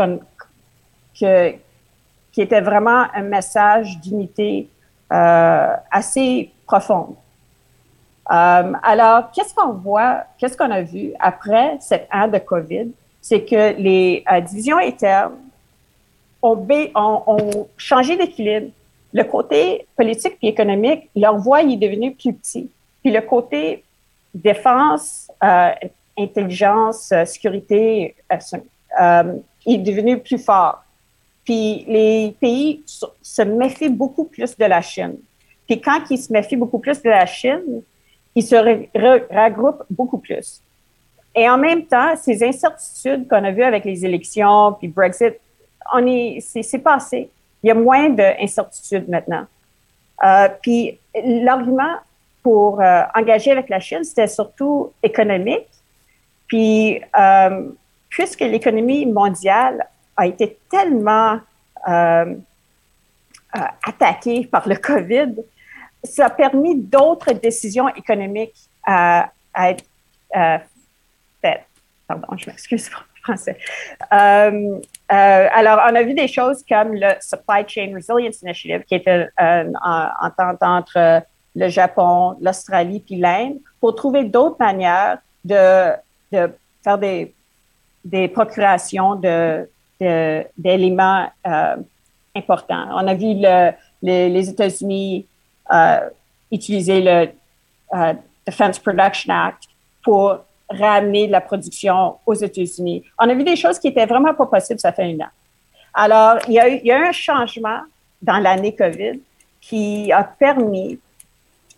qui 1.15 2.41
étaient 2.41 2.61
vraiment 2.61 3.07
un 3.15 3.23
message 3.23 3.99
d'unité 4.01 4.69
assez 5.11 6.53
profonde. 6.67 7.15
Euh, 8.31 8.73
alors, 8.83 9.33
qu'est-ce 9.33 9.53
qu'on 9.53 9.73
voit, 9.73 10.25
qu'est-ce 10.39 10.57
qu'on 10.57 10.71
a 10.71 10.83
vu 10.83 11.13
après 11.19 11.79
cette 11.81 12.07
année 12.11 12.39
de 12.39 12.45
COVID? 12.45 12.89
C'est 13.21 13.45
que 13.45 13.77
les 13.77 14.25
euh, 14.31 14.41
divisions 14.41 14.79
internes 14.79 15.35
ont, 16.43 17.69
changé 17.77 18.17
d'équilibre. 18.17 18.69
Le 19.13 19.25
côté 19.25 19.87
politique 19.97 20.37
et 20.43 20.49
économique, 20.49 21.11
leur 21.17 21.37
voix 21.39 21.63
est 21.63 21.77
devenue 21.77 22.15
plus 22.15 22.33
petit. 22.33 22.71
Puis 23.03 23.13
le 23.13 23.21
côté 23.23 23.83
défense, 24.33 25.29
euh, 25.43 25.71
intelligence, 26.17 27.13
sécurité 27.27 28.15
est 28.31 29.79
devenu 29.79 30.19
plus 30.19 30.39
fort. 30.39 30.85
Puis 31.51 31.85
les 31.89 32.37
pays 32.41 32.85
se 32.87 33.43
méfient 33.43 33.89
beaucoup 33.89 34.23
plus 34.23 34.57
de 34.57 34.65
la 34.67 34.81
Chine. 34.81 35.17
Puis 35.67 35.81
quand 35.81 35.99
ils 36.09 36.19
se 36.19 36.33
méfient 36.33 36.55
beaucoup 36.55 36.79
plus 36.79 37.03
de 37.03 37.11
la 37.11 37.27
Chine, 37.27 37.83
ils 38.37 38.45
se 38.45 38.55
regroupent 38.55 39.83
beaucoup 39.91 40.19
plus. 40.19 40.63
Et 41.35 41.51
en 41.51 41.59
même 41.59 41.87
temps, 41.87 42.15
ces 42.15 42.45
incertitudes 42.45 43.27
qu'on 43.27 43.43
a 43.43 43.51
vues 43.51 43.65
avec 43.65 43.85
les 43.85 44.07
élections, 44.07 44.75
puis 44.75 44.87
Brexit, 44.87 45.41
on 45.93 46.07
est, 46.07 46.39
c'est, 46.39 46.79
passé. 46.79 47.29
Il 47.65 47.67
y 47.67 47.71
a 47.73 47.75
moins 47.75 48.11
d'incertitudes 48.11 49.09
maintenant. 49.09 49.47
puis 50.63 51.01
l'argument 51.17 51.97
pour 52.45 52.81
engager 53.13 53.51
avec 53.51 53.69
la 53.71 53.81
Chine, 53.81 54.05
c'était 54.05 54.29
surtout 54.29 54.93
économique. 55.03 55.67
Puis, 56.47 57.01
puisque 58.09 58.41
l'économie 58.43 59.05
mondiale 59.05 59.85
a 60.21 60.27
été 60.27 60.59
tellement 60.71 61.41
attaquée 63.83 64.47
par 64.47 64.69
le 64.69 64.77
COVID, 64.77 65.35
ça 66.05 66.27
a 66.27 66.31
permis 66.31 66.77
d'autres 66.77 67.33
décisions 67.33 67.89
économiques 67.95 68.57
à, 68.87 69.31
être 69.57 69.85
faites. 71.43 71.65
Pardon, 72.07 72.37
je 72.37 72.47
m'excuse 72.51 72.89
pour 72.89 73.03
le 73.03 73.23
français. 73.23 73.59
Euh, 74.13 74.81
euh, 75.13 75.49
alors, 75.53 75.81
on 75.91 75.95
a 75.95 76.03
vu 76.03 76.15
des 76.15 76.29
choses 76.29 76.65
comme 76.69 76.95
le 76.95 77.13
Supply 77.21 77.65
Chain 77.67 77.95
Resilience 77.95 78.43
Initiative, 78.43 78.85
qui 78.87 78.95
était 78.95 79.29
une 79.39 79.77
entente 79.83 80.63
entre 80.63 81.23
le 81.57 81.69
Japon, 81.69 82.37
l'Australie 82.41 83.01
puis 83.01 83.17
l'Inde, 83.17 83.59
pour 83.81 83.95
trouver 83.95 84.25
d'autres 84.25 84.57
manières 84.59 85.19
de, 85.45 85.93
de, 86.33 86.53
faire 86.83 86.99
des, 86.99 87.35
des 88.05 88.29
procurations 88.29 89.17
de, 89.17 89.69
d'éléments 90.01 91.31
euh, 91.47 91.77
importants. 92.35 92.87
On 92.93 93.07
a 93.07 93.15
vu 93.15 93.35
le, 93.37 93.73
les, 94.03 94.49
États-Unis 94.49 95.27
euh, 95.73 96.01
utiliser 96.51 97.01
le 97.01 97.29
euh, 97.95 98.15
Defense 98.47 98.79
Production 98.79 99.35
Act 99.35 99.65
pour 100.03 100.39
ramener 100.69 101.27
la 101.27 101.41
production 101.41 102.17
aux 102.25 102.35
États-Unis. 102.35 103.05
On 103.19 103.29
a 103.29 103.35
vu 103.35 103.45
des 103.45 103.57
choses 103.57 103.79
qui 103.79 103.89
étaient 103.89 104.07
vraiment 104.07 104.35
pas 104.35 104.47
possibles, 104.47 104.81
ça 104.81 104.93
fait 104.93 105.05
un 105.05 105.21
an. 105.21 105.29
Alors, 105.93 106.39
il 106.47 106.55
y 106.55 106.61
a 106.61 106.69
eu, 106.69 106.77
il 106.77 106.87
y 106.87 106.93
a 106.93 106.99
eu 106.99 107.07
un 107.07 107.13
changement 107.13 107.81
dans 108.23 108.39
l'année 108.39 108.75
COVID 108.75 109.21
qui 109.61 110.13
a 110.13 110.23
permis, 110.25 110.99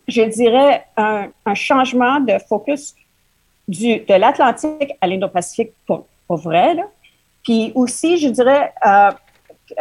je 0.06 0.22
dirais, 0.22 0.84
un, 0.96 1.28
un 1.46 1.54
changement 1.54 2.20
de 2.20 2.38
focus 2.38 2.94
du, 3.66 4.00
de 4.00 4.14
l'Atlantique 4.14 4.92
à 5.00 5.06
l'Indo-Pacifique 5.06 5.72
pour, 5.86 6.06
pour 6.26 6.36
vrai. 6.36 6.74
Là. 6.74 6.84
Puis 7.42 7.72
aussi, 7.74 8.18
je 8.18 8.28
dirais, 8.28 8.72
euh, 8.86 9.10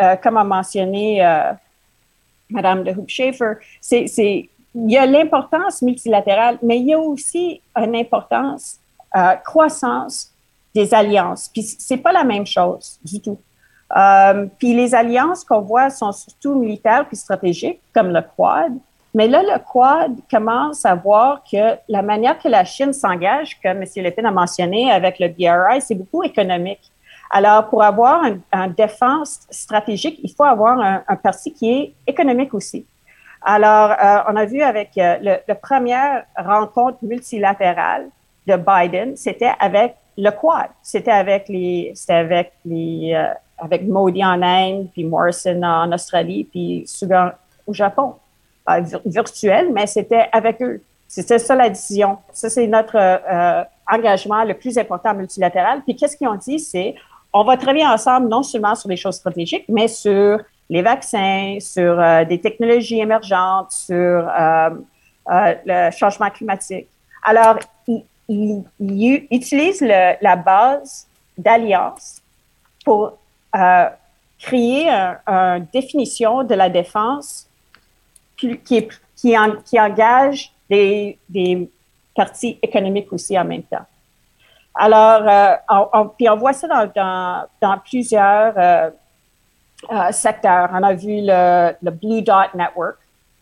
euh, 0.02 0.16
comme 0.18 0.38
a 0.38 0.44
mentionné 0.44 1.26
euh, 1.26 1.52
Madame 2.50 2.84
de 2.84 2.92
Hoop-Schaefer, 2.92 3.56
c'est, 3.80 4.06
il 4.74 4.90
y 4.90 4.98
a 4.98 5.06
l'importance 5.06 5.82
multilatérale, 5.82 6.58
mais 6.62 6.80
il 6.80 6.88
y 6.88 6.94
a 6.94 7.00
aussi 7.00 7.62
une 7.76 7.96
importance 7.96 8.80
euh, 9.16 9.36
croissance 9.44 10.32
des 10.74 10.94
alliances. 10.94 11.50
Puis 11.50 11.64
c'est 11.64 11.98
pas 11.98 12.12
la 12.12 12.24
même 12.24 12.46
chose 12.46 13.00
du 13.04 13.20
tout. 13.20 13.38
Euh, 13.96 14.46
puis 14.58 14.74
les 14.74 14.96
alliances 14.96 15.44
qu'on 15.44 15.62
voit 15.62 15.90
sont 15.90 16.12
surtout 16.14 16.56
militaires 16.56 17.06
puis 17.08 17.18
stratégiques, 17.18 17.82
comme 17.94 18.14
le 18.14 18.22
Quad. 18.22 18.74
Mais 19.14 19.28
là, 19.28 19.44
le 19.44 19.60
Quad 19.60 20.16
commence 20.30 20.86
à 20.86 20.96
voir 20.96 21.44
que 21.44 21.76
la 21.90 22.02
manière 22.02 22.40
que 22.40 22.48
la 22.48 22.64
Chine 22.64 22.94
s'engage, 22.94 23.60
comme 23.62 23.82
M. 23.82 23.86
Le 23.98 24.10
Pen 24.12 24.26
a 24.26 24.32
mentionné 24.32 24.90
avec 24.90 25.20
le 25.20 25.28
BRI, 25.28 25.82
c'est 25.82 25.96
beaucoup 25.96 26.24
économique. 26.24 26.91
Alors, 27.34 27.70
pour 27.70 27.82
avoir 27.82 28.26
une 28.26 28.74
défense 28.76 29.48
stratégique, 29.50 30.20
il 30.22 30.34
faut 30.34 30.44
avoir 30.44 30.78
un, 30.78 31.02
un, 31.08 31.16
parti 31.16 31.54
qui 31.54 31.72
est 31.72 31.94
économique 32.06 32.54
aussi. 32.54 32.86
Alors, 33.42 33.92
euh, 33.92 34.20
on 34.30 34.36
a 34.36 34.46
vu 34.46 34.62
avec 34.62 34.90
euh, 34.98 35.16
le, 35.22 35.38
la 35.48 35.56
première 35.56 36.26
rencontre 36.38 36.98
multilatérale 37.04 38.10
de 38.48 38.58
Biden, 38.58 39.16
c'était 39.16 39.54
avec 39.62 39.96
le 40.18 40.30
Quad. 40.32 40.68
C'était 40.84 41.12
avec 41.12 41.48
les, 41.48 41.94
c'était 41.96 42.16
avec 42.16 42.52
les, 42.66 43.14
euh, 43.16 43.34
avec 43.58 43.88
Modi 43.88 44.24
en 44.26 44.42
Inde, 44.42 44.90
puis 44.92 45.06
Morrison 45.06 45.64
en 45.64 45.90
Australie, 45.94 46.44
puis 46.44 46.84
Suga 46.86 47.38
au 47.66 47.74
Japon. 47.74 48.16
virtuel, 49.06 49.72
mais 49.72 49.88
c'était 49.88 50.28
avec 50.34 50.62
eux. 50.62 50.84
C'était 51.08 51.40
ça 51.40 51.56
la 51.56 51.70
décision. 51.70 52.18
Ça, 52.34 52.50
c'est 52.50 52.68
notre 52.68 52.98
engagement 53.90 54.44
le 54.44 54.54
plus 54.54 54.78
important 54.78 55.14
multilatéral. 55.14 55.82
Puis 55.82 55.96
qu'est-ce 55.96 56.16
qu'ils 56.16 56.28
ont 56.28 56.36
dit? 56.36 56.60
C'est 56.60 56.96
on 57.34 57.44
va 57.44 57.58
travailler 57.58 57.86
ensemble 57.86 58.28
non 58.28 58.44
seulement 58.44 58.76
sur 58.76 58.90
les 58.90 58.98
choses 58.98 59.16
stratégiques, 59.16 59.66
mais 59.70 59.88
sur 59.88 60.40
les 60.70 60.82
vaccins, 60.82 61.58
sur 61.60 62.00
euh, 62.00 62.24
des 62.26 62.40
technologies 62.40 63.00
émergentes, 63.00 63.72
sur 63.72 63.98
euh, 63.98 64.70
euh, 65.30 65.56
le 65.66 65.92
changement 65.92 66.30
climatique. 66.30 66.88
Alors, 67.24 67.58
il, 67.88 68.04
il, 68.80 69.28
il 69.30 70.18
la 70.22 70.36
base 70.36 71.08
d'alliance 71.38 72.22
pour 72.86 73.18
créer 74.40 74.90
une 74.90 75.18
un 75.28 75.60
définition 75.60 76.44
de 76.44 76.56
la 76.56 76.70
défense 76.70 77.48
qui, 78.38 78.58
qui, 78.60 78.88
qui 79.16 79.80
engage 79.80 80.52
des, 80.70 81.18
des 81.30 81.70
parties 82.16 82.58
économiques 82.62 83.12
aussi 83.12 83.38
en 83.38 83.46
même 83.46 83.64
temps. 83.64 83.86
Alors, 84.76 85.28
euh, 85.28 85.56
on, 85.94 86.08
puis 86.08 86.30
on 86.30 86.38
voit 86.38 86.54
ça 86.54 86.68
dans, 86.68 86.90
dans, 86.96 87.46
dans 87.62 87.78
plusieurs 87.80 88.54
euh, 88.58 88.90
euh, 89.92 90.12
secteurs. 90.12 90.70
On 90.74 90.84
a 90.84 90.94
vu 90.94 91.22
le, 91.22 91.74
le, 91.82 91.92
Blue 91.92 92.22
Dot 92.22 92.54
Network, 92.54 92.98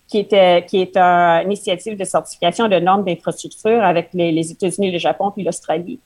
qui, 0.08 0.20
était, 0.20 0.66
qui 0.66 0.82
est 0.82 0.98
une 0.98 1.48
initiative 1.48 1.98
de 1.98 2.04
certification 2.04 2.68
de 2.68 2.80
normes 2.80 3.04
d'infrastructure 3.04 3.84
avec 3.84 4.10
les, 4.14 4.52
États-Unis, 4.52 4.92
le 4.92 4.98
Japon 4.98 5.32
puis 5.32 5.44
l'Australie. 5.44 6.00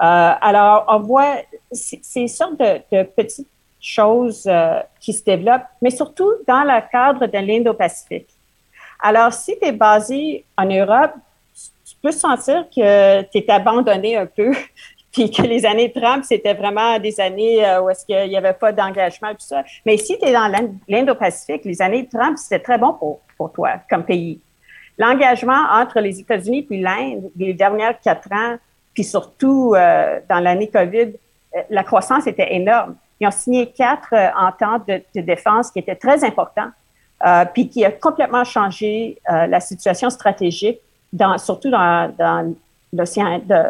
Euh, 0.00 0.32
alors, 0.40 0.84
on 0.88 1.00
voit 1.00 1.36
ces 1.72 2.28
sortes 2.28 2.58
de, 2.58 2.80
de, 2.92 3.02
petites 3.04 3.48
choses 3.80 4.44
euh, 4.46 4.80
qui 5.00 5.12
se 5.12 5.24
développent, 5.24 5.66
mais 5.80 5.90
surtout 5.90 6.30
dans 6.46 6.62
le 6.62 6.80
cadre 6.90 7.26
de 7.26 7.38
l'Indo-Pacifique. 7.38 8.28
Alors, 9.00 9.32
si 9.32 9.56
tu 9.60 9.72
basé 9.72 10.44
en 10.56 10.66
Europe, 10.66 11.12
peux 12.02 12.12
sentir 12.12 12.66
que 12.74 13.22
tu 13.22 13.38
es 13.38 13.50
abandonné 13.50 14.16
un 14.16 14.26
peu, 14.26 14.52
puis 15.12 15.30
que 15.30 15.42
les 15.42 15.64
années 15.66 15.92
Trump, 15.92 16.24
c'était 16.24 16.54
vraiment 16.54 16.98
des 16.98 17.18
années 17.20 17.64
euh, 17.64 17.82
où 17.82 17.90
est-ce 17.90 18.04
qu'il 18.04 18.28
n'y 18.28 18.36
avait 18.36 18.52
pas 18.52 18.72
d'engagement, 18.72 19.30
tout 19.30 19.46
ça. 19.46 19.64
Mais 19.84 19.96
si 19.96 20.18
tu 20.18 20.26
es 20.26 20.32
dans 20.32 20.52
l'Indo-Pacifique, 20.88 21.64
les 21.64 21.80
années 21.82 22.06
Trump, 22.06 22.36
c'était 22.38 22.62
très 22.62 22.78
bon 22.78 22.92
pour, 22.94 23.20
pour 23.36 23.52
toi 23.52 23.80
comme 23.88 24.04
pays. 24.04 24.40
L'engagement 24.98 25.64
entre 25.72 26.00
les 26.00 26.20
États-Unis 26.20 26.62
puis 26.62 26.80
l'Inde, 26.80 27.30
les 27.36 27.54
dernières 27.54 27.98
quatre 28.00 28.30
ans, 28.32 28.56
puis 28.94 29.04
surtout 29.04 29.74
euh, 29.74 30.18
dans 30.28 30.40
l'année 30.40 30.68
COVID, 30.68 31.12
euh, 31.56 31.62
la 31.70 31.84
croissance 31.84 32.26
était 32.26 32.54
énorme. 32.54 32.96
Ils 33.20 33.26
ont 33.26 33.32
signé 33.32 33.70
quatre 33.70 34.14
ententes 34.36 34.86
de, 34.86 35.20
défense 35.20 35.72
qui 35.72 35.80
étaient 35.80 35.96
très 35.96 36.22
importantes, 36.22 36.70
puis 37.52 37.68
qui 37.68 37.84
a 37.84 37.90
complètement 37.90 38.44
changé 38.44 39.18
la 39.26 39.58
situation 39.58 40.08
stratégique 40.08 40.80
dans, 41.12 41.38
surtout 41.38 41.70
dans, 41.70 42.14
dans 42.16 42.54
l'océan 42.92 43.38
de 43.38 43.64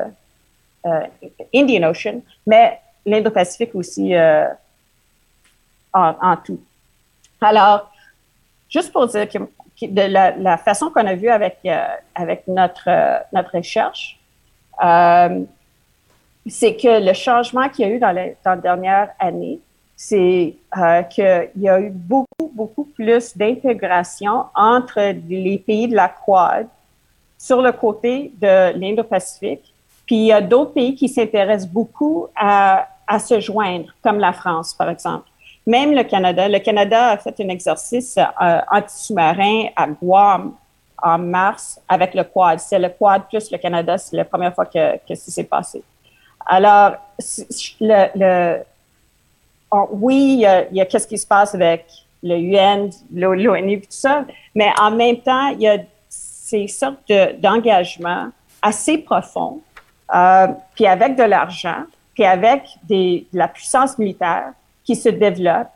euh, 0.87 1.07
Indian 1.55 1.91
Ocean, 1.91 2.21
mais 2.47 2.81
l'Indo-Pacifique 3.05 3.75
aussi 3.75 4.15
euh, 4.15 4.49
en, 5.93 6.15
en, 6.21 6.37
tout. 6.37 6.61
Alors, 7.41 7.91
juste 8.69 8.93
pour 8.93 9.07
dire 9.07 9.29
que, 9.29 9.39
de 9.87 10.03
la, 10.03 10.37
la 10.37 10.57
façon 10.57 10.91
qu'on 10.91 11.07
a 11.07 11.15
vu 11.15 11.29
avec, 11.29 11.59
euh, 11.65 11.87
avec 12.15 12.47
notre, 12.49 12.89
euh, 12.89 13.19
notre 13.33 13.57
recherche, 13.57 14.19
euh, 14.83 15.45
c'est 16.47 16.77
que 16.77 17.05
le 17.05 17.13
changement 17.13 17.69
qu'il 17.69 17.87
y 17.87 17.91
a 17.91 17.95
eu 17.95 17.99
dans, 17.99 18.13
les, 18.13 18.37
dans 18.45 18.53
la 18.53 18.57
dernière 18.57 19.11
année, 19.19 19.61
c'est 19.97 20.55
euh, 20.77 21.03
qu'il 21.03 21.51
y 21.57 21.69
a 21.69 21.81
eu 21.81 21.91
beaucoup, 21.91 22.53
beaucoup 22.53 22.85
plus 22.85 23.37
d'intégration 23.37 24.45
entre 24.55 25.13
les 25.29 25.59
pays 25.59 25.89
de 25.89 25.97
la 25.97 26.09
Quad 26.09 26.69
sur 27.39 27.63
le 27.63 27.71
côté 27.73 28.33
de 28.41 28.77
l'Indo-Pacifique. 28.77 29.73
Puis 30.05 30.17
il 30.17 30.27
y 30.27 30.33
a 30.33 30.41
d'autres 30.41 30.73
pays 30.73 30.95
qui 30.97 31.09
s'intéressent 31.09 31.71
beaucoup 31.71 32.27
à, 32.35 32.89
se 33.21 33.41
joindre, 33.41 33.95
comme 34.03 34.19
la 34.19 34.33
France, 34.33 34.75
par 34.75 34.91
exemple. 34.91 35.29
Même 35.67 35.95
le 35.95 36.03
Canada. 36.03 36.49
Le 36.49 36.59
Canada 36.59 37.11
a 37.11 37.17
fait 37.17 37.35
un 37.41 37.49
exercice 37.49 38.19
euh, 38.19 38.61
anti-sous-marin 38.71 39.69
à 39.77 39.87
Guam 39.87 40.55
en 41.03 41.19
mars 41.19 41.81
avec 41.89 42.15
le 42.15 42.25
Quad. 42.25 42.59
C'est 42.59 42.79
le 42.79 42.89
Quad 42.89 43.29
plus 43.29 43.51
le 43.51 43.59
Canada, 43.59 43.97
c'est 43.97 44.17
la 44.17 44.25
première 44.25 44.55
fois 44.55 44.67
que, 44.67 44.99
ça 45.09 45.31
s'est 45.31 45.45
passé. 45.45 45.83
Alors, 46.47 46.97
le, 47.81 48.09
le 48.15 48.63
oui, 49.91 50.35
il 50.35 50.41
y 50.41 50.47
a, 50.47 50.83
a 50.83 50.87
qu'est-ce 50.87 51.07
qui 51.07 51.19
se 51.19 51.27
passe 51.27 51.55
avec 51.55 51.85
le 52.23 52.37
UN, 52.37 52.91
l'ONU, 53.15 53.81
tout 53.81 53.87
ça, 53.91 54.25
mais 54.55 54.71
en 54.81 54.91
même 54.91 55.19
temps, 55.19 55.49
il 55.49 55.61
y 55.61 55.69
a 55.69 55.79
ces 56.49 56.67
sortes 56.67 57.13
d'engagement 57.39 58.29
assez 58.63 58.99
profonds, 58.99 59.61
euh, 60.15 60.47
puis 60.75 60.87
avec 60.87 61.17
de 61.17 61.23
l'argent, 61.23 61.85
puis 62.15 62.25
avec 62.25 62.63
des, 62.85 63.27
de 63.33 63.39
la 63.39 63.49
puissance 63.49 63.99
militaire 63.99 64.53
qui 64.83 64.97
se 64.97 65.11
développe. 65.11 65.69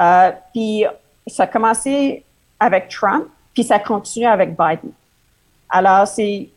Euh, 0.00 0.30
puis 0.52 0.84
ça 1.26 1.42
a 1.42 1.46
commencé 1.48 2.24
avec 2.60 2.88
Trump, 2.88 3.24
puis 3.52 3.64
ça 3.64 3.80
continue 3.80 4.26
avec 4.26 4.50
Biden. 4.50 4.92
Alors, 5.68 6.06
c'est, 6.06 6.48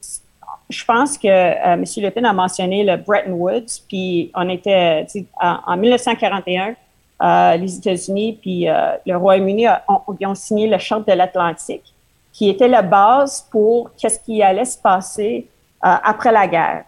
je 0.69 0.85
pense 0.85 1.17
que 1.17 1.27
euh, 1.27 1.73
M. 1.73 1.83
Le 1.97 2.09
Pen 2.09 2.25
a 2.25 2.33
mentionné 2.33 2.83
le 2.83 2.97
Bretton 2.97 3.31
Woods, 3.31 3.81
puis 3.87 4.31
on 4.35 4.49
était 4.49 5.07
en, 5.41 5.57
en 5.65 5.77
1941, 5.77 6.75
euh, 7.23 7.55
les 7.57 7.77
États-Unis 7.77 8.37
puis 8.41 8.67
euh, 8.67 8.97
le 9.05 9.15
Royaume-Uni 9.15 9.67
ont, 9.87 10.01
ont, 10.07 10.35
signé 10.35 10.67
le 10.67 10.77
Charte 10.77 11.07
de 11.07 11.13
l'Atlantique 11.13 11.92
qui 12.33 12.49
était 12.49 12.67
la 12.67 12.81
base 12.81 13.47
pour 13.51 13.91
qu'est-ce 13.95 14.19
qui 14.19 14.41
allait 14.41 14.65
se 14.65 14.77
passer 14.77 15.47
euh, 15.85 15.95
après 16.03 16.31
la 16.31 16.47
guerre, 16.47 16.83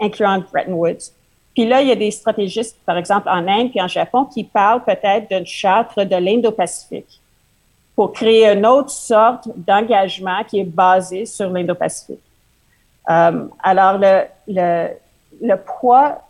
incluant 0.00 0.44
Bretton 0.52 0.74
Woods. 0.74 1.10
Puis 1.54 1.66
là, 1.66 1.80
il 1.80 1.88
y 1.88 1.92
a 1.92 1.96
des 1.96 2.10
stratégistes, 2.10 2.78
par 2.84 2.96
exemple 2.96 3.28
en 3.28 3.48
Inde 3.48 3.70
et 3.74 3.82
en 3.82 3.88
Japon, 3.88 4.26
qui 4.26 4.44
parlent 4.44 4.84
peut-être 4.84 5.28
d'une 5.28 5.46
charte 5.46 5.98
de 5.98 6.16
l'Indo-Pacifique 6.16 7.20
pour 7.96 8.12
créer 8.12 8.46
une 8.46 8.64
autre 8.66 8.90
sorte 8.90 9.48
d'engagement 9.56 10.44
qui 10.44 10.60
est 10.60 10.64
basé 10.64 11.26
sur 11.26 11.50
l'Indo-Pacifique. 11.50 12.22
Euh, 13.08 13.46
alors, 13.62 13.98
le, 13.98 14.24
le, 14.46 14.88
le, 15.42 15.56
poids 15.56 16.22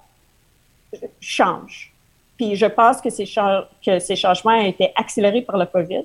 change. 1.21 1.93
Puis 2.37 2.57
je 2.57 2.67
pense 2.67 3.01
que 3.01 3.11
ces, 3.11 3.25
que 3.85 3.99
ces 3.99 4.17
changements 4.17 4.57
ont 4.57 4.65
été 4.65 4.93
accélérés 4.97 5.43
par 5.43 5.59
le 5.59 5.67
COVID. 5.67 6.05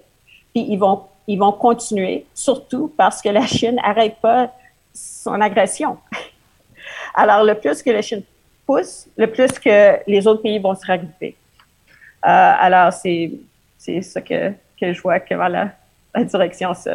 Puis 0.56 0.66
ils 0.70 0.78
vont, 0.78 1.02
ils 1.28 1.38
vont 1.38 1.52
continuer, 1.52 2.26
surtout 2.34 2.90
parce 2.96 3.22
que 3.22 3.28
la 3.28 3.46
Chine 3.46 3.76
n'arrête 3.76 4.16
pas 4.22 4.54
son 4.94 5.42
agression. 5.42 5.98
Alors, 7.14 7.44
le 7.44 7.56
plus 7.56 7.84
que 7.84 7.90
la 7.90 8.02
Chine 8.02 8.24
pousse, 8.66 9.08
le 9.18 9.28
plus 9.28 9.52
que 9.60 10.00
les 10.08 10.26
autres 10.26 10.42
pays 10.42 10.60
vont 10.60 10.74
se 10.74 10.90
regrouper. 10.90 11.36
Euh, 12.26 12.54
alors, 12.60 12.92
c'est 12.92 13.32
ça 14.02 14.22
que, 14.22 14.52
que 14.80 14.94
je 14.94 15.02
vois 15.02 15.20
que 15.20 15.36
voilà, 15.36 15.72
la 16.16 16.24
direction 16.24 16.74
se, 16.74 16.90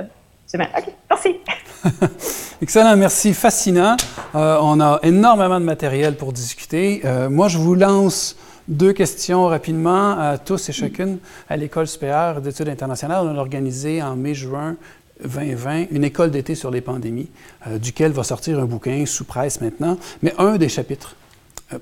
se 0.47 0.57
met. 0.57 0.69
OK, 0.77 0.93
merci. 1.09 1.37
Excellent, 2.63 2.97
merci. 2.97 3.33
Fascinant. 3.33 3.97
Euh, 4.35 4.59
on 4.61 4.81
a 4.81 4.99
énormément 5.03 5.61
de 5.61 5.65
matériel 5.65 6.17
pour 6.17 6.33
discuter. 6.33 7.03
Euh, 7.05 7.31
moi, 7.31 7.49
je 7.49 7.59
vous 7.59 7.75
lance 7.75 8.37
deux 8.71 8.93
questions 8.93 9.47
rapidement 9.47 10.19
à 10.19 10.39
tous 10.39 10.69
et 10.69 10.73
chacune. 10.73 11.19
À 11.49 11.57
l'École 11.57 11.89
supérieure 11.89 12.41
d'études 12.41 12.69
internationales, 12.69 13.27
on 13.27 13.37
a 13.37 13.41
organisé 13.41 14.01
en 14.01 14.17
mai-juin 14.17 14.77
2020 15.23 15.87
une 15.91 16.05
école 16.05 16.31
d'été 16.31 16.55
sur 16.55 16.71
les 16.71 16.81
pandémies, 16.81 17.29
euh, 17.67 17.79
duquel 17.79 18.13
va 18.13 18.23
sortir 18.23 18.59
un 18.59 18.65
bouquin 18.65 19.05
sous 19.05 19.25
presse 19.25 19.61
maintenant. 19.61 19.99
Mais 20.23 20.33
un 20.39 20.57
des 20.57 20.69
chapitres 20.69 21.17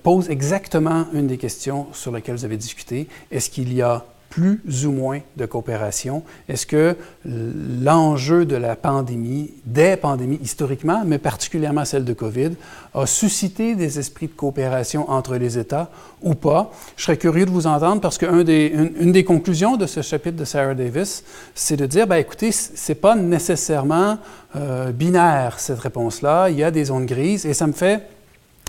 pose 0.02 0.28
exactement 0.28 1.06
une 1.12 1.26
des 1.26 1.38
questions 1.38 1.86
sur 1.92 2.10
lesquelles 2.10 2.36
vous 2.36 2.44
avez 2.44 2.56
discuté. 2.56 3.08
Est-ce 3.30 3.50
qu'il 3.50 3.72
y 3.72 3.82
a 3.82 4.04
plus 4.30 4.86
ou 4.86 4.92
moins 4.92 5.20
de 5.36 5.46
coopération? 5.46 6.22
Est-ce 6.48 6.66
que 6.66 6.96
l'enjeu 7.24 8.44
de 8.44 8.56
la 8.56 8.76
pandémie, 8.76 9.52
des 9.64 9.96
pandémies 9.96 10.38
historiquement, 10.42 11.02
mais 11.06 11.18
particulièrement 11.18 11.84
celle 11.84 12.04
de 12.04 12.12
COVID, 12.12 12.50
a 12.94 13.06
suscité 13.06 13.74
des 13.74 13.98
esprits 13.98 14.26
de 14.26 14.32
coopération 14.32 15.10
entre 15.10 15.36
les 15.36 15.58
États 15.58 15.90
ou 16.22 16.34
pas? 16.34 16.72
Je 16.96 17.04
serais 17.04 17.16
curieux 17.16 17.46
de 17.46 17.50
vous 17.50 17.66
entendre 17.66 18.00
parce 18.00 18.18
qu'une 18.18 18.44
des, 18.44 18.66
une, 19.00 19.12
des 19.12 19.24
conclusions 19.24 19.76
de 19.76 19.86
ce 19.86 20.02
chapitre 20.02 20.36
de 20.36 20.44
Sarah 20.44 20.74
Davis, 20.74 21.24
c'est 21.54 21.76
de 21.76 21.86
dire, 21.86 22.06
ben, 22.06 22.16
écoutez, 22.16 22.52
c'est 22.52 22.94
pas 22.94 23.14
nécessairement 23.14 24.18
euh, 24.56 24.92
binaire 24.92 25.58
cette 25.58 25.80
réponse-là, 25.80 26.48
il 26.50 26.56
y 26.56 26.64
a 26.64 26.70
des 26.70 26.84
zones 26.84 27.06
grises 27.06 27.46
et 27.46 27.54
ça 27.54 27.66
me 27.66 27.72
fait 27.72 28.17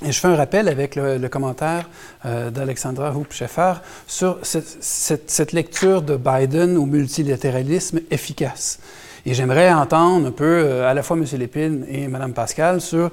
et 0.05 0.11
je 0.13 0.19
fais 0.19 0.27
un 0.29 0.35
rappel 0.35 0.69
avec 0.69 0.95
le, 0.95 1.27
commentaire 1.27 1.89
euh, 2.25 2.49
d'Alexandra 2.51 3.13
hoop 3.13 3.33
sur 4.07 4.39
cette, 4.41 5.51
lecture 5.51 6.01
de 6.01 6.15
Biden 6.15 6.77
au 6.77 6.85
multilatéralisme 6.85 7.99
efficace. 8.09 8.79
Et 9.25 9.33
j'aimerais 9.33 9.71
entendre 9.73 10.27
un 10.27 10.31
peu 10.31 10.45
euh, 10.45 10.89
à 10.89 10.93
la 10.93 11.03
fois 11.03 11.17
M. 11.17 11.25
Lépine 11.37 11.85
et 11.89 12.07
Mme 12.07 12.33
Pascal 12.33 12.79
sur 12.79 13.11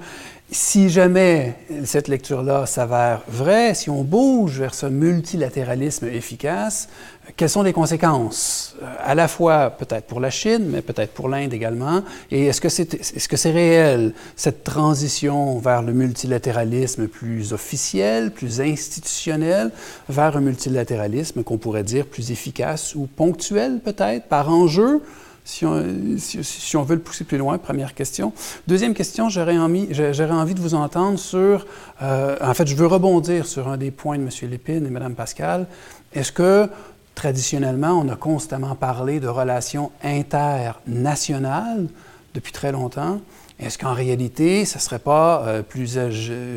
si 0.50 0.90
jamais 0.90 1.54
cette 1.84 2.06
lecture-là 2.06 2.66
s'avère 2.66 3.22
vraie, 3.26 3.74
si 3.74 3.90
on 3.90 4.04
bouge 4.04 4.60
vers 4.60 4.74
ce 4.74 4.86
multilatéralisme 4.86 6.06
efficace, 6.06 6.88
quelles 7.36 7.50
sont 7.50 7.64
les 7.64 7.72
conséquences, 7.72 8.76
euh, 8.80 8.86
à 9.00 9.16
la 9.16 9.26
fois 9.26 9.70
peut-être 9.70 10.06
pour 10.06 10.20
la 10.20 10.30
Chine, 10.30 10.66
mais 10.70 10.82
peut-être 10.82 11.12
pour 11.12 11.28
l'Inde 11.28 11.52
également, 11.52 12.02
et 12.30 12.46
est-ce 12.46 12.60
que 12.60 12.68
c'est 12.68 12.94
est 12.94 13.18
-ce 13.18 13.36
c'est 13.36 13.50
réel, 13.50 14.14
cette 14.36 14.62
transition 14.62 15.58
vers 15.58 15.82
le 15.82 15.92
multilatéralisme 15.92 17.08
plus 17.08 17.52
officiel, 17.52 18.30
plus 18.30 18.60
institutionnel, 18.60 19.72
vers 20.08 20.36
un 20.36 20.42
multilatéralisme 20.42 21.42
qu'on 21.42 21.58
pourrait 21.58 21.82
dire 21.82 22.06
plus 22.06 22.30
efficace 22.30 22.94
ou 22.94 23.08
ponctuel 23.08 23.80
peut-être, 23.84 24.28
par 24.28 24.48
enjeu? 24.48 25.02
Si 25.46 25.64
on, 25.64 26.82
veut 26.82 26.96
le 26.96 27.00
pousser 27.00 27.22
plus 27.24 27.38
loin, 27.38 27.56
première 27.56 27.94
question. 27.94 28.32
Deuxième 28.66 28.94
question, 28.94 29.28
j'aurais 29.28 29.56
envie, 29.56 29.86
de 29.86 30.60
vous 30.60 30.74
entendre 30.74 31.20
sur, 31.20 31.66
euh, 32.02 32.36
en 32.42 32.52
fait, 32.52 32.66
je 32.66 32.74
veux 32.74 32.86
rebondir 32.86 33.46
sur 33.46 33.68
un 33.68 33.76
des 33.76 33.92
points 33.92 34.18
de 34.18 34.24
M. 34.24 34.50
Lépine 34.50 34.84
et 34.84 34.90
Mme 34.90 35.14
Pascal. 35.14 35.66
Est-ce 36.12 36.32
que, 36.32 36.68
traditionnellement, 37.14 37.92
on 37.92 38.08
a 38.08 38.16
constamment 38.16 38.74
parlé 38.74 39.20
de 39.20 39.28
relations 39.28 39.92
internationales 40.02 41.86
depuis 42.34 42.52
très 42.52 42.72
longtemps? 42.72 43.20
Est-ce 43.60 43.78
qu'en 43.78 43.94
réalité, 43.94 44.64
ce 44.64 44.78
ne 44.78 44.82
serait 44.82 44.98
pas 44.98 45.44
euh, 45.46 45.62
plus 45.62 45.96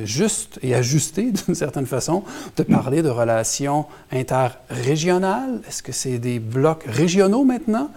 juste 0.04 0.60
et 0.64 0.74
ajusté, 0.74 1.32
d'une 1.46 1.56
certaine 1.56 1.86
façon, 1.86 2.24
de 2.58 2.64
parler 2.64 3.04
de 3.04 3.10
relations 3.10 3.86
interrégionales? 4.12 5.62
Est-ce 5.68 5.84
que 5.84 5.92
c'est 5.92 6.18
des 6.18 6.40
blocs 6.40 6.84
régionaux 6.88 7.44
maintenant 7.44 7.92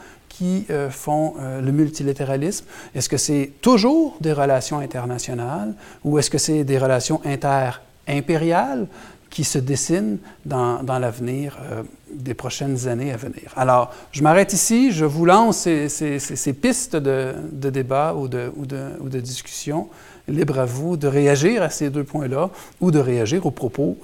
euh, 0.71 0.91
font 0.91 1.35
euh, 1.39 1.61
le 1.61 1.73
multilatéralisme? 1.73 2.65
Est-ce 2.95 3.09
que 3.09 3.17
c'est 3.17 3.53
toujours 3.61 4.17
des 4.21 4.33
relations 4.33 4.79
internationales 4.79 5.75
ou 6.05 6.19
est-ce 6.19 6.31
que 6.31 6.39
c'est 6.39 6.65
des 6.65 6.79
relations 6.79 7.21
inter-impériales 7.25 8.87
qui 9.31 9.45
se 9.45 9.59
dessinent 9.59 10.19
dans, 10.45 10.83
l'avenir 10.99 11.59
euh, 11.63 11.83
des 12.13 12.35
prochaines 12.35 12.89
années 12.89 13.13
à 13.13 13.17
venir? 13.17 13.53
Alors, 13.57 13.93
je 14.11 14.23
m'arrête 14.23 14.53
ici, 14.53 14.93
je 14.93 15.05
vous 15.05 15.25
lance 15.25 15.69
ces, 15.89 16.53
pistes 16.61 16.97
de, 16.97 17.35
débat 17.71 18.15
ou 18.15 18.29
de, 18.29 19.21
discussion. 19.21 19.89
Libre 20.29 20.61
à 20.61 20.67
vous 20.67 20.97
de 20.97 21.09
réagir 21.09 21.63
à 21.63 21.71
ces 21.71 21.91
deux 21.91 22.05
points-là 22.05 22.51
ou 22.81 22.91
de 22.91 22.99
réagir 22.99 23.45
aux 23.45 23.51
propos 23.51 23.99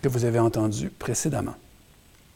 que 0.00 0.08
vous 0.08 0.24
avez 0.24 0.38
entendus 0.38 0.90
précédemment. 0.98 1.54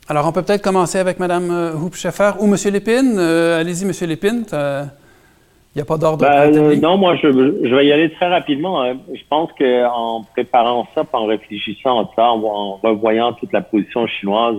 Alors, 0.09 0.29
on 0.29 0.33
peut 0.33 0.43
peut-être 0.43 0.63
commencer 0.63 0.99
avec 0.99 1.19
Mme 1.19 1.51
euh, 1.51 1.73
Hoopscheffer 1.75 2.33
ou 2.39 2.45
M. 2.45 2.55
Lépine. 2.73 3.17
Euh, 3.19 3.61
allez-y, 3.61 3.85
M. 3.85 4.09
Lépine. 4.09 4.45
Il 4.53 5.81
n'y 5.81 5.83
a 5.83 5.85
pas 5.85 5.99
d'ordre. 5.99 6.25
Ben, 6.25 6.81
non, 6.81 6.97
moi, 6.97 7.17
je, 7.17 7.27
vais 7.29 7.87
y 7.87 7.93
aller 7.93 8.11
très 8.11 8.29
rapidement. 8.29 8.83
Hein. 8.83 8.97
Je 9.13 9.23
pense 9.29 9.51
qu'en 9.59 10.23
préparant 10.33 10.87
ça, 10.95 11.05
en 11.13 11.27
réfléchissant 11.27 12.01
à 12.01 12.11
ça, 12.15 12.31
en, 12.31 12.77
revoyant 12.77 13.33
toute 13.33 13.53
la 13.53 13.63
position 13.63 14.07
chinoise, 14.07 14.57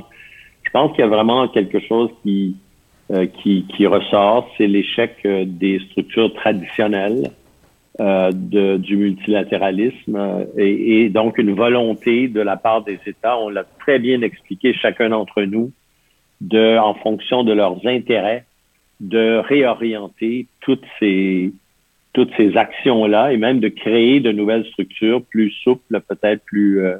je 0.63 0.69
pense 0.71 0.91
qu'il 0.91 0.99
y 0.99 1.03
a 1.03 1.07
vraiment 1.07 1.47
quelque 1.47 1.79
chose 1.79 2.09
qui, 2.23 2.57
euh, 3.11 3.25
qui, 3.25 3.65
qui 3.75 3.87
ressort. 3.87 4.49
C'est 4.57 4.67
l'échec 4.67 5.15
des 5.23 5.79
structures 5.89 6.33
traditionnelles 6.33 7.31
euh, 7.99 8.31
de, 8.31 8.77
du 8.77 8.95
multilatéralisme 8.95 10.15
euh, 10.15 10.45
et, 10.55 11.01
et, 11.01 11.09
donc 11.09 11.39
une 11.39 11.55
volonté 11.55 12.27
de 12.27 12.41
la 12.41 12.55
part 12.55 12.83
des 12.83 12.99
États, 13.07 13.39
on 13.39 13.49
l'a 13.49 13.63
très 13.79 13.97
bien 13.97 14.21
expliqué 14.21 14.71
chacun 14.73 15.09
d'entre 15.09 15.41
nous, 15.41 15.71
de, 16.39 16.77
en 16.77 16.93
fonction 16.93 17.43
de 17.43 17.53
leurs 17.53 17.87
intérêts, 17.87 18.45
de 18.99 19.39
réorienter 19.39 20.45
toutes 20.61 20.85
ces 20.99 21.51
toutes 22.13 22.29
ces 22.37 22.55
actions-là 22.55 23.33
et 23.33 23.37
même 23.37 23.59
de 23.59 23.69
créer 23.69 24.19
de 24.19 24.31
nouvelles 24.31 24.65
structures 24.67 25.23
plus 25.23 25.49
souples, 25.63 25.99
peut-être 26.01 26.43
plus. 26.45 26.81
Euh, 26.81 26.97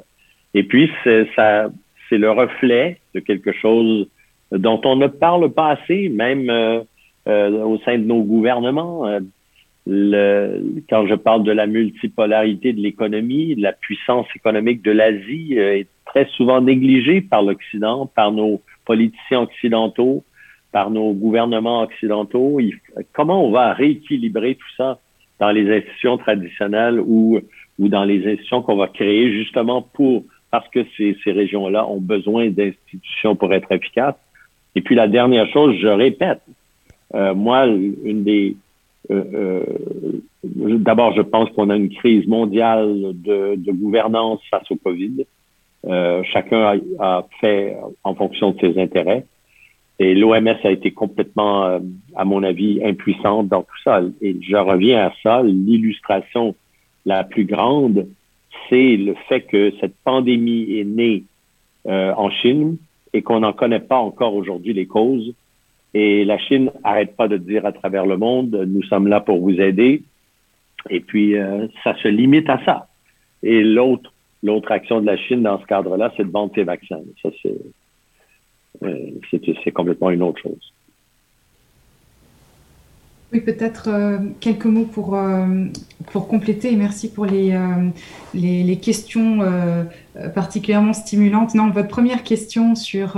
et 0.54 0.64
puis 0.64 0.90
c'est 1.04 1.28
ça, 1.36 1.70
c'est 2.08 2.18
le 2.18 2.32
reflet 2.32 2.98
de 3.14 3.20
quelque 3.20 3.52
chose 3.52 4.08
dont 4.50 4.80
on 4.84 4.96
ne 4.96 5.06
parle 5.06 5.52
pas 5.52 5.70
assez, 5.70 6.08
même 6.08 6.50
euh, 6.50 6.82
au 7.26 7.78
sein 7.84 7.98
de 7.98 8.04
nos 8.04 8.22
gouvernements 8.24 9.06
le, 9.90 10.82
quand 10.90 11.06
je 11.06 11.14
parle 11.14 11.44
de 11.44 11.50
la 11.50 11.66
multipolarité 11.66 12.74
de 12.74 12.80
l'économie, 12.80 13.54
la 13.54 13.72
puissance 13.72 14.26
économique 14.36 14.82
de 14.82 14.90
l'Asie 14.90 15.58
euh, 15.58 15.78
est 15.78 15.88
très 16.04 16.26
souvent 16.36 16.60
négligée 16.60 17.22
par 17.22 17.42
l'Occident, 17.42 18.06
par 18.06 18.30
nos 18.30 18.60
politiciens 18.84 19.40
occidentaux, 19.40 20.24
par 20.72 20.90
nos 20.90 21.14
gouvernements 21.14 21.82
occidentaux. 21.82 22.60
comment 23.14 23.46
on 23.46 23.50
va 23.50 23.72
rééquilibrer 23.72 24.56
tout 24.56 24.74
ça 24.76 24.98
dans 25.40 25.50
les 25.50 25.74
institutions 25.74 26.18
traditionnelles 26.18 27.00
ou, 27.00 27.40
ou 27.78 27.88
dans 27.88 28.04
les 28.04 28.26
institutions 28.26 28.60
qu'on 28.60 28.76
va 28.76 28.88
créer 28.88 29.32
justement 29.32 29.80
pour 29.80 30.24
parce 30.50 30.68
que 30.68 30.84
ces, 30.96 31.16
ces 31.24 31.32
régions-là 31.32 31.86
ont 31.86 32.00
besoin 32.00 32.48
d'institutions 32.50 33.36
pour 33.36 33.54
être 33.54 33.72
efficaces? 33.72 34.16
Et 34.74 34.82
puis 34.82 34.94
la 34.94 35.08
dernière 35.08 35.48
chose, 35.48 35.76
je 35.80 35.88
répète, 35.88 36.42
euh, 37.14 37.34
moi, 37.34 37.66
une 37.66 38.22
des 38.24 38.56
euh, 39.10 39.24
euh, 39.32 39.62
d'abord, 40.78 41.14
je 41.14 41.22
pense 41.22 41.48
qu'on 41.50 41.70
a 41.70 41.76
une 41.76 41.88
crise 41.90 42.26
mondiale 42.26 43.12
de, 43.14 43.72
gouvernance 43.72 44.40
face 44.50 44.70
au 44.70 44.76
Covid. 44.76 45.24
Euh, 45.86 46.22
chacun 46.24 46.80
a, 46.98 47.26
fait 47.40 47.76
en 48.04 48.14
fonction 48.14 48.50
de 48.50 48.60
ses 48.60 48.80
intérêts. 48.80 49.24
Et 50.00 50.14
l'OMS 50.14 50.56
a 50.62 50.70
été 50.70 50.92
complètement, 50.92 51.80
à 52.14 52.24
mon 52.24 52.44
avis, 52.44 52.80
impuissante 52.84 53.48
dans 53.48 53.62
tout 53.62 53.82
ça. 53.82 54.00
Et 54.22 54.36
je 54.40 54.56
reviens 54.56 55.06
à 55.06 55.12
ça. 55.22 55.42
L'illustration 55.42 56.54
la 57.04 57.24
plus 57.24 57.44
grande, 57.44 58.06
c'est 58.68 58.96
le 58.96 59.14
fait 59.28 59.40
que 59.40 59.72
cette 59.80 59.96
pandémie 60.04 60.78
est 60.78 60.84
née 60.84 61.24
en 61.84 62.30
Chine 62.30 62.76
et 63.12 63.22
qu'on 63.22 63.40
n'en 63.40 63.52
connaît 63.52 63.80
pas 63.80 63.98
encore 63.98 64.34
aujourd'hui 64.34 64.72
les 64.72 64.86
causes 64.86 65.34
Et 65.94 66.24
la 66.24 66.38
Chine 66.38 66.70
n'arrête 66.84 67.16
pas 67.16 67.28
de 67.28 67.36
dire 67.36 67.64
à 67.64 67.72
travers 67.72 68.06
le 68.06 68.16
monde, 68.16 68.54
nous 68.68 68.82
sommes 68.84 69.08
là 69.08 69.20
pour 69.20 69.40
vous 69.40 69.60
aider. 69.60 70.02
Et 70.90 71.00
puis, 71.00 71.36
euh, 71.36 71.66
ça 71.84 71.94
se 72.02 72.08
limite 72.08 72.48
à 72.48 72.62
ça. 72.64 72.88
Et 73.42 73.62
l'autre, 73.62 74.12
l'autre 74.42 74.70
action 74.70 75.00
de 75.00 75.06
la 75.06 75.16
Chine 75.16 75.42
dans 75.42 75.60
ce 75.60 75.66
cadre-là, 75.66 76.12
c'est 76.16 76.24
de 76.24 76.30
vendre 76.30 76.52
ses 76.54 76.64
vaccins. 76.64 77.00
Ça, 77.22 77.30
c'est, 77.42 77.56
euh, 78.82 79.40
c'est 79.64 79.72
complètement 79.72 80.10
une 80.10 80.22
autre 80.22 80.40
chose. 80.40 80.72
Oui, 83.32 83.40
peut-être 83.40 83.88
euh, 83.88 84.18
quelques 84.40 84.64
mots 84.64 84.86
pour, 84.86 85.18
pour 86.12 86.28
compléter 86.28 86.74
merci 86.76 87.12
pour 87.12 87.26
les, 87.26 87.58
les, 88.32 88.76
questions 88.78 89.40
particulièrement 90.34 90.92
stimulantes. 90.92 91.54
Non, 91.54 91.70
votre 91.70 91.88
première 91.88 92.22
question 92.22 92.74
sur 92.74 93.16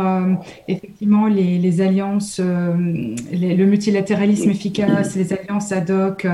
effectivement 0.68 1.26
les, 1.26 1.59
les 1.59 1.80
alliances, 1.80 2.40
le 2.40 3.64
multilatéralisme 3.64 4.51
efficace, 4.51 5.16
les 5.16 5.32
alliances 5.32 5.72
ad 5.72 5.90
hoc, 5.90 6.26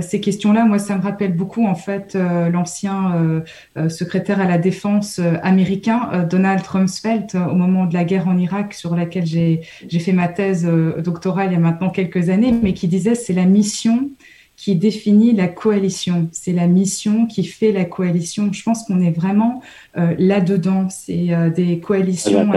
ces 0.00 0.20
questions-là, 0.20 0.64
moi, 0.64 0.78
ça 0.78 0.96
me 0.96 1.02
rappelle 1.02 1.34
beaucoup 1.34 1.66
en 1.66 1.74
fait 1.74 2.16
l'ancien 2.52 3.42
secrétaire 3.88 4.40
à 4.40 4.46
la 4.46 4.58
défense 4.58 5.20
américain, 5.42 6.26
Donald 6.28 6.64
Rumsfeld, 6.66 7.34
au 7.34 7.54
moment 7.54 7.86
de 7.86 7.94
la 7.94 8.04
guerre 8.04 8.28
en 8.28 8.36
Irak, 8.36 8.74
sur 8.74 8.94
laquelle 8.94 9.26
j'ai 9.26 9.62
fait 9.98 10.12
ma 10.12 10.28
thèse 10.28 10.68
doctorale 10.98 11.48
il 11.50 11.52
y 11.54 11.56
a 11.56 11.60
maintenant 11.60 11.90
quelques 11.90 12.28
années, 12.28 12.54
mais 12.62 12.74
qui 12.74 12.88
disait 12.88 13.14
c'est 13.14 13.32
la 13.32 13.44
mission 13.44 14.10
qui 14.58 14.74
définit 14.74 15.32
la 15.32 15.46
coalition. 15.46 16.28
C'est 16.32 16.52
la 16.52 16.66
mission 16.66 17.26
qui 17.26 17.44
fait 17.44 17.70
la 17.70 17.84
coalition. 17.84 18.52
Je 18.52 18.62
pense 18.64 18.82
qu'on 18.84 19.00
est 19.00 19.12
vraiment 19.12 19.62
euh, 19.96 20.16
là-dedans. 20.18 20.88
C'est 20.90 21.32
euh, 21.32 21.48
des 21.48 21.78
coalitions 21.78 22.50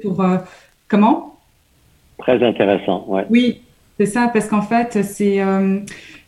pour... 0.00 0.22
Euh, 0.22 0.38
comment? 0.86 1.36
Très 2.18 2.40
intéressant, 2.40 3.04
ouais. 3.08 3.26
Oui, 3.30 3.62
c'est 3.98 4.06
ça, 4.06 4.28
parce 4.32 4.48
qu'en 4.48 4.62
fait, 4.62 5.04
c'est, 5.04 5.40
euh, 5.40 5.78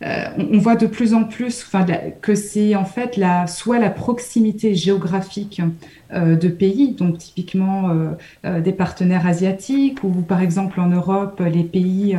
euh, 0.04 0.24
on 0.38 0.58
voit 0.58 0.76
de 0.76 0.86
plus 0.86 1.14
en 1.14 1.24
plus 1.24 1.64
enfin, 1.66 1.84
que 2.22 2.36
c'est 2.36 2.76
en 2.76 2.84
fait 2.84 3.16
la, 3.16 3.48
soit 3.48 3.80
la 3.80 3.90
proximité 3.90 4.76
géographique 4.76 5.60
euh, 6.12 6.36
de 6.36 6.46
pays, 6.46 6.92
donc 6.92 7.18
typiquement 7.18 7.90
des 8.44 8.72
partenaires 8.72 9.26
asiatiques, 9.26 10.04
ou 10.04 10.10
par 10.10 10.42
exemple 10.42 10.80
en 10.80 10.88
Europe, 10.88 11.42
les 11.44 11.64
pays 11.64 12.16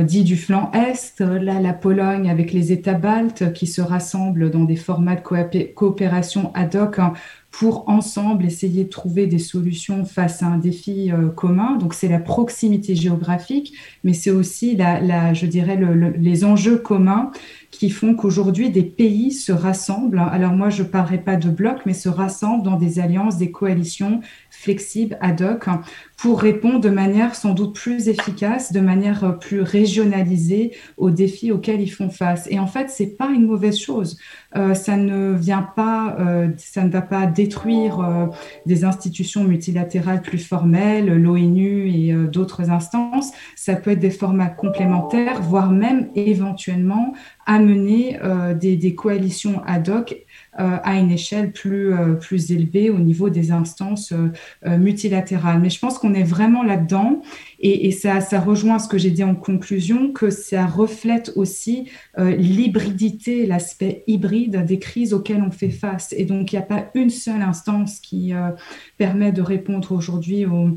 dits 0.00 0.24
du 0.24 0.36
flanc 0.36 0.70
Est, 0.72 1.20
là 1.20 1.60
la 1.60 1.74
Pologne 1.74 2.30
avec 2.30 2.52
les 2.52 2.72
États 2.72 2.94
baltes 2.94 3.52
qui 3.52 3.66
se 3.66 3.82
rassemblent 3.82 4.50
dans 4.50 4.64
des 4.64 4.76
formats 4.76 5.16
de 5.16 5.62
coopération 5.74 6.50
ad 6.54 6.76
hoc 6.76 6.98
hein, 6.98 7.12
pour 7.52 7.86
ensemble 7.86 8.46
essayer 8.46 8.84
de 8.84 8.88
trouver 8.88 9.26
des 9.26 9.38
solutions 9.38 10.06
face 10.06 10.42
à 10.42 10.46
un 10.46 10.56
défi 10.56 11.12
euh, 11.12 11.28
commun. 11.28 11.76
Donc 11.76 11.92
c'est 11.92 12.08
la 12.08 12.18
proximité 12.18 12.96
géographique, 12.96 13.74
mais 14.04 14.14
c'est 14.14 14.30
aussi 14.30 14.74
la, 14.74 15.34
je 15.34 15.44
dirais 15.44 15.78
les 16.16 16.44
enjeux 16.46 16.78
communs 16.78 17.30
qui 17.70 17.90
font 17.90 18.14
qu'aujourd'hui 18.14 18.70
des 18.70 18.82
pays 18.82 19.32
se 19.32 19.52
rassemblent. 19.52 20.18
Alors 20.18 20.52
moi 20.52 20.70
je 20.70 20.82
parlerai 20.82 21.18
pas 21.18 21.36
de 21.36 21.50
blocs, 21.50 21.82
mais 21.84 21.92
se 21.92 22.08
rassemblent 22.08 22.64
dans 22.64 22.76
des 22.76 22.98
alliances, 22.98 23.36
des 23.36 23.50
coalitions 23.50 24.20
flexibles 24.50 25.18
ad 25.20 25.42
hoc 25.42 25.66
pour 26.16 26.40
répondre 26.40 26.80
de 26.80 26.88
manière 26.88 27.34
sans 27.34 27.52
doute 27.52 27.74
plus 27.74 28.08
efficace, 28.08 28.72
de 28.72 28.80
manière 28.80 29.24
euh, 29.24 29.32
plus 29.32 29.60
régionalisée 29.60 30.72
aux 30.96 31.10
défis 31.10 31.52
auxquels 31.52 31.82
ils 31.82 31.90
font 31.90 32.10
face. 32.10 32.46
Et 32.50 32.58
en 32.58 32.66
fait, 32.66 32.88
c'est 32.88 33.16
pas 33.18 33.28
une 33.28 33.46
mauvaise 33.46 33.78
chose. 33.78 34.16
Euh, 34.56 34.74
ça 34.74 34.96
ne 34.96 35.34
vient 35.34 35.62
pas, 35.62 36.16
ça 36.56 36.84
ne 36.84 36.90
va 36.90 37.02
pas 37.02 37.26
détruire 37.42 38.00
euh, 38.00 38.26
des 38.66 38.84
institutions 38.84 39.44
multilatérales 39.44 40.22
plus 40.22 40.38
formelles, 40.38 41.06
l'ONU 41.06 41.90
et 41.90 42.12
euh, 42.12 42.26
d'autres 42.26 42.70
instances. 42.70 43.32
Ça 43.56 43.74
peut 43.74 43.90
être 43.90 44.00
des 44.00 44.10
formats 44.10 44.48
complémentaires, 44.48 45.42
voire 45.42 45.70
même 45.70 46.08
éventuellement 46.14 47.12
amener 47.46 48.18
des, 48.58 48.76
des 48.76 48.94
coalitions 48.94 49.62
ad 49.66 49.88
hoc 49.88 50.24
euh, 50.60 50.76
à 50.82 50.98
une 50.98 51.10
échelle 51.10 51.50
plus, 51.50 51.94
euh, 51.94 52.12
plus 52.12 52.52
élevée 52.52 52.90
au 52.90 52.98
niveau 52.98 53.30
des 53.30 53.52
instances 53.52 54.12
euh, 54.12 54.76
multilatérales. 54.76 55.60
Mais 55.60 55.70
je 55.70 55.78
pense 55.78 55.98
qu'on 55.98 56.12
est 56.12 56.24
vraiment 56.24 56.62
là-dedans 56.62 57.22
et, 57.58 57.90
ça 57.90 58.18
rejoint 58.38 58.78
ce 58.78 58.86
que 58.86 58.98
j'ai 58.98 59.10
dit 59.10 59.24
en 59.24 59.34
conclusion, 59.34 60.12
que 60.12 60.28
ça 60.28 60.66
reflète 60.66 61.32
aussi 61.36 61.88
l'hybridité, 62.18 63.46
l'aspect 63.46 64.02
hybride 64.06 64.66
des 64.66 64.78
crises 64.78 65.14
auxquelles 65.14 65.42
on 65.42 65.50
fait 65.50 65.70
face. 65.70 66.12
Et 66.18 66.24
donc, 66.24 66.52
il 66.52 66.56
n'y 66.56 66.62
a 66.62 66.66
pas 66.66 66.90
une 66.94 67.10
seule 67.10 67.40
instance 67.40 68.00
qui 68.00 68.32
permet 68.98 69.30
de 69.30 69.42
répondre 69.42 69.92
aujourd'hui 69.92 70.44
aux 70.44 70.76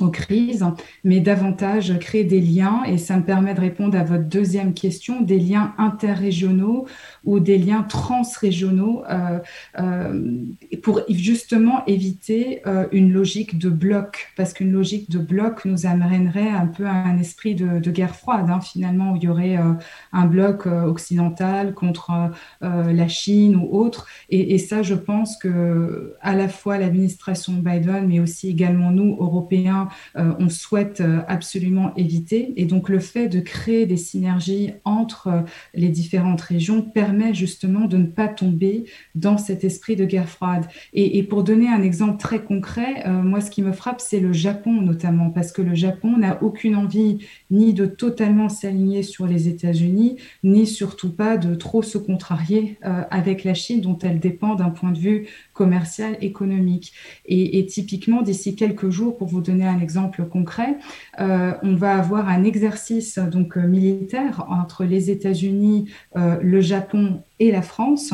aux 0.00 0.10
crises, 0.10 0.64
mais 1.04 1.20
davantage 1.20 1.98
créer 1.98 2.24
des 2.24 2.40
liens, 2.40 2.82
et 2.84 2.98
ça 2.98 3.16
me 3.16 3.22
permet 3.22 3.54
de 3.54 3.60
répondre 3.60 3.98
à 3.98 4.04
votre 4.04 4.24
deuxième 4.24 4.74
question, 4.74 5.20
des 5.20 5.38
liens 5.38 5.74
interrégionaux 5.78 6.86
ou 7.24 7.40
des 7.40 7.58
liens 7.58 7.82
transrégionaux 7.82 9.04
euh, 9.10 9.38
euh, 9.78 10.42
pour 10.82 11.00
justement 11.08 11.84
éviter 11.86 12.62
euh, 12.66 12.86
une 12.92 13.12
logique 13.12 13.58
de 13.58 13.70
bloc, 13.70 14.28
parce 14.36 14.52
qu'une 14.52 14.72
logique 14.72 15.10
de 15.10 15.18
bloc 15.18 15.64
nous 15.64 15.86
amènerait 15.86 16.50
un 16.50 16.66
peu 16.66 16.86
à 16.86 16.92
un 16.92 17.18
esprit 17.18 17.54
de, 17.54 17.90
guerre 17.90 18.14
froide, 18.14 18.48
hein, 18.50 18.60
finalement, 18.60 19.12
où 19.12 19.16
il 19.16 19.24
y 19.24 19.28
aurait 19.28 19.56
euh, 19.56 19.72
un 20.12 20.26
bloc 20.26 20.66
occidental 20.66 21.74
contre 21.74 22.12
la 22.60 23.08
Chine 23.08 23.56
ou 23.56 23.76
autre, 23.76 24.06
et, 24.30 24.54
et, 24.54 24.58
ça, 24.58 24.82
je 24.82 24.94
pense 24.94 25.36
que 25.36 26.14
à 26.20 26.34
la 26.34 26.48
fois 26.48 26.78
l'administration 26.78 27.54
Biden, 27.54 28.06
mais 28.06 28.20
aussi 28.20 28.48
également 28.48 28.90
nous, 28.90 29.16
Européens, 29.18 29.87
euh, 30.16 30.32
on 30.38 30.48
souhaite 30.48 31.00
euh, 31.00 31.20
absolument 31.28 31.94
éviter. 31.96 32.52
Et 32.56 32.64
donc 32.64 32.88
le 32.88 32.98
fait 32.98 33.28
de 33.28 33.40
créer 33.40 33.86
des 33.86 33.96
synergies 33.96 34.72
entre 34.84 35.28
euh, 35.28 35.40
les 35.74 35.88
différentes 35.88 36.40
régions 36.40 36.82
permet 36.82 37.34
justement 37.34 37.86
de 37.86 37.96
ne 37.96 38.06
pas 38.06 38.28
tomber 38.28 38.84
dans 39.14 39.38
cet 39.38 39.64
esprit 39.64 39.96
de 39.96 40.04
guerre 40.04 40.28
froide. 40.28 40.66
Et, 40.92 41.22
pour 41.22 41.44
donner 41.44 41.68
un 41.68 41.82
exemple 41.82 42.18
très 42.18 42.42
concret, 42.42 43.04
moi 43.06 43.40
ce 43.40 43.50
qui 43.50 43.62
me 43.62 43.72
frappe, 43.72 44.00
c'est 44.00 44.20
le 44.20 44.32
Japon 44.32 44.72
notamment, 44.72 45.30
parce 45.30 45.52
que 45.52 45.62
le 45.62 45.74
Japon 45.74 46.16
n'a 46.16 46.42
aucune 46.42 46.76
envie 46.76 47.18
ni 47.50 47.74
de 47.74 47.86
totalement 47.86 48.48
s'aligner 48.48 49.02
sur 49.02 49.26
les 49.26 49.48
États-Unis, 49.48 50.16
ni 50.44 50.66
surtout 50.66 51.12
pas 51.12 51.36
de 51.36 51.54
trop 51.54 51.82
se 51.82 51.98
contrarier 51.98 52.78
avec 52.82 53.44
la 53.44 53.54
Chine, 53.54 53.80
dont 53.80 53.98
elle 53.98 54.20
dépend 54.20 54.54
d'un 54.54 54.70
point 54.70 54.92
de 54.92 54.98
vue 54.98 55.26
commercial, 55.58 56.16
économique. 56.20 56.92
Et, 57.26 57.66
typiquement, 57.66 58.22
d'ici 58.22 58.54
quelques 58.54 58.90
jours, 58.90 59.18
pour 59.18 59.26
vous 59.26 59.40
donner 59.40 59.66
un 59.66 59.80
exemple 59.80 60.24
concret, 60.24 60.76
euh, 61.18 61.52
on 61.64 61.74
va 61.74 61.96
avoir 61.96 62.28
un 62.28 62.44
exercice 62.44 63.18
donc 63.18 63.58
euh, 63.58 63.66
militaire 63.66 64.46
entre 64.48 64.84
les 64.84 65.10
États-Unis, 65.10 65.90
euh, 66.16 66.38
le 66.40 66.60
Japon 66.60 67.22
et 67.40 67.52
la 67.52 67.62
France, 67.62 68.12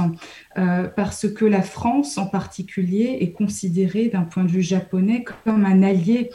parce 0.96 1.26
que 1.26 1.46
la 1.46 1.62
France 1.62 2.18
en 2.18 2.26
particulier 2.26 3.16
est 3.22 3.32
considérée 3.32 4.08
d'un 4.08 4.20
point 4.22 4.44
de 4.44 4.50
vue 4.50 4.60
japonais 4.60 5.24
comme 5.24 5.64
un 5.64 5.82
allié 5.82 6.28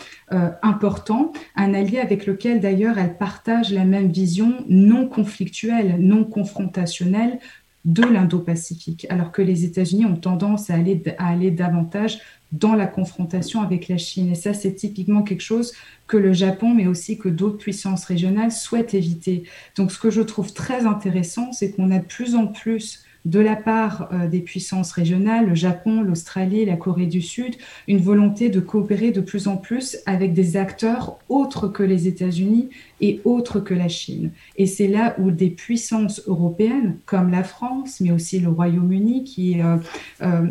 important, 0.63 1.31
un 1.55 1.75
allié 1.75 1.99
avec 1.99 2.25
lequel 2.25 2.59
d'ailleurs 2.59 2.97
elle 2.97 3.15
partage 3.15 3.71
la 3.71 3.85
même 3.85 4.11
vision 4.11 4.65
non 4.69 5.07
conflictuelle, 5.07 5.97
non 5.99 6.23
confrontationnelle 6.23 7.37
de 7.85 8.03
l'Indo-Pacifique, 8.03 9.07
alors 9.09 9.31
que 9.31 9.41
les 9.41 9.63
États-Unis 9.63 10.05
ont 10.05 10.17
tendance 10.17 10.69
à 10.69 10.75
aller, 10.75 11.51
davantage 11.51 12.19
dans 12.51 12.75
la 12.75 12.87
confrontation 12.87 13.61
avec 13.61 13.87
la 13.87 13.97
Chine. 13.97 14.31
Et 14.31 14.35
ça, 14.35 14.53
c'est 14.53 14.73
typiquement 14.73 15.23
quelque 15.23 15.41
chose 15.41 15.73
que 16.07 16.17
le 16.17 16.33
Japon, 16.33 16.73
mais 16.73 16.87
aussi 16.87 17.17
que 17.17 17.29
d'autres 17.29 17.57
puissances 17.57 18.05
régionales 18.05 18.51
souhaitent 18.51 18.93
éviter. 18.93 19.43
Donc, 19.77 19.91
ce 19.91 19.99
que 19.99 20.09
je 20.09 20.21
trouve 20.21 20.53
très 20.53 20.85
intéressant, 20.85 21.51
c'est 21.51 21.71
qu'on 21.71 21.91
a 21.91 21.99
de 21.99 22.05
plus 22.05 22.35
en 22.35 22.47
plus 22.47 23.05
de 23.29 23.39
la 23.39 23.55
part 23.55 24.09
euh, 24.11 24.27
des 24.27 24.39
puissances 24.39 24.91
régionales, 24.91 25.47
le 25.47 25.55
Japon, 25.55 26.01
l'Australie, 26.01 26.65
la 26.65 26.75
Corée 26.75 27.05
du 27.05 27.21
Sud, 27.21 27.55
une 27.87 27.99
volonté 27.99 28.49
de 28.49 28.59
coopérer 28.59 29.11
de 29.11 29.21
plus 29.21 29.47
en 29.47 29.57
plus 29.57 29.97
avec 30.05 30.33
des 30.33 30.57
acteurs 30.57 31.19
autres 31.29 31.67
que 31.67 31.83
les 31.83 32.07
États-Unis 32.07 32.69
et 33.01 33.21
autres 33.23 33.59
que 33.59 33.73
la 33.73 33.87
Chine. 33.87 34.31
Et 34.57 34.65
c'est 34.65 34.87
là 34.87 35.15
où 35.19 35.31
des 35.31 35.49
puissances 35.49 36.21
européennes, 36.27 36.97
comme 37.05 37.29
la 37.29 37.43
France, 37.43 38.01
mais 38.01 38.11
aussi 38.11 38.39
le 38.39 38.49
Royaume-Uni, 38.49 39.23
qui, 39.23 39.61
euh, 39.61 39.77
euh, 40.21 40.47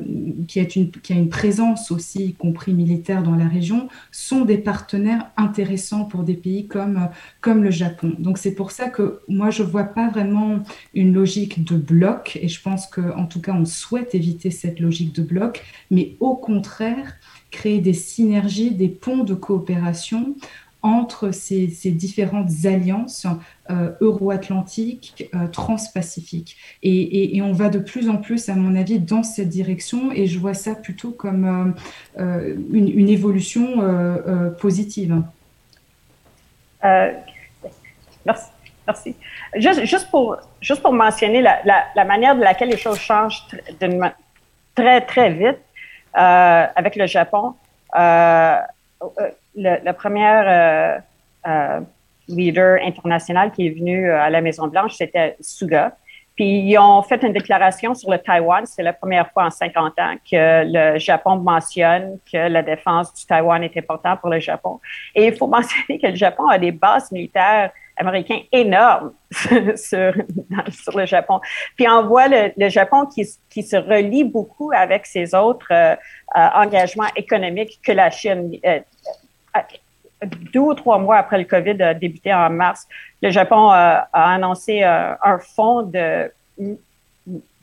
qui, 0.47 0.61
a 0.61 1.17
une 1.17 1.29
présence 1.29 1.91
aussi, 1.91 2.27
y 2.27 2.35
compris 2.35 2.73
militaire 2.73 3.23
dans 3.23 3.35
la 3.35 3.49
région, 3.49 3.89
sont 4.13 4.45
des 4.45 4.59
partenaires 4.59 5.31
intéressants 5.37 6.05
pour 6.05 6.23
des 6.23 6.35
pays 6.35 6.69
comme, 6.69 7.09
comme 7.41 7.63
le 7.63 7.71
Japon. 7.71 8.15
Donc 8.19 8.39
c'est 8.39 8.55
pour 8.55 8.71
ça 8.71 8.89
que 8.89 9.21
moi, 9.29 9.51
je 9.51 9.63
ne 9.63 9.69
vois 9.69 9.85
pas 9.85 10.09
vraiment 10.09 10.61
une 10.95 11.13
logique 11.13 11.65
de 11.65 11.77
bloc, 11.77 12.39
et 12.41 12.49
je 12.49 12.61
pense 12.61 12.68
qu'en 12.87 13.27
tout 13.27 13.41
cas, 13.41 13.53
on 13.53 13.65
souhaite 13.65 14.15
éviter 14.15 14.51
cette 14.51 14.81
logique 14.81 15.15
de 15.15 15.23
bloc, 15.23 15.65
mais 15.91 16.17
au 16.21 16.35
contraire, 16.35 17.15
créer 17.51 17.81
des 17.81 17.95
synergies, 17.95 18.73
des 18.73 18.89
ponts 18.89 19.25
de 19.25 19.35
coopération 19.35 20.35
entre 20.83 21.33
ces, 21.33 21.67
différentes 21.91 22.51
alliances 22.65 23.27
euh, 23.71 23.91
euro-atlantiques, 24.01 25.29
euh, 25.35 25.49
transpacifiques. 25.49 26.57
Et, 26.83 27.41
on 27.43 27.53
va 27.53 27.69
de 27.69 27.79
plus 27.79 28.09
en 28.09 28.17
plus, 28.17 28.49
à 28.49 28.55
mon 28.55 28.77
avis, 28.77 29.01
dans 29.01 29.23
cette 29.23 29.49
direction, 29.49 30.13
et 30.13 30.27
je 30.27 30.39
vois 30.39 30.55
ça 30.55 30.75
plutôt 30.75 31.11
comme 31.11 31.45
euh, 31.45 32.21
euh 32.23 32.57
une, 32.73 32.89
une, 32.89 33.09
évolution 33.09 33.79
positive. 34.61 35.23
merci. 36.85 38.51
Merci. 38.89 39.15
Juste, 39.55 40.11
pour, 40.11 40.39
juste 40.61 40.83
pour 40.83 40.93
mentionner 40.93 41.43
la, 41.43 42.05
manière 42.05 42.35
de 42.35 42.41
laquelle 42.41 42.71
les 42.71 42.79
choses 42.79 42.99
changent 42.99 43.43
très, 44.75 45.01
très 45.03 45.31
vite 45.31 45.61
avec 46.15 46.97
le 46.97 47.07
Japon. 47.07 47.55
Le, 47.95 48.65
la 49.55 49.93
première 49.93 51.03
leader 52.29 52.79
international 52.83 53.53
qui 53.53 53.67
est 53.67 53.71
venu 53.71 54.11
à 54.11 54.31
la 54.31 54.41
Maison-Blanche, 54.41 54.95
c'était 54.95 55.37
Suga. 55.41 55.97
Puis 56.39 56.61
ils 56.61 56.79
ont 56.79 57.03
fait 57.03 57.21
une 57.25 57.33
déclaration 57.33 57.95
sur 57.97 58.13
le 58.13 58.19
Taïwan. 58.19 58.65
C'est 58.65 58.85
la 58.85 58.93
première 58.93 59.29
fois 59.33 59.47
en 59.47 59.51
50 59.51 59.99
ans 59.99 60.15
que 60.31 60.63
le 60.65 60.97
Japon 60.99 61.35
mentionne 61.37 62.19
que 62.31 62.37
la 62.37 62.63
défense 62.63 63.13
du 63.13 63.27
Taïwan 63.27 63.61
est 63.65 63.77
importante 63.77 64.21
pour 64.21 64.31
le 64.31 64.39
Japon. 64.39 64.79
Et 65.17 65.27
il 65.27 65.37
faut 65.37 65.47
mentionner 65.59 65.99
que 65.99 66.07
le 66.07 66.15
Japon 66.15 66.47
a 66.47 66.57
des 66.57 66.71
bases 66.71 67.11
militaires 67.11 67.73
américaines 67.99 68.43
énormes 68.53 69.13
sur, 69.77 70.13
le 70.95 71.07
Japon. 71.07 71.41
Puis 71.77 71.89
on 71.89 72.07
voit 72.07 72.29
le, 72.29 72.69
Japon 72.69 73.07
qui, 73.07 73.25
se 73.63 73.77
relie 73.77 74.25
beaucoup 74.25 74.71
avec 74.73 75.07
ses 75.07 75.35
autres 75.35 75.73
euh, 75.73 75.95
euh, 76.37 76.49
engagements 76.55 77.11
économiques 77.17 77.81
que 77.83 77.93
la 77.93 78.11
Chine. 78.11 78.53
Euh, 78.65 78.81
deux 80.53 80.61
ou 80.61 80.75
trois 80.75 80.99
mois 80.99 81.17
après 81.17 81.39
le 81.39 81.45
COVID 81.45 81.81
a 81.83 81.95
débuté 81.95 82.33
en 82.33 82.51
mars, 82.51 82.87
le 83.23 83.31
Japon 83.31 83.69
a, 83.71 84.09
annoncé 84.13 84.83
euh, 84.83 85.15
un 85.23 85.39
fonds 85.39 85.83
de 85.83 86.31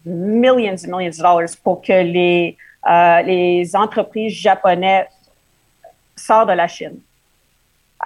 millions 0.06 0.58
et 0.58 0.88
millions 0.88 1.00
de 1.00 1.18
dollars 1.18 1.50
pour 1.64 1.82
que 1.82 1.94
les, 1.94 2.58
euh, 2.90 3.22
les 3.22 3.76
entreprises 3.76 4.34
japonaises 4.34 5.08
sortent 6.16 6.50
de 6.50 6.54
la 6.54 6.68
Chine. 6.68 7.00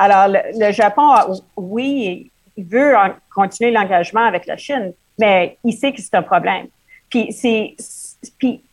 Alors, 0.01 0.29
le, 0.29 0.71
Japon, 0.71 1.11
oui, 1.57 2.31
il 2.55 2.65
veut 2.65 2.93
continuer 3.35 3.69
l'engagement 3.69 4.23
avec 4.23 4.45
la 4.45 4.55
Chine, 4.55 4.93
mais 5.19 5.57
il 5.65 5.73
sait 5.73 5.91
que 5.91 6.01
c'est 6.01 6.15
un 6.15 6.23
problème. 6.23 6.67
Puis, 7.09 7.33
c'est, 7.33 7.75
puis 8.37 8.63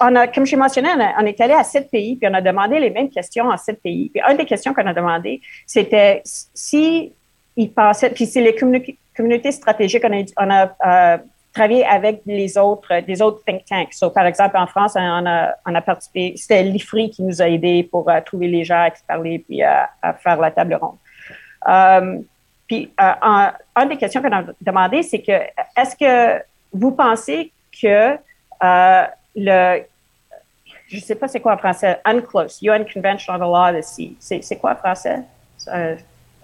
on 0.00 0.14
a, 0.16 0.28
comme 0.28 0.44
j'ai 0.44 0.56
mentionné, 0.56 0.90
on, 1.18 1.24
est 1.24 1.40
allé 1.40 1.54
à 1.54 1.64
sept 1.64 1.90
pays, 1.90 2.14
puis 2.16 2.28
on 2.30 2.34
a 2.34 2.42
demandé 2.42 2.78
les 2.78 2.90
mêmes 2.90 3.08
questions 3.08 3.50
à 3.50 3.56
sept 3.56 3.80
pays. 3.80 4.10
Puis 4.10 4.22
une 4.28 4.36
des 4.36 4.44
questions 4.44 4.74
qu'on 4.74 4.86
a 4.86 4.92
demandé, 4.92 5.40
c'était 5.66 6.20
si 6.24 7.10
ils 7.56 7.72
pensaient, 7.72 8.10
puis 8.10 8.26
c'est 8.26 8.42
les 8.42 8.54
communautés 8.54 9.52
stratégiques, 9.52 10.04
on 10.06 10.12
a, 10.12 10.24
on 10.36 10.50
a 10.50 11.14
euh, 11.14 11.18
travaillé 11.52 11.84
avec 11.84 12.22
les 12.26 12.56
autres, 12.56 13.00
des 13.00 13.20
autres 13.20 13.42
think 13.44 13.64
tanks. 13.64 13.94
So, 13.94 14.10
par 14.10 14.26
exemple, 14.26 14.56
en 14.56 14.66
France, 14.66 14.92
on 14.96 15.26
a, 15.26 15.54
on 15.66 15.74
a 15.74 15.80
participé, 15.80 16.34
c'était 16.36 16.62
l'IFRI 16.62 17.10
qui 17.10 17.22
nous 17.22 17.42
a 17.42 17.48
aidés 17.48 17.82
pour 17.82 18.08
euh, 18.08 18.20
trouver 18.20 18.48
les 18.48 18.64
gens 18.64 18.82
à 18.82 18.90
qui 18.90 19.02
parler, 19.06 19.38
puis 19.40 19.62
euh, 19.62 19.82
à 20.02 20.12
faire 20.14 20.40
la 20.40 20.50
table 20.50 20.74
ronde. 20.74 20.96
Um, 21.66 22.24
puis, 22.66 22.92
un, 22.98 23.52
une 23.76 23.88
des 23.88 23.96
questions 23.96 24.22
qu'on 24.22 24.32
a 24.32 24.44
demandé, 24.60 25.02
c'est 25.02 25.20
que 25.20 25.32
est-ce 25.76 25.96
que 25.96 26.42
vous 26.72 26.92
pensez 26.92 27.52
que 27.82 28.16
le, 29.36 29.82
je 30.90 30.96
ne 30.96 31.00
sais 31.00 31.14
pas 31.14 31.28
c'est 31.28 31.40
quoi 31.40 31.54
en 31.54 31.58
français, 31.58 32.00
UNCLOS, 32.04 32.58
UN 32.62 32.84
Convention 32.84 33.34
on 33.34 33.38
the 33.38 33.42
Law 33.42 33.70
of 33.70 33.76
the 33.76 33.82
Sea. 33.82 34.16
C'est 34.18 34.56
quoi 34.56 34.72
en 34.72 34.76
français? 34.76 35.20
Euh, 35.68 35.94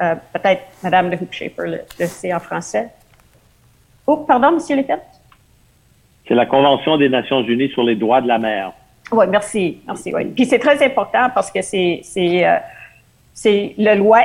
euh, 0.01 0.15
peut-être 0.33 0.63
Madame 0.83 1.11
de 1.11 1.17
Hoopshaper 1.17 1.67
le, 1.67 1.81
le 1.99 2.07
sait 2.07 2.33
en 2.33 2.39
français. 2.39 2.89
Oh, 4.07 4.19
pardon, 4.19 4.53
Monsieur 4.53 4.77
Lepet? 4.77 5.01
C'est 6.27 6.35
la 6.35 6.47
Convention 6.47 6.97
des 6.97 7.09
Nations 7.09 7.43
Unies 7.43 7.71
sur 7.71 7.83
les 7.83 7.97
droits 7.97 8.21
de 8.21 8.29
la 8.29 8.39
mer. 8.39 8.73
Oui, 9.13 9.27
merci, 9.29 9.81
merci. 9.87 10.13
Oui. 10.15 10.25
Puis 10.27 10.47
c'est 10.47 10.59
très 10.59 10.85
important 10.85 11.29
parce 11.35 11.51
que 11.51 11.63
c'est 11.63 12.01
c'est 12.03 12.45
euh, 12.45 13.69
la 13.79 13.95
loi 13.95 14.23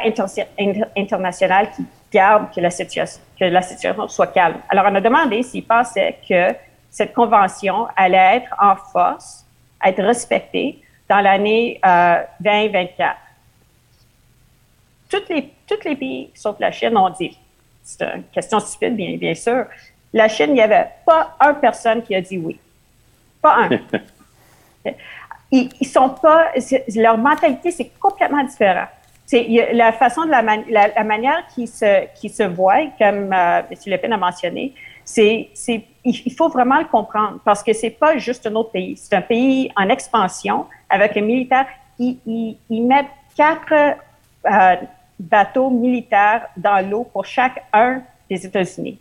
internationale 0.97 1.69
qui 1.75 1.85
garde 2.11 2.51
que 2.53 2.59
la 2.59 2.71
situation 2.71 3.21
que 3.39 3.45
la 3.45 3.61
situation 3.61 4.07
soit 4.07 4.27
calme. 4.27 4.57
Alors 4.69 4.85
on 4.89 4.95
a 4.95 5.01
demandé 5.01 5.43
s'il 5.43 5.63
pensait 5.63 6.17
que 6.27 6.55
cette 6.89 7.13
convention 7.13 7.87
allait 7.95 8.37
être 8.37 8.53
en 8.59 8.75
force, 8.75 9.45
être 9.83 10.03
respectée 10.03 10.79
dans 11.09 11.21
l'année 11.21 11.79
2024. 12.39 12.99
Euh, 12.99 13.13
toutes 15.09 15.29
les, 15.29 15.49
toutes 15.67 15.83
les 15.83 15.95
pays, 15.95 16.29
sauf 16.33 16.57
la 16.59 16.71
Chine, 16.71 16.95
ont 16.97 17.09
dit, 17.09 17.37
c'est 17.83 18.03
une 18.03 18.23
question 18.31 18.59
stupide, 18.59 18.95
bien, 18.95 19.17
bien 19.17 19.33
sûr, 19.33 19.65
la 20.13 20.27
Chine, 20.27 20.49
il 20.49 20.53
n'y 20.53 20.61
avait 20.61 20.87
pas 21.05 21.35
une 21.41 21.55
personne 21.55 22.01
qui 22.03 22.13
a 22.15 22.21
dit 22.21 22.37
oui. 22.37 22.59
Pas 23.41 23.63
un. 23.63 23.69
ils, 25.51 25.69
ils, 25.79 25.87
sont 25.87 26.09
pas, 26.09 26.51
leur 26.95 27.17
mentalité, 27.17 27.71
c'est 27.71 27.91
complètement 27.99 28.43
différent. 28.43 28.87
C'est 29.25 29.47
la 29.73 29.93
façon 29.93 30.25
de 30.25 30.29
la, 30.29 30.41
la, 30.41 31.03
manière 31.05 31.47
qui 31.55 31.65
se, 31.65 32.05
qui 32.15 32.27
se 32.27 32.43
voit, 32.43 32.87
comme 32.99 33.31
euh, 33.31 33.61
M. 33.71 33.77
Le 33.87 33.97
Pen 33.97 34.11
a 34.11 34.17
mentionné, 34.17 34.73
c'est, 35.05 35.49
il 36.03 36.33
faut 36.35 36.49
vraiment 36.49 36.79
le 36.79 36.85
comprendre 36.85 37.39
parce 37.45 37.63
que 37.63 37.73
c'est 37.73 37.91
pas 37.91 38.17
juste 38.17 38.45
un 38.47 38.55
autre 38.55 38.71
pays. 38.71 38.97
C'est 38.97 39.15
un 39.15 39.21
pays 39.21 39.71
en 39.77 39.87
expansion 39.89 40.65
avec 40.89 41.15
un 41.15 41.21
militaire. 41.21 41.65
Ils, 41.97 42.57
mettent 42.69 43.05
quatre 43.35 43.73
euh, 43.73 44.75
bateaux 45.21 45.69
militaires 45.69 46.47
dans 46.57 46.87
l'eau 46.87 47.03
pour 47.03 47.25
chaque 47.25 47.63
un 47.73 48.01
des 48.29 48.45
États-Unis. 48.45 48.99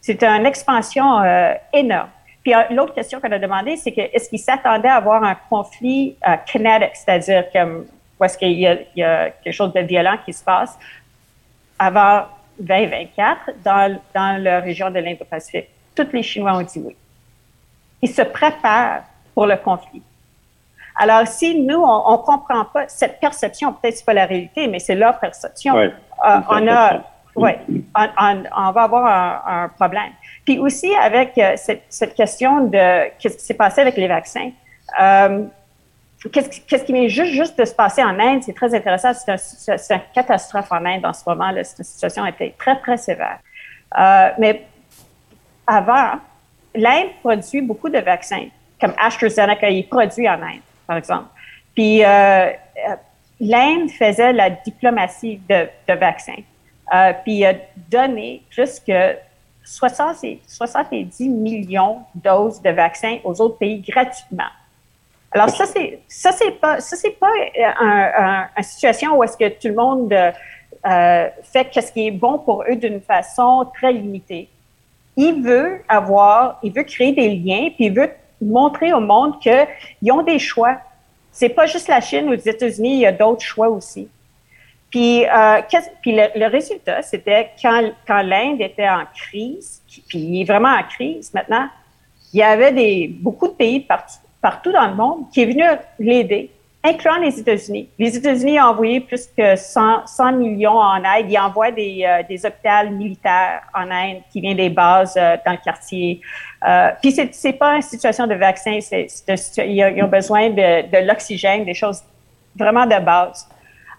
C'est 0.00 0.22
une 0.22 0.46
expansion 0.46 1.20
euh, 1.20 1.54
énorme. 1.72 2.10
Puis 2.42 2.54
euh, 2.54 2.62
l'autre 2.70 2.94
question 2.94 3.20
qu'on 3.20 3.32
a 3.32 3.38
demandé, 3.38 3.76
c'est 3.76 3.92
que 3.92 4.00
est-ce 4.00 4.28
qu'ils 4.28 4.38
s'attendaient 4.38 4.88
à 4.88 4.96
avoir 4.96 5.22
un 5.24 5.34
conflit 5.34 6.16
kinetic, 6.46 6.90
c'est-à-dire 6.94 7.44
comme 7.52 7.86
est-ce 8.22 8.38
qu'il 8.38 8.52
y, 8.52 8.68
y, 8.96 9.02
a 9.02 9.30
quelque 9.30 9.54
chose 9.54 9.72
de 9.72 9.80
violent 9.80 10.16
qui 10.24 10.32
se 10.32 10.42
passe 10.42 10.78
avant 11.78 12.24
2024 12.58 13.50
dans, 13.64 13.98
dans 14.14 14.42
la 14.42 14.60
région 14.60 14.90
de 14.90 14.98
l'Indo-Pacifique? 14.98 15.68
Tous 15.94 16.08
les 16.12 16.22
Chinois 16.22 16.56
ont 16.56 16.62
dit 16.62 16.80
oui. 16.84 16.96
Ils 18.02 18.10
se 18.10 18.22
préparent 18.22 19.02
pour 19.34 19.46
le 19.46 19.56
conflit. 19.56 20.02
Alors, 20.98 21.26
si 21.28 21.60
nous, 21.60 21.80
on 21.80 22.12
ne 22.12 22.16
comprend 22.18 22.64
pas 22.64 22.88
cette 22.88 23.20
perception, 23.20 23.72
peut-être 23.72 23.98
c'est 23.98 24.04
pas 24.04 24.14
la 24.14 24.26
réalité, 24.26 24.66
mais 24.66 24.80
c'est 24.80 24.96
leur 24.96 25.18
perception, 25.20 25.76
euh, 25.76 25.90
on 26.20 26.66
a, 26.66 27.00
ouais, 27.36 27.60
on, 27.96 28.72
va 28.72 28.82
avoir 28.82 29.46
un, 29.46 29.68
problème. 29.68 30.10
Puis 30.44 30.58
aussi 30.58 30.92
avec 30.96 31.38
euh, 31.38 31.52
cette, 31.56 31.84
cette, 31.88 32.14
question 32.14 32.64
de 32.64 33.10
qu'est-ce 33.18 33.36
qui 33.36 33.44
s'est 33.44 33.54
passé 33.54 33.80
avec 33.80 33.96
les 33.96 34.08
vaccins. 34.08 34.50
Euh, 35.00 35.44
Qu'est-ce 36.32 36.82
qui 36.82 36.92
vient 36.92 37.06
juste, 37.06 37.32
juste 37.32 37.56
de 37.56 37.64
se 37.64 37.72
passer 37.72 38.02
en 38.02 38.18
Inde? 38.18 38.42
C'est 38.42 38.52
très 38.52 38.74
intéressant. 38.74 39.12
C'est 39.14 39.94
une 39.94 40.00
catastrophe 40.12 40.72
en 40.72 40.84
Inde 40.84 41.06
en 41.06 41.12
ce 41.12 41.22
moment. 41.24 41.52
Cette 41.62 41.86
situation 41.86 42.24
a 42.24 42.30
été 42.30 42.56
très, 42.58 42.76
très 42.80 42.96
sévère. 42.96 43.38
Mais 44.36 44.66
avant, 45.64 46.18
l'Inde 46.74 47.10
produit 47.22 47.60
beaucoup 47.60 47.88
de 47.88 47.98
vaccins, 47.98 48.46
comme 48.80 48.94
AstraZeneca, 48.98 49.70
il 49.70 49.86
produit 49.88 50.28
en 50.28 50.42
Inde, 50.42 50.60
par 50.88 50.96
exemple. 50.96 51.28
Puis 51.74 52.04
euh, 52.04 52.48
euh 52.48 52.96
l'Inde 53.40 53.88
faisait 53.90 54.32
la 54.32 54.50
diplomatie 54.50 55.40
de, 55.48 55.68
vaccins. 55.94 56.42
Euh, 56.92 57.12
puis 57.22 57.44
a 57.46 57.54
donné 57.88 58.42
plus 58.50 58.80
que 58.80 59.14
60, 59.62 60.16
70 60.44 61.28
millions 61.28 61.98
de 62.16 62.28
doses 62.28 62.60
de 62.60 62.70
vaccins 62.70 63.18
aux 63.22 63.40
autres 63.40 63.58
pays 63.58 63.78
gratuitement. 63.78 64.50
Alors 65.30 65.50
ça 65.50 65.66
c'est 65.66 66.00
ça 66.08 66.32
c'est 66.32 66.50
pas 66.50 66.80
ça 66.80 66.96
c'est 66.96 67.16
pas 67.16 67.30
euh, 67.30 68.42
une 68.56 68.62
situation 68.64 69.16
où 69.16 69.22
est-ce 69.22 69.36
que 69.36 69.48
tout 69.50 69.68
le 69.68 69.74
monde 69.74 70.12
fait 71.44 71.80
ce 71.80 71.92
qui 71.92 72.08
est 72.08 72.10
bon 72.10 72.40
pour 72.40 72.64
eux 72.68 72.74
d'une 72.74 73.00
façon 73.00 73.70
très 73.72 73.92
limitée. 73.92 74.48
Il 75.16 75.44
veut 75.44 75.84
avoir, 75.88 76.58
il 76.64 76.72
veut 76.72 76.84
créer 76.84 77.12
des 77.12 77.28
liens, 77.36 77.70
puis 77.76 77.86
il 77.86 77.92
veut 77.92 78.10
montrer 78.40 78.92
au 78.92 79.00
monde 79.00 79.38
qu'ils 79.40 80.12
ont 80.12 80.22
des 80.22 80.38
choix. 80.38 80.78
C'est 81.32 81.48
pas 81.50 81.66
juste 81.66 81.88
la 81.88 82.00
Chine 82.00 82.28
ou 82.28 82.32
les 82.32 82.48
États-Unis, 82.48 82.94
il 82.94 83.00
y 83.00 83.06
a 83.06 83.12
d'autres 83.12 83.42
choix 83.42 83.68
aussi. 83.68 84.08
Puis, 84.90 85.26
euh, 85.26 85.60
puis 86.00 86.12
le, 86.12 86.38
le 86.38 86.46
résultat, 86.46 87.02
c'était 87.02 87.50
quand, 87.60 87.90
quand 88.06 88.22
l'Inde 88.22 88.60
était 88.60 88.88
en 88.88 89.04
crise, 89.14 89.82
puis 90.08 90.18
il 90.18 90.40
est 90.40 90.44
vraiment 90.44 90.74
en 90.74 90.82
crise 90.82 91.32
maintenant, 91.34 91.68
il 92.32 92.40
y 92.40 92.42
avait 92.42 92.72
des, 92.72 93.08
beaucoup 93.08 93.48
de 93.48 93.52
pays 93.52 93.80
partout, 93.80 94.14
partout 94.40 94.72
dans 94.72 94.86
le 94.86 94.94
monde 94.94 95.30
qui 95.32 95.42
est 95.42 95.46
venu 95.46 95.62
l'aider, 95.98 96.50
incluant 96.84 97.18
les 97.18 97.38
États-Unis. 97.38 97.88
Les 97.98 98.16
États-Unis 98.16 98.60
ont 98.60 98.64
envoyé 98.64 99.00
plus 99.00 99.28
que 99.36 99.56
100, 99.56 100.06
100 100.06 100.32
millions 100.32 100.78
en 100.78 101.02
aide. 101.04 101.26
Ils 101.30 101.38
envoient 101.38 101.70
des, 101.70 102.04
euh, 102.06 102.22
des 102.28 102.44
hôpitaux 102.44 102.90
militaires 102.90 103.62
en 103.74 103.90
Inde 103.90 104.22
qui 104.30 104.40
viennent 104.40 104.56
des 104.56 104.70
bases 104.70 105.16
euh, 105.16 105.36
dans 105.44 105.52
le 105.52 105.58
quartier. 105.58 106.20
Euh, 106.66 106.90
puis 107.00 107.12
c'est, 107.12 107.34
c'est 107.34 107.52
pas 107.52 107.76
une 107.76 107.82
situation 107.82 108.26
de 108.26 108.34
vaccin, 108.34 108.78
c'est, 108.80 109.06
ils, 109.58 110.02
ont, 110.02 110.08
besoin 110.08 110.50
de, 110.50 110.90
de 110.90 111.06
l'oxygène, 111.06 111.64
des 111.64 111.74
choses 111.74 112.02
vraiment 112.56 112.84
de 112.84 112.98
base. 112.98 113.48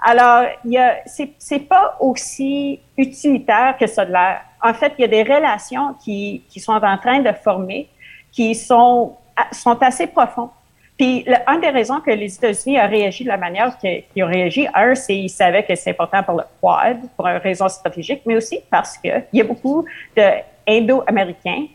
Alors, 0.03 0.45
il 0.66 0.72
y 0.72 0.78
a, 0.78 0.97
c'est, 1.05 1.32
c'est 1.38 1.60
pas 1.60 1.95
aussi 1.99 2.80
utilitaire 2.97 3.76
que 3.80 3.88
ça 3.88 4.05
de 4.05 4.12
l'air. 4.12 4.41
En 4.62 4.74
fait, 4.74 4.93
il 4.97 5.01
y 5.01 5.05
a 5.05 5.07
des 5.07 5.24
relations 5.24 5.93
qui, 6.03 6.43
qui 6.49 6.60
sont 6.60 6.74
en 6.74 6.97
train 6.97 7.20
de 7.20 7.32
former, 7.32 7.88
qui 8.32 8.55
sont 8.55 9.16
sont 9.51 9.82
assez 9.82 10.07
profonds. 10.07 10.49
Puis, 10.97 11.26
une 11.47 11.62
des 11.62 11.70
raisons 11.70 12.01
que 12.01 12.12
les 12.12 12.36
États-Unis 12.36 12.78
ont 12.78 12.89
réagi 12.89 13.24
de 13.24 13.30
la 13.30 13.38
manière 13.38 13.78
qu'ils 13.78 14.24
ont 14.24 14.28
réagi, 14.28 14.68
un, 14.74 14.95
c'est 14.95 15.14
qu'ils 15.14 15.30
savaient 15.30 15.64
que 15.64 15.74
c'est 15.76 15.91
important 15.91 16.24
pour 16.24 16.36
le 16.36 16.43
Quad, 16.60 16.97
pour 17.16 17.26
une 17.26 17.38
raison 17.38 17.70
stratégique, 17.70 18.22
mais 18.26 18.36
aussi 18.36 18.60
parce 18.70 18.97
qu'il 18.97 19.24
y 19.32 19.39
a 19.39 19.43
beaucoup 19.45 19.86
d'Indo-Américains 20.16 21.68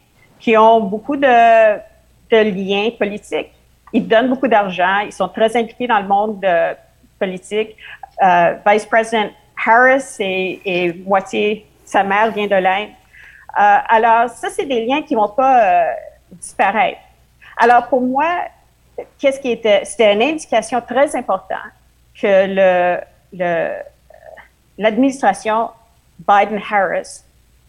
qui 0.45 0.59
ont 0.59 0.80
beaucoup 0.80 1.16
de, 1.16 1.80
liens 2.30 2.90
politiques. 2.99 3.51
Ils 3.95 4.07
donnent 4.07 4.28
beaucoup 4.28 4.49
d'argent, 4.49 4.99
ils 4.99 5.12
sont 5.12 5.28
très 5.28 5.57
impliqués 5.57 5.86
dans 5.86 6.01
le 6.01 6.07
monde 6.07 6.40
de, 6.40 6.76
politique. 7.18 7.76
Euh, 8.22 8.55
Vice-président 8.66 9.30
Harris 9.64 10.05
est, 10.18 10.95
moitié, 11.07 11.66
sa 11.86 12.03
mère 12.03 12.30
vient 12.32 12.47
de 12.47 12.57
l'Inde. 12.57 12.90
Euh, 13.59 13.76
alors, 13.88 14.28
ça, 14.28 14.51
c'est 14.51 14.66
des 14.66 14.84
liens 14.84 15.01
qui 15.01 15.14
ne 15.14 15.20
vont 15.20 15.30
pas 15.30 15.57
euh, 15.62 15.92
disparaître. 16.32 17.01
Alors, 17.57 17.86
pour 17.86 18.03
moi, 18.03 18.30
qu'est-ce 19.18 19.40
qui 19.40 19.51
était, 19.51 19.82
c'était 19.86 20.12
une 20.12 20.22
indication 20.22 20.82
très 20.82 21.16
importante 21.16 21.72
que 22.20 23.01
l'administration 24.76 25.70
Biden-Harris 26.18 27.22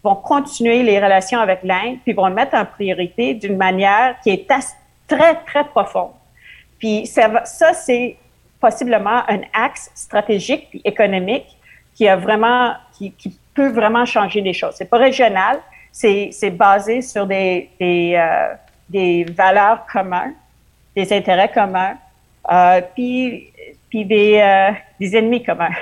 vont 0.06 0.14
continuer 0.14 0.82
les 0.82 0.98
relations 1.00 1.40
avec 1.40 1.60
l'Inde, 1.64 1.98
puis 2.04 2.12
vont 2.12 2.28
le 2.28 2.34
mettre 2.34 2.54
en 2.54 2.64
priorité 2.64 3.34
d'une 3.34 3.56
manière 3.56 4.16
qui 4.22 4.30
est 4.30 4.46
très, 4.46 5.34
très 5.46 5.64
profonde. 5.64 6.12
Puis 6.78 7.06
ça, 7.06 7.72
c'est 7.74 8.16
possiblement 8.60 9.22
un 9.28 9.40
axe 9.52 9.90
stratégique 9.94 10.68
et 10.74 10.80
économique 10.84 11.48
qui 11.94 12.06
a 12.08 12.16
vraiment, 12.16 12.74
qui, 12.96 13.12
peut 13.54 13.70
vraiment 13.70 14.04
changer 14.04 14.42
les 14.42 14.52
choses. 14.52 14.74
C'est 14.76 14.90
pas 14.90 14.98
régional, 14.98 15.60
c'est, 15.90 16.50
basé 16.50 17.00
sur 17.00 17.26
des, 17.26 17.70
des, 17.80 18.14
euh, 18.14 19.24
valeurs 19.32 19.86
communes 19.86 20.34
des 20.94 21.12
intérêts 21.12 21.50
communs, 21.50 21.96
euh, 22.50 22.80
puis, 22.94 23.52
puis 23.90 24.04
des, 24.04 24.38
euh, 24.38 24.70
des, 24.98 25.16
ennemis 25.16 25.42
communs. 25.42 25.74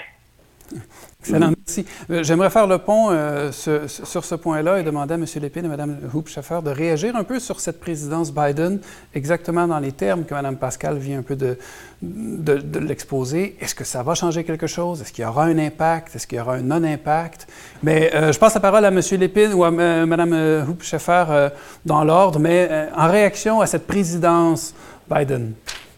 Excellent, 1.24 1.52
merci. 1.56 1.86
Euh, 2.10 2.22
j'aimerais 2.22 2.50
faire 2.50 2.66
le 2.66 2.78
pont 2.78 3.10
sur 3.50 4.24
ce 4.24 4.34
point-là 4.34 4.78
et 4.78 4.82
demander 4.82 5.14
à 5.14 5.16
M. 5.16 5.24
Lépine 5.40 5.64
et 5.64 5.68
Mme 5.68 5.98
Hoop-Schaffer 6.12 6.60
de 6.64 6.70
réagir 6.70 7.16
un 7.16 7.24
peu 7.24 7.38
sur 7.38 7.60
cette 7.60 7.80
présidence 7.80 8.32
Biden, 8.32 8.80
exactement 9.14 9.66
dans 9.66 9.78
les 9.78 9.92
termes 9.92 10.24
que 10.24 10.34
Mme 10.34 10.56
Pascal 10.56 10.98
vient 10.98 11.20
un 11.20 11.22
peu 11.22 11.36
de, 11.36 11.56
de, 12.02 12.78
l'exposer. 12.78 13.56
Est-ce 13.60 13.74
que 13.74 13.84
ça 13.84 14.02
va 14.02 14.14
changer 14.14 14.44
quelque 14.44 14.66
chose? 14.66 15.00
Est-ce 15.00 15.12
qu'il 15.12 15.24
y 15.24 15.26
aura 15.26 15.44
un 15.44 15.58
impact? 15.58 16.14
Est-ce 16.14 16.26
qu'il 16.26 16.38
y 16.38 16.40
aura 16.40 16.54
un 16.54 16.62
non-impact? 16.62 17.46
Mais 17.82 18.10
je 18.12 18.38
passe 18.38 18.54
la 18.54 18.60
parole 18.60 18.84
à 18.84 18.88
M. 18.88 19.00
Lépine 19.18 19.54
ou 19.54 19.64
à 19.64 19.70
Mme 19.70 20.66
Hoop-Schaffer 20.68 21.48
dans 21.86 22.04
l'ordre, 22.04 22.38
mais 22.38 22.88
en 22.96 23.08
réaction 23.08 23.60
à 23.60 23.66
cette 23.66 23.86
présidence 23.86 24.74
Biden? 25.10 25.54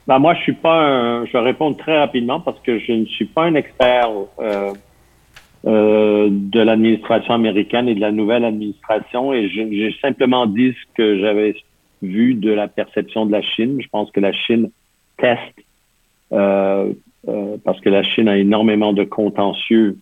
Ben 0.06 0.20
moi, 0.20 0.34
je 0.34 0.42
suis 0.42 0.52
pas 0.52 0.78
un, 0.78 1.26
je 1.26 1.32
vais 1.32 1.40
répondre 1.40 1.76
très 1.76 1.98
rapidement 1.98 2.40
parce 2.40 2.58
que 2.60 2.78
je 2.78 2.92
ne 2.92 3.06
suis 3.06 3.24
pas 3.24 3.42
un 3.42 3.54
expert 3.56 4.08
euh, 4.38 4.72
euh, 5.66 6.28
de 6.30 6.60
l'administration 6.60 7.34
américaine 7.34 7.88
et 7.88 7.94
de 7.94 8.00
la 8.00 8.12
nouvelle 8.12 8.44
administration 8.44 9.32
et 9.32 9.48
j'ai 9.48 9.94
simplement 10.00 10.46
dit 10.46 10.72
ce 10.72 10.94
que 10.94 11.18
j'avais 11.18 11.56
vu 12.02 12.34
de 12.34 12.52
la 12.52 12.68
perception 12.68 13.26
de 13.26 13.32
la 13.32 13.42
Chine. 13.42 13.78
Je 13.80 13.88
pense 13.88 14.10
que 14.10 14.20
la 14.20 14.32
Chine 14.32 14.70
teste 15.18 15.40
euh, 16.32 16.92
euh 17.28 17.56
parce 17.64 17.80
que 17.80 17.88
la 17.88 18.02
Chine 18.02 18.28
a 18.28 18.36
énormément 18.36 18.92
de 18.92 19.04
contentieux 19.04 19.98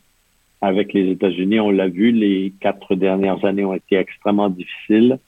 avec 0.60 0.92
les 0.92 1.10
États-Unis. 1.10 1.60
On 1.60 1.70
l'a 1.70 1.88
vu, 1.88 2.10
les 2.10 2.52
quatre 2.60 2.94
dernières 2.94 3.44
années 3.44 3.64
ont 3.64 3.74
été 3.74 3.96
extrêmement 3.96 4.48
difficiles. 4.48 5.18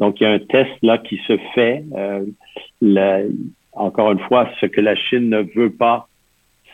Donc, 0.00 0.20
il 0.20 0.24
y 0.24 0.26
a 0.26 0.32
un 0.32 0.38
test 0.38 0.70
là 0.82 0.98
qui 0.98 1.20
se 1.26 1.36
fait. 1.54 1.84
Euh, 1.96 3.28
encore 3.72 4.12
une 4.12 4.20
fois, 4.20 4.48
ce 4.60 4.66
que 4.66 4.80
la 4.80 4.96
Chine 4.96 5.28
ne 5.28 5.42
veut 5.54 5.70
pas, 5.70 6.08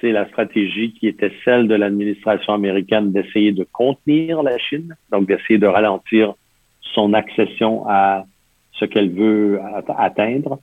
c'est 0.05 0.13
la 0.13 0.29
stratégie 0.29 0.93
qui 0.93 1.09
était 1.09 1.33
celle 1.47 1.67
de 1.67 1.75
l'administration 1.75 2.53
américaine 2.53 3.11
d'essayer 3.11 3.53
de 3.53 3.67
contenir 3.73 4.43
la 4.43 4.59
Chine, 4.59 4.95
donc 5.11 5.27
d'essayer 5.27 5.59
de 5.59 5.67
ralentir 5.67 6.35
son 6.83 7.15
accession 7.15 7.85
à 7.89 8.27
ce 8.73 8.85
qu'elle 8.85 9.11
veut 9.11 9.61
atteindre. 9.97 10.61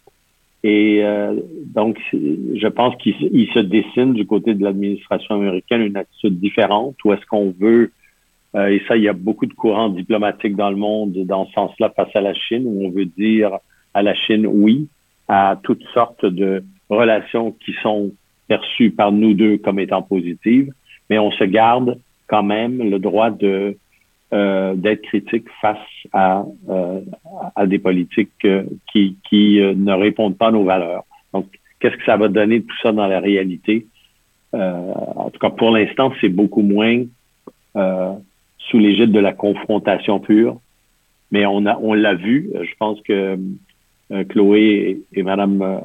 Et 0.64 1.04
euh, 1.04 1.34
donc, 1.66 1.98
je 2.14 2.68
pense 2.68 2.96
qu'il 2.98 3.50
se 3.52 3.60
dessine 3.60 4.14
du 4.14 4.28
côté 4.28 4.54
de 4.54 4.64
l'administration 4.64 5.36
américaine 5.36 5.82
une 5.82 5.98
attitude 5.98 6.39
différente, 6.39 6.96
où 7.04 7.12
est-ce 7.14 7.26
qu'on 7.26 7.52
veut 7.60 7.92
euh, 8.54 8.68
et 8.68 8.82
ça, 8.86 8.98
il 8.98 9.04
y 9.04 9.08
a 9.08 9.14
beaucoup 9.14 9.46
de 9.46 9.54
courants 9.54 9.88
diplomatiques 9.88 10.58
dans 10.58 10.70
le 10.70 10.76
monde 10.76 11.14
dans 11.26 11.48
ce 11.48 11.54
sens-là 11.54 11.89
face 11.96 12.14
à 12.14 12.22
la 12.22 12.34
Chine, 12.34 12.64
où 12.66 12.86
on 12.86 12.89
veut 12.92 13.06
dire 13.06 13.58
à 13.94 14.04
la 14.04 14.14
Chine 14.14 14.46
oui 14.46 14.89
à 15.30 15.58
toutes 15.64 15.86
sortes 15.94 16.26
de 16.26 16.62
relations 16.89 17.54
qui 17.54 17.74
sont 17.82 18.12
perçues 18.54 18.91
par 18.91 19.12
nous 19.12 19.34
deux 19.34 19.58
comme 19.58 19.80
étant 19.80 20.02
positives, 20.02 20.70
mais 21.10 21.18
on 21.20 21.32
se 21.32 21.45
garde 21.45 21.89
quand 22.28 22.43
même 22.43 22.76
le 22.93 22.99
droit 22.99 23.30
euh, 23.43 24.76
d'être 24.84 25.02
critique 25.04 25.47
face 25.62 25.88
à, 26.14 26.43
euh, 26.70 27.02
des 27.66 27.80
politiques 27.80 28.47
qui, 28.91 29.18
qui 29.28 29.45
ne 29.88 29.93
répondent 29.93 30.38
pas 30.38 30.47
à 30.47 30.52
nos 30.52 30.66
valeurs. 30.74 31.06
Donc, 31.34 31.47
qu'est-ce 31.80 31.97
que 31.97 32.06
ça 32.06 32.18
va 32.18 32.28
donner 32.28 32.62
tout 32.62 32.80
ça 32.84 32.91
dans 32.91 33.08
la 33.08 33.20
réalité? 33.20 33.76
en 34.54 35.30
tout 35.32 35.39
cas, 35.39 35.49
pour 35.49 35.72
l'instant, 35.72 36.12
c'est 36.20 36.34
beaucoup 36.41 36.66
moins 36.74 36.97
sous 37.74 38.80
l'égide 38.80 39.14
de 39.14 39.20
la 39.20 39.34
confrontation 39.45 40.20
pure. 40.20 40.58
Mais 41.32 41.45
on 41.45 41.66
a, 41.66 41.78
l'a 41.95 42.16
vu. 42.16 42.52
Je 42.70 42.74
pense 42.78 42.99
que 43.02 43.38
euh, 44.12 44.24
Chloé 44.26 45.02
et, 45.14 45.24
Madame 45.24 45.62
euh, 45.62 45.78
euh, 45.78 45.80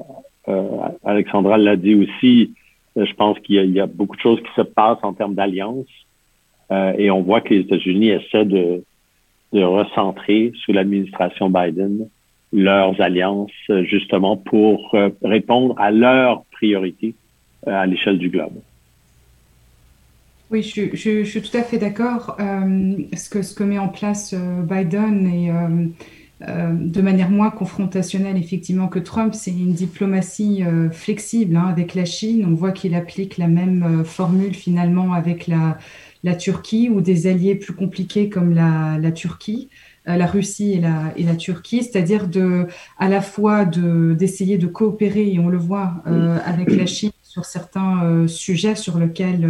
Alexandra 1.05 1.59
l'a 1.59 1.77
dit 1.77 1.95
aussi. 1.95 2.55
je 2.97 3.13
pense 3.15 3.39
qu'il 3.41 3.71
y, 3.71 3.81
a 3.81 3.87
beaucoup 3.87 4.17
de 4.17 4.21
choses 4.21 4.41
qui 4.41 4.51
se 4.55 4.63
passent 4.63 5.03
en 5.03 5.13
termes 5.13 5.35
d'alliance. 5.35 5.87
et 6.71 7.11
on 7.11 7.23
voit 7.23 7.41
que 7.41 7.55
les 7.55 7.61
États-Unis 7.61 8.11
essaient 8.11 8.45
de, 8.45 8.83
recentrer 9.53 10.53
sous 10.65 10.73
l'administration 10.73 11.49
Biden 11.49 12.09
leurs 12.53 13.01
alliances 13.01 13.51
justement 13.85 14.37
pour 14.37 14.95
répondre 15.23 15.75
à 15.79 15.91
leurs 15.91 16.45
priorités 16.53 17.15
à 17.67 17.87
l'échelle 17.87 18.19
du 18.19 18.29
globe. 18.29 18.61
Oui, 20.51 20.63
je, 20.63 21.25
suis 21.25 21.43
tout 21.43 21.57
à 21.57 21.63
fait 21.63 21.79
d'accord. 21.79 22.37
Euh, 22.39 22.97
ce, 23.17 23.55
que, 23.55 23.65
met 23.65 23.79
en 23.79 23.89
place 23.89 24.33
euh, 24.33 24.63
Biden 24.63 25.27
et 25.27 25.51
euh, 25.51 25.87
de 26.41 27.01
manière 27.01 27.31
moins 27.31 27.51
confrontationnelle 27.51 28.37
effectivement 28.37 28.89
que 28.89 28.99
Trump, 28.99 29.33
c'est 29.35 29.51
une 29.51 29.73
diplomatie 29.73 30.63
flexible 30.93 31.57
hein, 31.57 31.67
avec 31.67 31.95
la 31.95 32.05
Chine. 32.05 32.45
On 32.47 32.55
voit 32.55 32.73
qu'il 32.73 32.95
applique 32.95 33.39
la 33.39 33.49
même 33.49 34.05
formule 34.05 34.55
finalement 34.55 35.15
avec 35.15 35.47
la, 35.47 35.79
la, 36.25 36.35
Turquie 36.35 36.91
ou 36.91 37.01
des 37.01 37.27
alliés 37.27 37.55
plus 37.55 37.73
compliqués 37.73 38.29
comme 38.29 38.53
la, 38.53 38.99
la 38.99 39.13
Turquie 39.13 39.71
la 40.07 40.27
Russie 40.27 40.75
et 40.75 40.81
la, 40.81 41.13
et 41.17 41.25
la 41.25 41.35
Turquie, 41.35 41.83
c'est-à-dire 41.83 42.29
de, 42.29 42.67
à 42.99 43.09
la 43.09 43.21
fois 43.21 43.65
d'essayer 43.65 44.59
de, 44.59 44.67
coopérer, 44.67 45.33
et 45.33 45.39
on 45.39 45.49
le 45.49 45.59
voit 45.59 46.03
avec 46.45 46.71
la 46.71 46.87
Chine, 46.87 47.11
sur 47.37 47.45
certains 47.45 48.27
sujets 48.27 48.77
sur 48.77 48.99
lesquels 48.99 49.47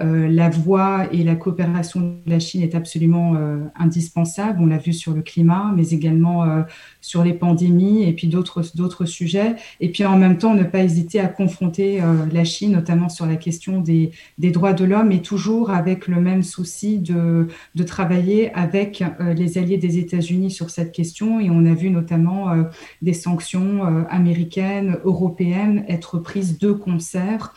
euh, 0.00 0.28
la 0.28 0.48
voix 0.48 1.06
et 1.12 1.22
la 1.22 1.34
coopération 1.34 2.00
de 2.00 2.30
la 2.30 2.38
Chine 2.38 2.62
est 2.62 2.74
absolument 2.74 3.34
euh, 3.36 3.58
indispensable. 3.78 4.58
On 4.60 4.66
l'a 4.66 4.78
vu 4.78 4.92
sur 4.92 5.12
le 5.12 5.20
climat, 5.20 5.72
mais 5.76 5.90
également 5.90 6.44
euh, 6.44 6.62
sur 7.00 7.22
les 7.22 7.34
pandémies 7.34 8.04
et 8.04 8.12
puis 8.12 8.26
d'autres 8.28 9.04
sujets. 9.04 9.56
Et 9.80 9.90
puis 9.90 10.04
en 10.04 10.16
même 10.16 10.38
temps, 10.38 10.54
ne 10.54 10.64
pas 10.64 10.82
hésiter 10.82 11.20
à 11.20 11.28
confronter 11.28 12.00
la 12.32 12.44
Chine, 12.44 12.72
notamment 12.72 13.08
sur 13.08 13.26
la 13.26 13.36
question 13.36 13.80
des, 13.80 14.12
des 14.38 14.50
droits 14.50 14.72
de 14.72 14.84
l'homme, 14.84 15.12
et 15.12 15.20
toujours 15.20 15.70
avec 15.70 16.08
le 16.08 16.20
même 16.20 16.42
souci 16.42 16.98
de, 16.98 17.48
de 17.74 17.82
travailler 17.82 18.52
avec 18.54 19.04
les 19.20 19.58
alliés 19.58 19.78
des 19.78 19.98
États-Unis 19.98 20.50
sur 20.50 20.70
cette 20.70 20.92
question. 20.92 21.40
Et 21.40 21.50
on 21.50 21.66
a 21.66 21.74
vu 21.74 21.90
notamment 21.90 22.52
des 23.02 23.12
sanctions 23.12 24.06
américaines, 24.08 24.98
européennes 25.04 25.84
être 25.88 26.18
prises 26.18 26.58
de 26.58 26.72
concert 27.02 27.54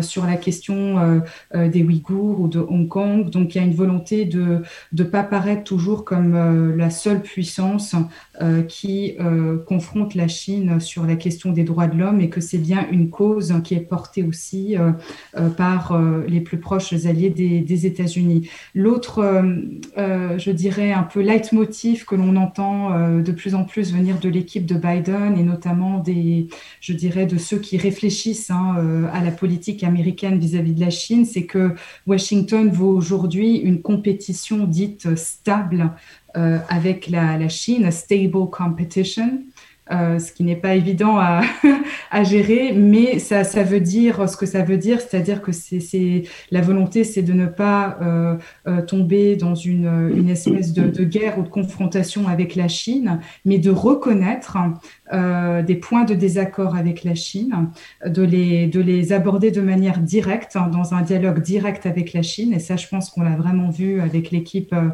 sur 0.00 0.26
la 0.26 0.36
question 0.36 1.22
des 1.54 1.78
des 1.78 1.84
Ouïghours 1.84 2.40
ou 2.40 2.48
de 2.48 2.58
Hong 2.58 2.88
Kong. 2.88 3.30
Donc 3.30 3.54
il 3.54 3.58
y 3.58 3.60
a 3.60 3.64
une 3.64 3.74
volonté 3.74 4.24
de 4.24 4.62
ne 4.92 5.04
pas 5.04 5.22
paraître 5.22 5.64
toujours 5.64 6.04
comme 6.04 6.34
euh, 6.34 6.76
la 6.76 6.90
seule 6.90 7.22
puissance 7.22 7.94
euh, 8.40 8.62
qui 8.62 9.14
euh, 9.20 9.58
confronte 9.58 10.14
la 10.14 10.28
Chine 10.28 10.80
sur 10.80 11.06
la 11.06 11.16
question 11.16 11.52
des 11.52 11.64
droits 11.64 11.86
de 11.86 11.96
l'homme 11.96 12.20
et 12.20 12.28
que 12.28 12.40
c'est 12.40 12.58
bien 12.58 12.86
une 12.90 13.10
cause 13.10 13.54
qui 13.64 13.74
est 13.74 13.80
portée 13.80 14.22
aussi 14.22 14.76
par 15.56 15.98
les 16.26 16.40
plus 16.40 16.58
proches 16.58 16.92
alliés 16.92 17.30
des, 17.30 17.60
des 17.60 17.86
États-Unis. 17.86 18.48
L'autre, 18.74 19.42
je 19.96 20.50
dirais, 20.50 20.92
un 20.92 21.02
peu 21.02 21.20
leitmotiv 21.20 22.04
que 22.04 22.14
l'on 22.14 22.36
entend 22.36 23.18
de 23.20 23.32
plus 23.32 23.54
en 23.54 23.64
plus 23.64 23.92
venir 23.92 24.18
de 24.18 24.28
l'équipe 24.28 24.66
de 24.66 24.74
Biden 24.74 25.36
et 25.38 25.42
notamment 25.42 25.98
des, 25.98 26.48
je 26.80 26.92
dirais, 26.92 27.26
de 27.26 27.38
ceux 27.38 27.58
qui 27.58 27.76
réfléchissent 27.78 28.50
hein, 28.50 28.76
à 29.12 29.24
la 29.24 29.30
politique 29.30 29.84
américaine 29.84 30.38
vis-à-vis 30.38 30.72
-vis 30.72 30.74
de 30.74 30.80
la 30.80 30.90
Chine, 30.90 31.24
c'est 31.24 31.44
que 31.44 31.74
Washington 32.06 32.70
vaut 32.70 32.94
aujourd'hui 32.94 33.56
une 33.56 33.80
compétition 33.80 34.64
dite 34.64 35.16
stable 35.16 35.92
euh, 36.36 36.58
avec 36.68 37.08
la, 37.08 37.48
Chine, 37.48 37.90
stable 37.90 38.50
competition. 38.50 39.42
ce 39.90 40.32
qui 40.32 40.44
n'est 40.44 40.60
pas 40.60 40.74
évident 40.74 41.18
à, 42.10 42.22
gérer, 42.22 42.74
mais 42.74 43.18
ça, 43.18 43.42
ça, 43.44 43.62
veut 43.62 43.80
dire 43.80 44.28
ce 44.28 44.36
que 44.36 44.44
ça 44.44 44.62
veut 44.62 44.76
dire, 44.76 45.00
c'est-à-dire 45.00 45.40
que 45.40 45.52
c'est 45.52 46.24
la 46.50 46.60
volonté, 46.60 47.04
c'est 47.04 47.22
de 47.22 47.32
ne 47.32 47.46
pas 47.46 47.98
tomber 48.86 49.36
dans 49.36 49.54
une, 49.54 50.28
espèce 50.28 50.74
de, 50.74 51.04
guerre 51.04 51.38
ou 51.38 51.42
de 51.42 51.48
confrontation 51.48 52.28
avec 52.28 52.54
la 52.54 52.68
Chine, 52.68 53.20
mais 53.46 53.58
de 53.58 53.70
reconnaître 53.70 54.58
des 55.12 55.74
points 55.74 56.04
de 56.04 56.14
désaccord 56.14 56.76
avec 56.76 57.04
la 57.04 57.14
Chine, 57.14 57.70
de 58.04 58.22
les, 58.22 58.66
de 58.66 58.80
les 58.80 59.12
aborder 59.12 59.50
de 59.50 59.60
manière 59.60 59.98
directe, 59.98 60.56
hein, 60.56 60.68
dans 60.68 60.94
un 60.94 61.02
dialogue 61.02 61.42
direct 61.42 61.86
avec 61.86 62.12
la 62.12 62.22
Chine. 62.22 62.52
Et 62.52 62.58
ça, 62.58 62.76
je 62.76 62.86
pense 62.88 63.10
qu'on 63.10 63.22
l'a 63.22 63.36
vraiment 63.36 63.70
vu 63.70 64.00
avec 64.00 64.30
l'équipe 64.30 64.72
euh, 64.72 64.90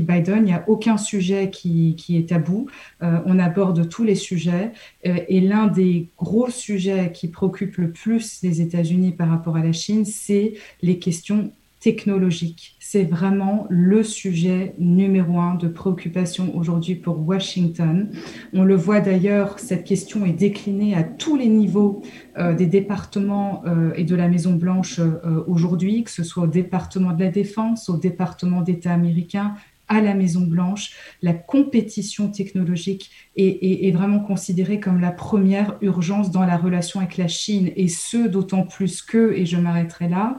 Biden. 0.00 0.38
Il 0.38 0.44
n'y 0.44 0.52
a 0.52 0.64
aucun 0.66 0.96
sujet 0.96 1.50
qui, 1.50 1.96
est 2.10 2.28
tabou. 2.28 2.66
Euh, 3.02 3.18
on 3.26 3.38
aborde 3.38 3.88
tous 3.88 4.04
les 4.04 4.14
sujets. 4.14 4.72
Euh, 5.06 5.18
et 5.28 5.40
l'un 5.40 5.66
des 5.66 6.08
gros 6.18 6.50
sujets 6.50 7.12
qui 7.12 7.28
préoccupe 7.28 7.76
le 7.76 7.90
plus 7.90 8.40
les 8.42 8.60
États-Unis 8.60 9.12
par 9.12 9.28
rapport 9.28 9.56
à 9.56 9.62
la 9.62 9.72
Chine, 9.72 10.04
c'est 10.04 10.54
les 10.82 10.98
questions 10.98 11.50
technologiques 11.80 12.76
c'est 12.90 13.04
vraiment 13.04 13.68
le 13.70 14.02
sujet 14.02 14.74
numéro 14.80 15.38
un 15.38 15.54
de 15.54 15.68
préoccupation 15.68 16.56
aujourd'hui 16.56 16.96
pour 16.96 17.24
Washington. 17.24 18.10
On 18.52 18.64
le 18.64 18.74
voit 18.74 18.98
d'ailleurs, 18.98 19.60
cette 19.60 19.84
question 19.84 20.26
est 20.26 20.32
déclinée 20.32 20.96
à 20.96 21.04
tous 21.04 21.36
les 21.36 21.46
niveaux 21.46 22.02
euh, 22.36 22.52
des 22.52 22.66
départements 22.66 23.62
euh, 23.64 23.92
et 23.94 24.02
de 24.02 24.16
la 24.16 24.26
Maison-Blanche 24.26 24.98
euh, 24.98 25.44
aujourd'hui, 25.46 26.02
que 26.02 26.10
ce 26.10 26.24
soit 26.24 26.42
au 26.42 26.46
département 26.48 27.12
de 27.12 27.22
la 27.22 27.30
Défense, 27.30 27.88
au 27.88 27.96
département 27.96 28.62
d'État 28.62 28.92
américain, 28.92 29.54
à 29.86 30.00
la 30.00 30.14
Maison-Blanche, 30.14 30.92
la 31.22 31.32
compétition 31.32 32.28
technologique 32.28 33.10
est, 33.36 33.86
est, 33.86 33.90
vraiment 33.90 34.20
considérée 34.20 34.78
comme 34.78 35.00
la 35.00 35.10
première 35.10 35.76
urgence 35.80 36.30
dans 36.30 36.44
la 36.44 36.56
relation 36.56 37.00
avec 37.00 37.16
la 37.16 37.26
Chine, 37.26 37.70
et 37.74 37.88
ce, 37.88 38.28
d'autant 38.28 38.62
plus 38.62 39.02
que, 39.02 39.32
et 39.32 39.46
je 39.46 39.56
m'arrêterai 39.56 40.08
là, 40.08 40.38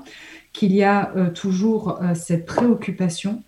qu'il 0.54 0.74
y 0.74 0.84
a 0.84 1.16
euh, 1.16 1.30
toujours 1.30 2.02
euh, 2.02 2.14
cette 2.14 2.46
préoccupation 2.46 3.44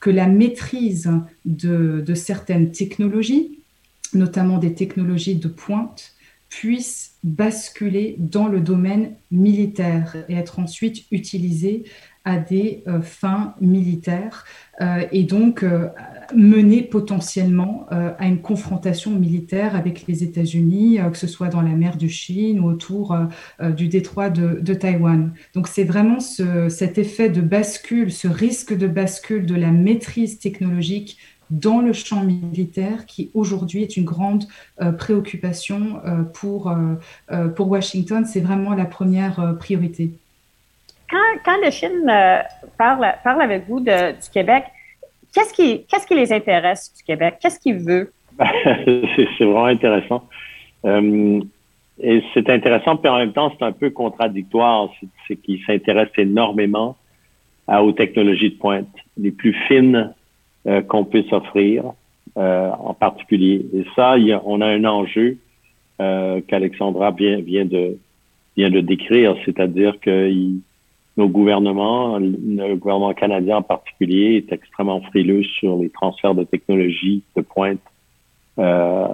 que 0.00 0.10
la 0.10 0.26
maîtrise 0.26 1.10
de, 1.44 2.14
certaines 2.14 2.70
technologies, 2.70 3.60
notamment 4.12 4.58
des 4.58 4.74
technologies 4.74 5.36
de 5.36 5.48
pointe, 5.48 6.14
puisse 6.48 7.15
basculer 7.26 8.16
dans 8.18 8.48
le 8.48 8.60
domaine 8.60 9.14
militaire 9.30 10.16
et 10.28 10.34
être 10.34 10.58
ensuite 10.58 11.04
utilisée 11.10 11.84
à 12.24 12.38
des 12.38 12.82
euh, 12.88 13.02
fins 13.02 13.54
militaires 13.60 14.44
et 15.10 15.22
donc 15.22 15.64
mener 16.34 16.82
potentiellement 16.82 17.86
euh, 17.92 18.10
à 18.18 18.26
une 18.26 18.40
confrontation 18.40 19.12
militaire 19.12 19.76
avec 19.76 20.06
les 20.06 20.24
États-Unis, 20.24 21.00
euh, 21.00 21.10
que 21.10 21.18
ce 21.18 21.26
soit 21.26 21.48
dans 21.48 21.62
la 21.62 21.70
mer 21.70 21.96
de 21.96 22.08
Chine 22.08 22.60
ou 22.60 22.66
autour 22.66 23.16
euh, 23.60 23.70
du 23.70 23.88
détroit 23.88 24.30
de, 24.30 24.74
Taïwan. 24.74 25.32
Donc 25.54 25.68
c'est 25.68 25.84
vraiment 25.84 26.20
ce, 26.20 26.68
cet 26.68 26.98
effet 26.98 27.28
de 27.28 27.40
bascule, 27.40 28.12
ce 28.12 28.28
risque 28.28 28.76
de 28.76 28.86
bascule 28.86 29.46
de 29.46 29.54
la 29.54 29.70
maîtrise 29.70 30.38
technologique 30.38 31.18
dans 31.50 31.80
le 31.80 31.92
champ 31.92 32.22
militaire 32.22 33.06
qui 33.06 33.30
aujourd'hui 33.34 33.82
est 33.82 33.96
une 33.96 34.04
grande 34.04 34.44
préoccupation 34.98 36.00
pour, 36.34 36.74
pour 37.54 37.70
Washington. 37.70 38.24
C'est 38.24 38.40
vraiment 38.40 38.74
la 38.74 38.84
première 38.84 39.54
priorité. 39.58 40.10
Quand, 41.08 41.40
quand 41.44 41.56
la 41.62 41.70
Chine 41.70 42.12
parle, 42.76 43.06
parle 43.22 43.42
avec 43.42 43.68
vous 43.68 43.80
de, 43.80 44.12
du 44.12 44.30
Québec, 44.32 44.64
Qu'est-ce 45.36 45.52
qui, 45.52 45.84
qu'est-ce 45.84 46.06
qui 46.06 46.14
les 46.14 46.32
intéresse 46.32 46.94
du 46.96 47.04
Québec? 47.04 47.36
Qu'est-ce 47.42 47.60
qu'ils 47.60 47.76
veulent? 47.76 48.10
c'est 48.38 49.44
vraiment 49.44 49.66
intéressant. 49.66 50.26
Euh, 50.86 51.42
et 52.00 52.22
c'est 52.32 52.48
intéressant, 52.48 52.96
puis 52.96 53.10
en 53.10 53.18
même 53.18 53.34
temps, 53.34 53.52
c'est 53.58 53.64
un 53.66 53.72
peu 53.72 53.90
contradictoire. 53.90 54.88
C'est, 55.28 55.36
qu'ils 55.36 55.62
s'intéressent 55.66 56.16
énormément 56.16 56.96
aux 57.68 57.92
technologies 57.92 58.52
de 58.52 58.56
pointe, 58.56 58.88
les 59.18 59.30
plus 59.30 59.52
fines 59.68 60.14
euh, 60.66 60.82
qu'on 60.82 61.04
puisse 61.04 61.32
offrir 61.32 61.84
euh, 62.36 62.70
en 62.70 62.94
particulier. 62.94 63.66
Et 63.74 63.84
ça, 63.94 64.16
on 64.44 64.60
a 64.60 64.66
un 64.66 64.84
enjeu 64.84 65.38
qu'Alexandra 65.98 67.10
vient, 67.12 67.40
vient, 67.40 67.64
de, 67.64 67.96
vient 68.54 68.68
de 68.68 68.80
décrire, 68.80 69.34
c'est-à-dire 69.46 69.98
qu'il 70.00 70.60
nos 71.16 71.28
gouvernements, 71.28 72.18
le 72.18 72.74
gouvernement 72.74 73.14
canadien 73.14 73.58
en 73.58 73.62
particulier, 73.62 74.36
est 74.36 74.52
extrêmement 74.52 75.00
frileux 75.00 75.42
sur 75.44 75.76
les 75.78 75.88
transferts 75.88 76.34
de 76.34 76.44
technologies 76.44 77.22
de 77.36 77.42
pointe 77.42 77.80
euh, 78.58 79.08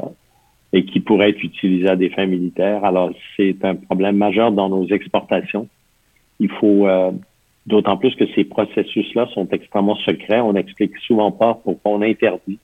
et 0.73 0.85
qui 0.85 1.01
pourraient 1.01 1.31
être 1.31 1.43
utilisés 1.45 1.89
à 1.89 1.97
des 1.97 2.11
fins 2.11 2.27
militaires. 2.27 2.85
Alors, 2.85 3.11
c'est 3.37 3.65
un 3.65 3.77
problème 3.77 4.17
majeur 4.17 4.51
dans 4.53 4.69
nos 4.69 4.87
exportations. 4.89 5.69
Il 6.41 6.51
faut, 6.51 6.89
euh, 6.89 7.13
d'autant 7.67 7.97
plus 7.97 8.15
que 8.15 8.25
ces 8.35 8.45
processus-là 8.45 9.29
sont 9.35 9.49
extrêmement 9.51 9.97
secrets. 9.97 10.41
On 10.41 10.53
n'explique 10.53 10.97
souvent 10.99 11.31
pas 11.31 11.61
pourquoi 11.63 11.93
on 11.93 12.03
interdit 12.03 12.59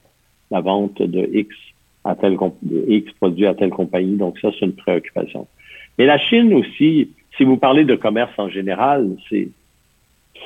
la 0.51 0.61
vente 0.61 1.01
de 1.01 1.29
X 1.33 1.55
à 2.05 2.17
X 2.89 3.13
produits 3.13 3.47
à 3.47 3.55
telle 3.55 3.71
compagnie. 3.71 4.17
Donc, 4.17 4.39
ça, 4.39 4.51
c'est 4.59 4.65
une 4.65 4.73
préoccupation. 4.73 5.47
Mais 5.99 6.07
la 6.07 6.19
Chine 6.19 6.55
aussi, 6.55 7.11
si 7.37 7.45
vous 7.45 7.57
parlez 7.57 7.85
de 7.85 7.95
commerce 7.95 8.33
en 8.39 8.49
général, 8.49 9.11
c'est 9.29 9.49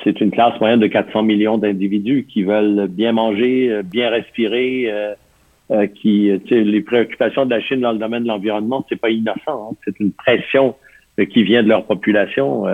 c'est 0.04 0.20
une 0.20 0.30
classe 0.30 0.58
moyenne 0.58 0.80
de 0.80 0.86
400 0.86 1.22
millions 1.22 1.58
d'individus 1.58 2.26
qui 2.28 2.42
veulent 2.42 2.88
bien 2.88 3.12
manger, 3.12 3.70
euh, 3.70 3.82
bien 3.82 4.10
respirer, 4.10 4.90
euh, 4.90 5.14
euh, 5.70 5.86
qui, 5.86 6.30
les 6.50 6.80
préoccupations 6.80 7.44
de 7.44 7.50
la 7.50 7.60
Chine 7.60 7.80
dans 7.80 7.92
le 7.92 7.98
domaine 7.98 8.24
de 8.24 8.28
l'environnement, 8.28 8.84
c'est 8.88 9.00
pas 9.00 9.10
innocent. 9.10 9.38
Hein. 9.70 9.76
C'est 9.84 9.98
une 10.00 10.12
pression 10.12 10.74
qui 11.30 11.44
vient 11.44 11.62
de 11.62 11.68
leur 11.68 11.84
population. 11.84 12.64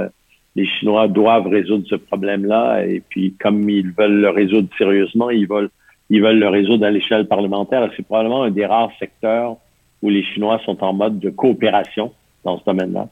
Les 0.58 0.66
Chinois 0.66 1.06
doivent 1.06 1.46
résoudre 1.46 1.86
ce 1.88 1.94
problème-là, 1.94 2.84
et 2.84 3.00
puis 3.08 3.34
comme 3.40 3.70
ils 3.70 3.92
veulent 3.92 4.20
le 4.20 4.30
résoudre 4.30 4.68
sérieusement, 4.76 5.30
ils 5.30 5.46
veulent 5.46 5.70
ils 6.10 6.20
veulent 6.20 6.40
le 6.40 6.48
résoudre 6.48 6.84
à 6.86 6.90
l'échelle 6.90 7.26
parlementaire. 7.28 7.88
C'est 7.96 8.04
probablement 8.04 8.42
un 8.42 8.50
des 8.50 8.66
rares 8.66 8.90
secteurs 8.98 9.56
où 10.02 10.08
les 10.08 10.24
Chinois 10.24 10.58
sont 10.64 10.82
en 10.82 10.92
mode 10.94 11.20
de 11.20 11.30
coopération 11.30 12.12
dans 12.44 12.58
ce 12.58 12.64
domaine-là. 12.64 13.08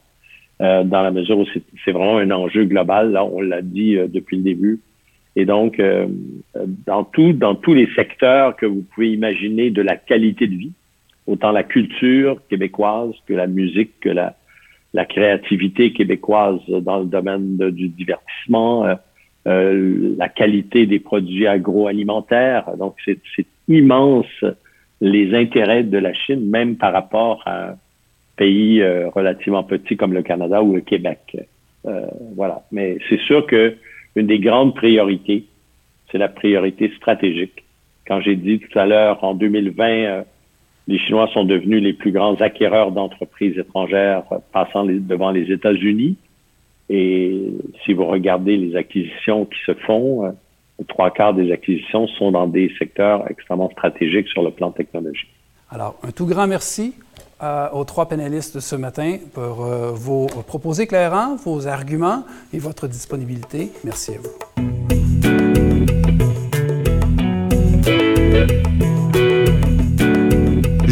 Euh, 0.62 0.82
dans 0.82 1.02
la 1.02 1.10
mesure 1.10 1.38
où 1.38 1.44
c'est 1.84 1.92
vraiment 1.92 2.16
un 2.16 2.30
enjeu 2.30 2.64
global. 2.64 3.12
Là, 3.12 3.24
on 3.24 3.42
l'a 3.42 3.60
dit 3.60 3.96
euh, 3.96 4.06
depuis 4.08 4.38
le 4.38 4.42
début. 4.42 4.80
Et 5.36 5.44
donc, 5.44 5.78
euh, 5.78 6.06
dans 6.86 7.04
tout, 7.04 7.34
dans 7.34 7.54
tous 7.54 7.74
les 7.74 7.86
secteurs 7.94 8.56
que 8.56 8.64
vous 8.64 8.82
pouvez 8.94 9.12
imaginer 9.12 9.70
de 9.70 9.82
la 9.82 9.96
qualité 9.96 10.46
de 10.46 10.54
vie, 10.54 10.72
autant 11.26 11.52
la 11.52 11.62
culture 11.62 12.40
québécoise 12.48 13.12
que 13.26 13.34
la 13.34 13.46
musique, 13.46 14.00
que 14.00 14.08
la, 14.08 14.34
la 14.94 15.04
créativité 15.04 15.92
québécoise 15.92 16.60
dans 16.68 17.00
le 17.00 17.06
domaine 17.06 17.56
du 17.70 17.88
divertissement, 17.88 18.86
la 19.44 20.28
qualité 20.28 20.86
des 20.86 20.98
produits 20.98 21.46
agroalimentaires. 21.46 22.76
Donc, 22.78 22.96
c'est 23.04 23.46
immense 23.68 24.44
les 25.00 25.34
intérêts 25.34 25.82
de 25.82 25.98
la 25.98 26.14
Chine, 26.14 26.48
même 26.48 26.76
par 26.76 26.92
rapport 26.92 27.42
à 27.46 27.76
pays 28.36 28.80
euh, 28.82 29.08
relativement 29.08 29.64
petits 29.64 29.96
comme 29.96 30.12
le 30.12 30.22
Canada 30.22 30.62
ou 30.62 30.74
le 30.74 30.80
Québec. 30.80 31.36
Euh, 31.86 32.06
voilà. 32.34 32.62
Mais 32.72 32.98
c'est 33.08 33.20
sûr 33.20 33.46
que 33.46 33.76
une 34.14 34.26
des 34.26 34.38
grandes 34.38 34.74
priorités, 34.74 35.44
c'est 36.10 36.18
la 36.18 36.28
priorité 36.28 36.92
stratégique. 36.96 37.64
Quand 38.06 38.20
j'ai 38.20 38.36
dit 38.36 38.60
tout 38.60 38.78
à 38.78 38.86
l'heure, 38.86 39.22
en 39.24 39.34
2020, 39.34 39.84
euh, 39.88 40.22
les 40.88 40.98
Chinois 40.98 41.28
sont 41.32 41.44
devenus 41.44 41.82
les 41.82 41.92
plus 41.92 42.12
grands 42.12 42.36
acquéreurs 42.36 42.92
d'entreprises 42.92 43.58
étrangères 43.58 44.22
passant 44.52 44.84
devant 44.84 45.30
les 45.30 45.50
États-Unis. 45.52 46.16
Et 46.88 47.52
si 47.84 47.92
vous 47.92 48.06
regardez 48.06 48.56
les 48.56 48.76
acquisitions 48.76 49.44
qui 49.46 49.58
se 49.66 49.74
font, 49.74 50.32
trois 50.88 51.10
quarts 51.10 51.34
des 51.34 51.50
acquisitions 51.50 52.06
sont 52.06 52.30
dans 52.30 52.46
des 52.46 52.72
secteurs 52.78 53.28
extrêmement 53.28 53.70
stratégiques 53.70 54.28
sur 54.28 54.42
le 54.42 54.50
plan 54.50 54.70
technologique. 54.70 55.30
Alors, 55.70 55.98
un 56.04 56.12
tout 56.12 56.26
grand 56.26 56.46
merci 56.46 56.94
aux 57.72 57.84
trois 57.84 58.08
panélistes 58.08 58.54
de 58.54 58.60
ce 58.60 58.76
matin 58.76 59.18
pour 59.34 59.64
euh, 59.64 59.90
vos 59.92 60.26
propos 60.46 60.72
éclairants, 60.72 61.36
vos 61.36 61.66
arguments 61.66 62.24
et 62.54 62.58
votre 62.58 62.86
disponibilité. 62.86 63.70
Merci 63.84 64.12
à 64.12 64.18
vous. 64.18 64.95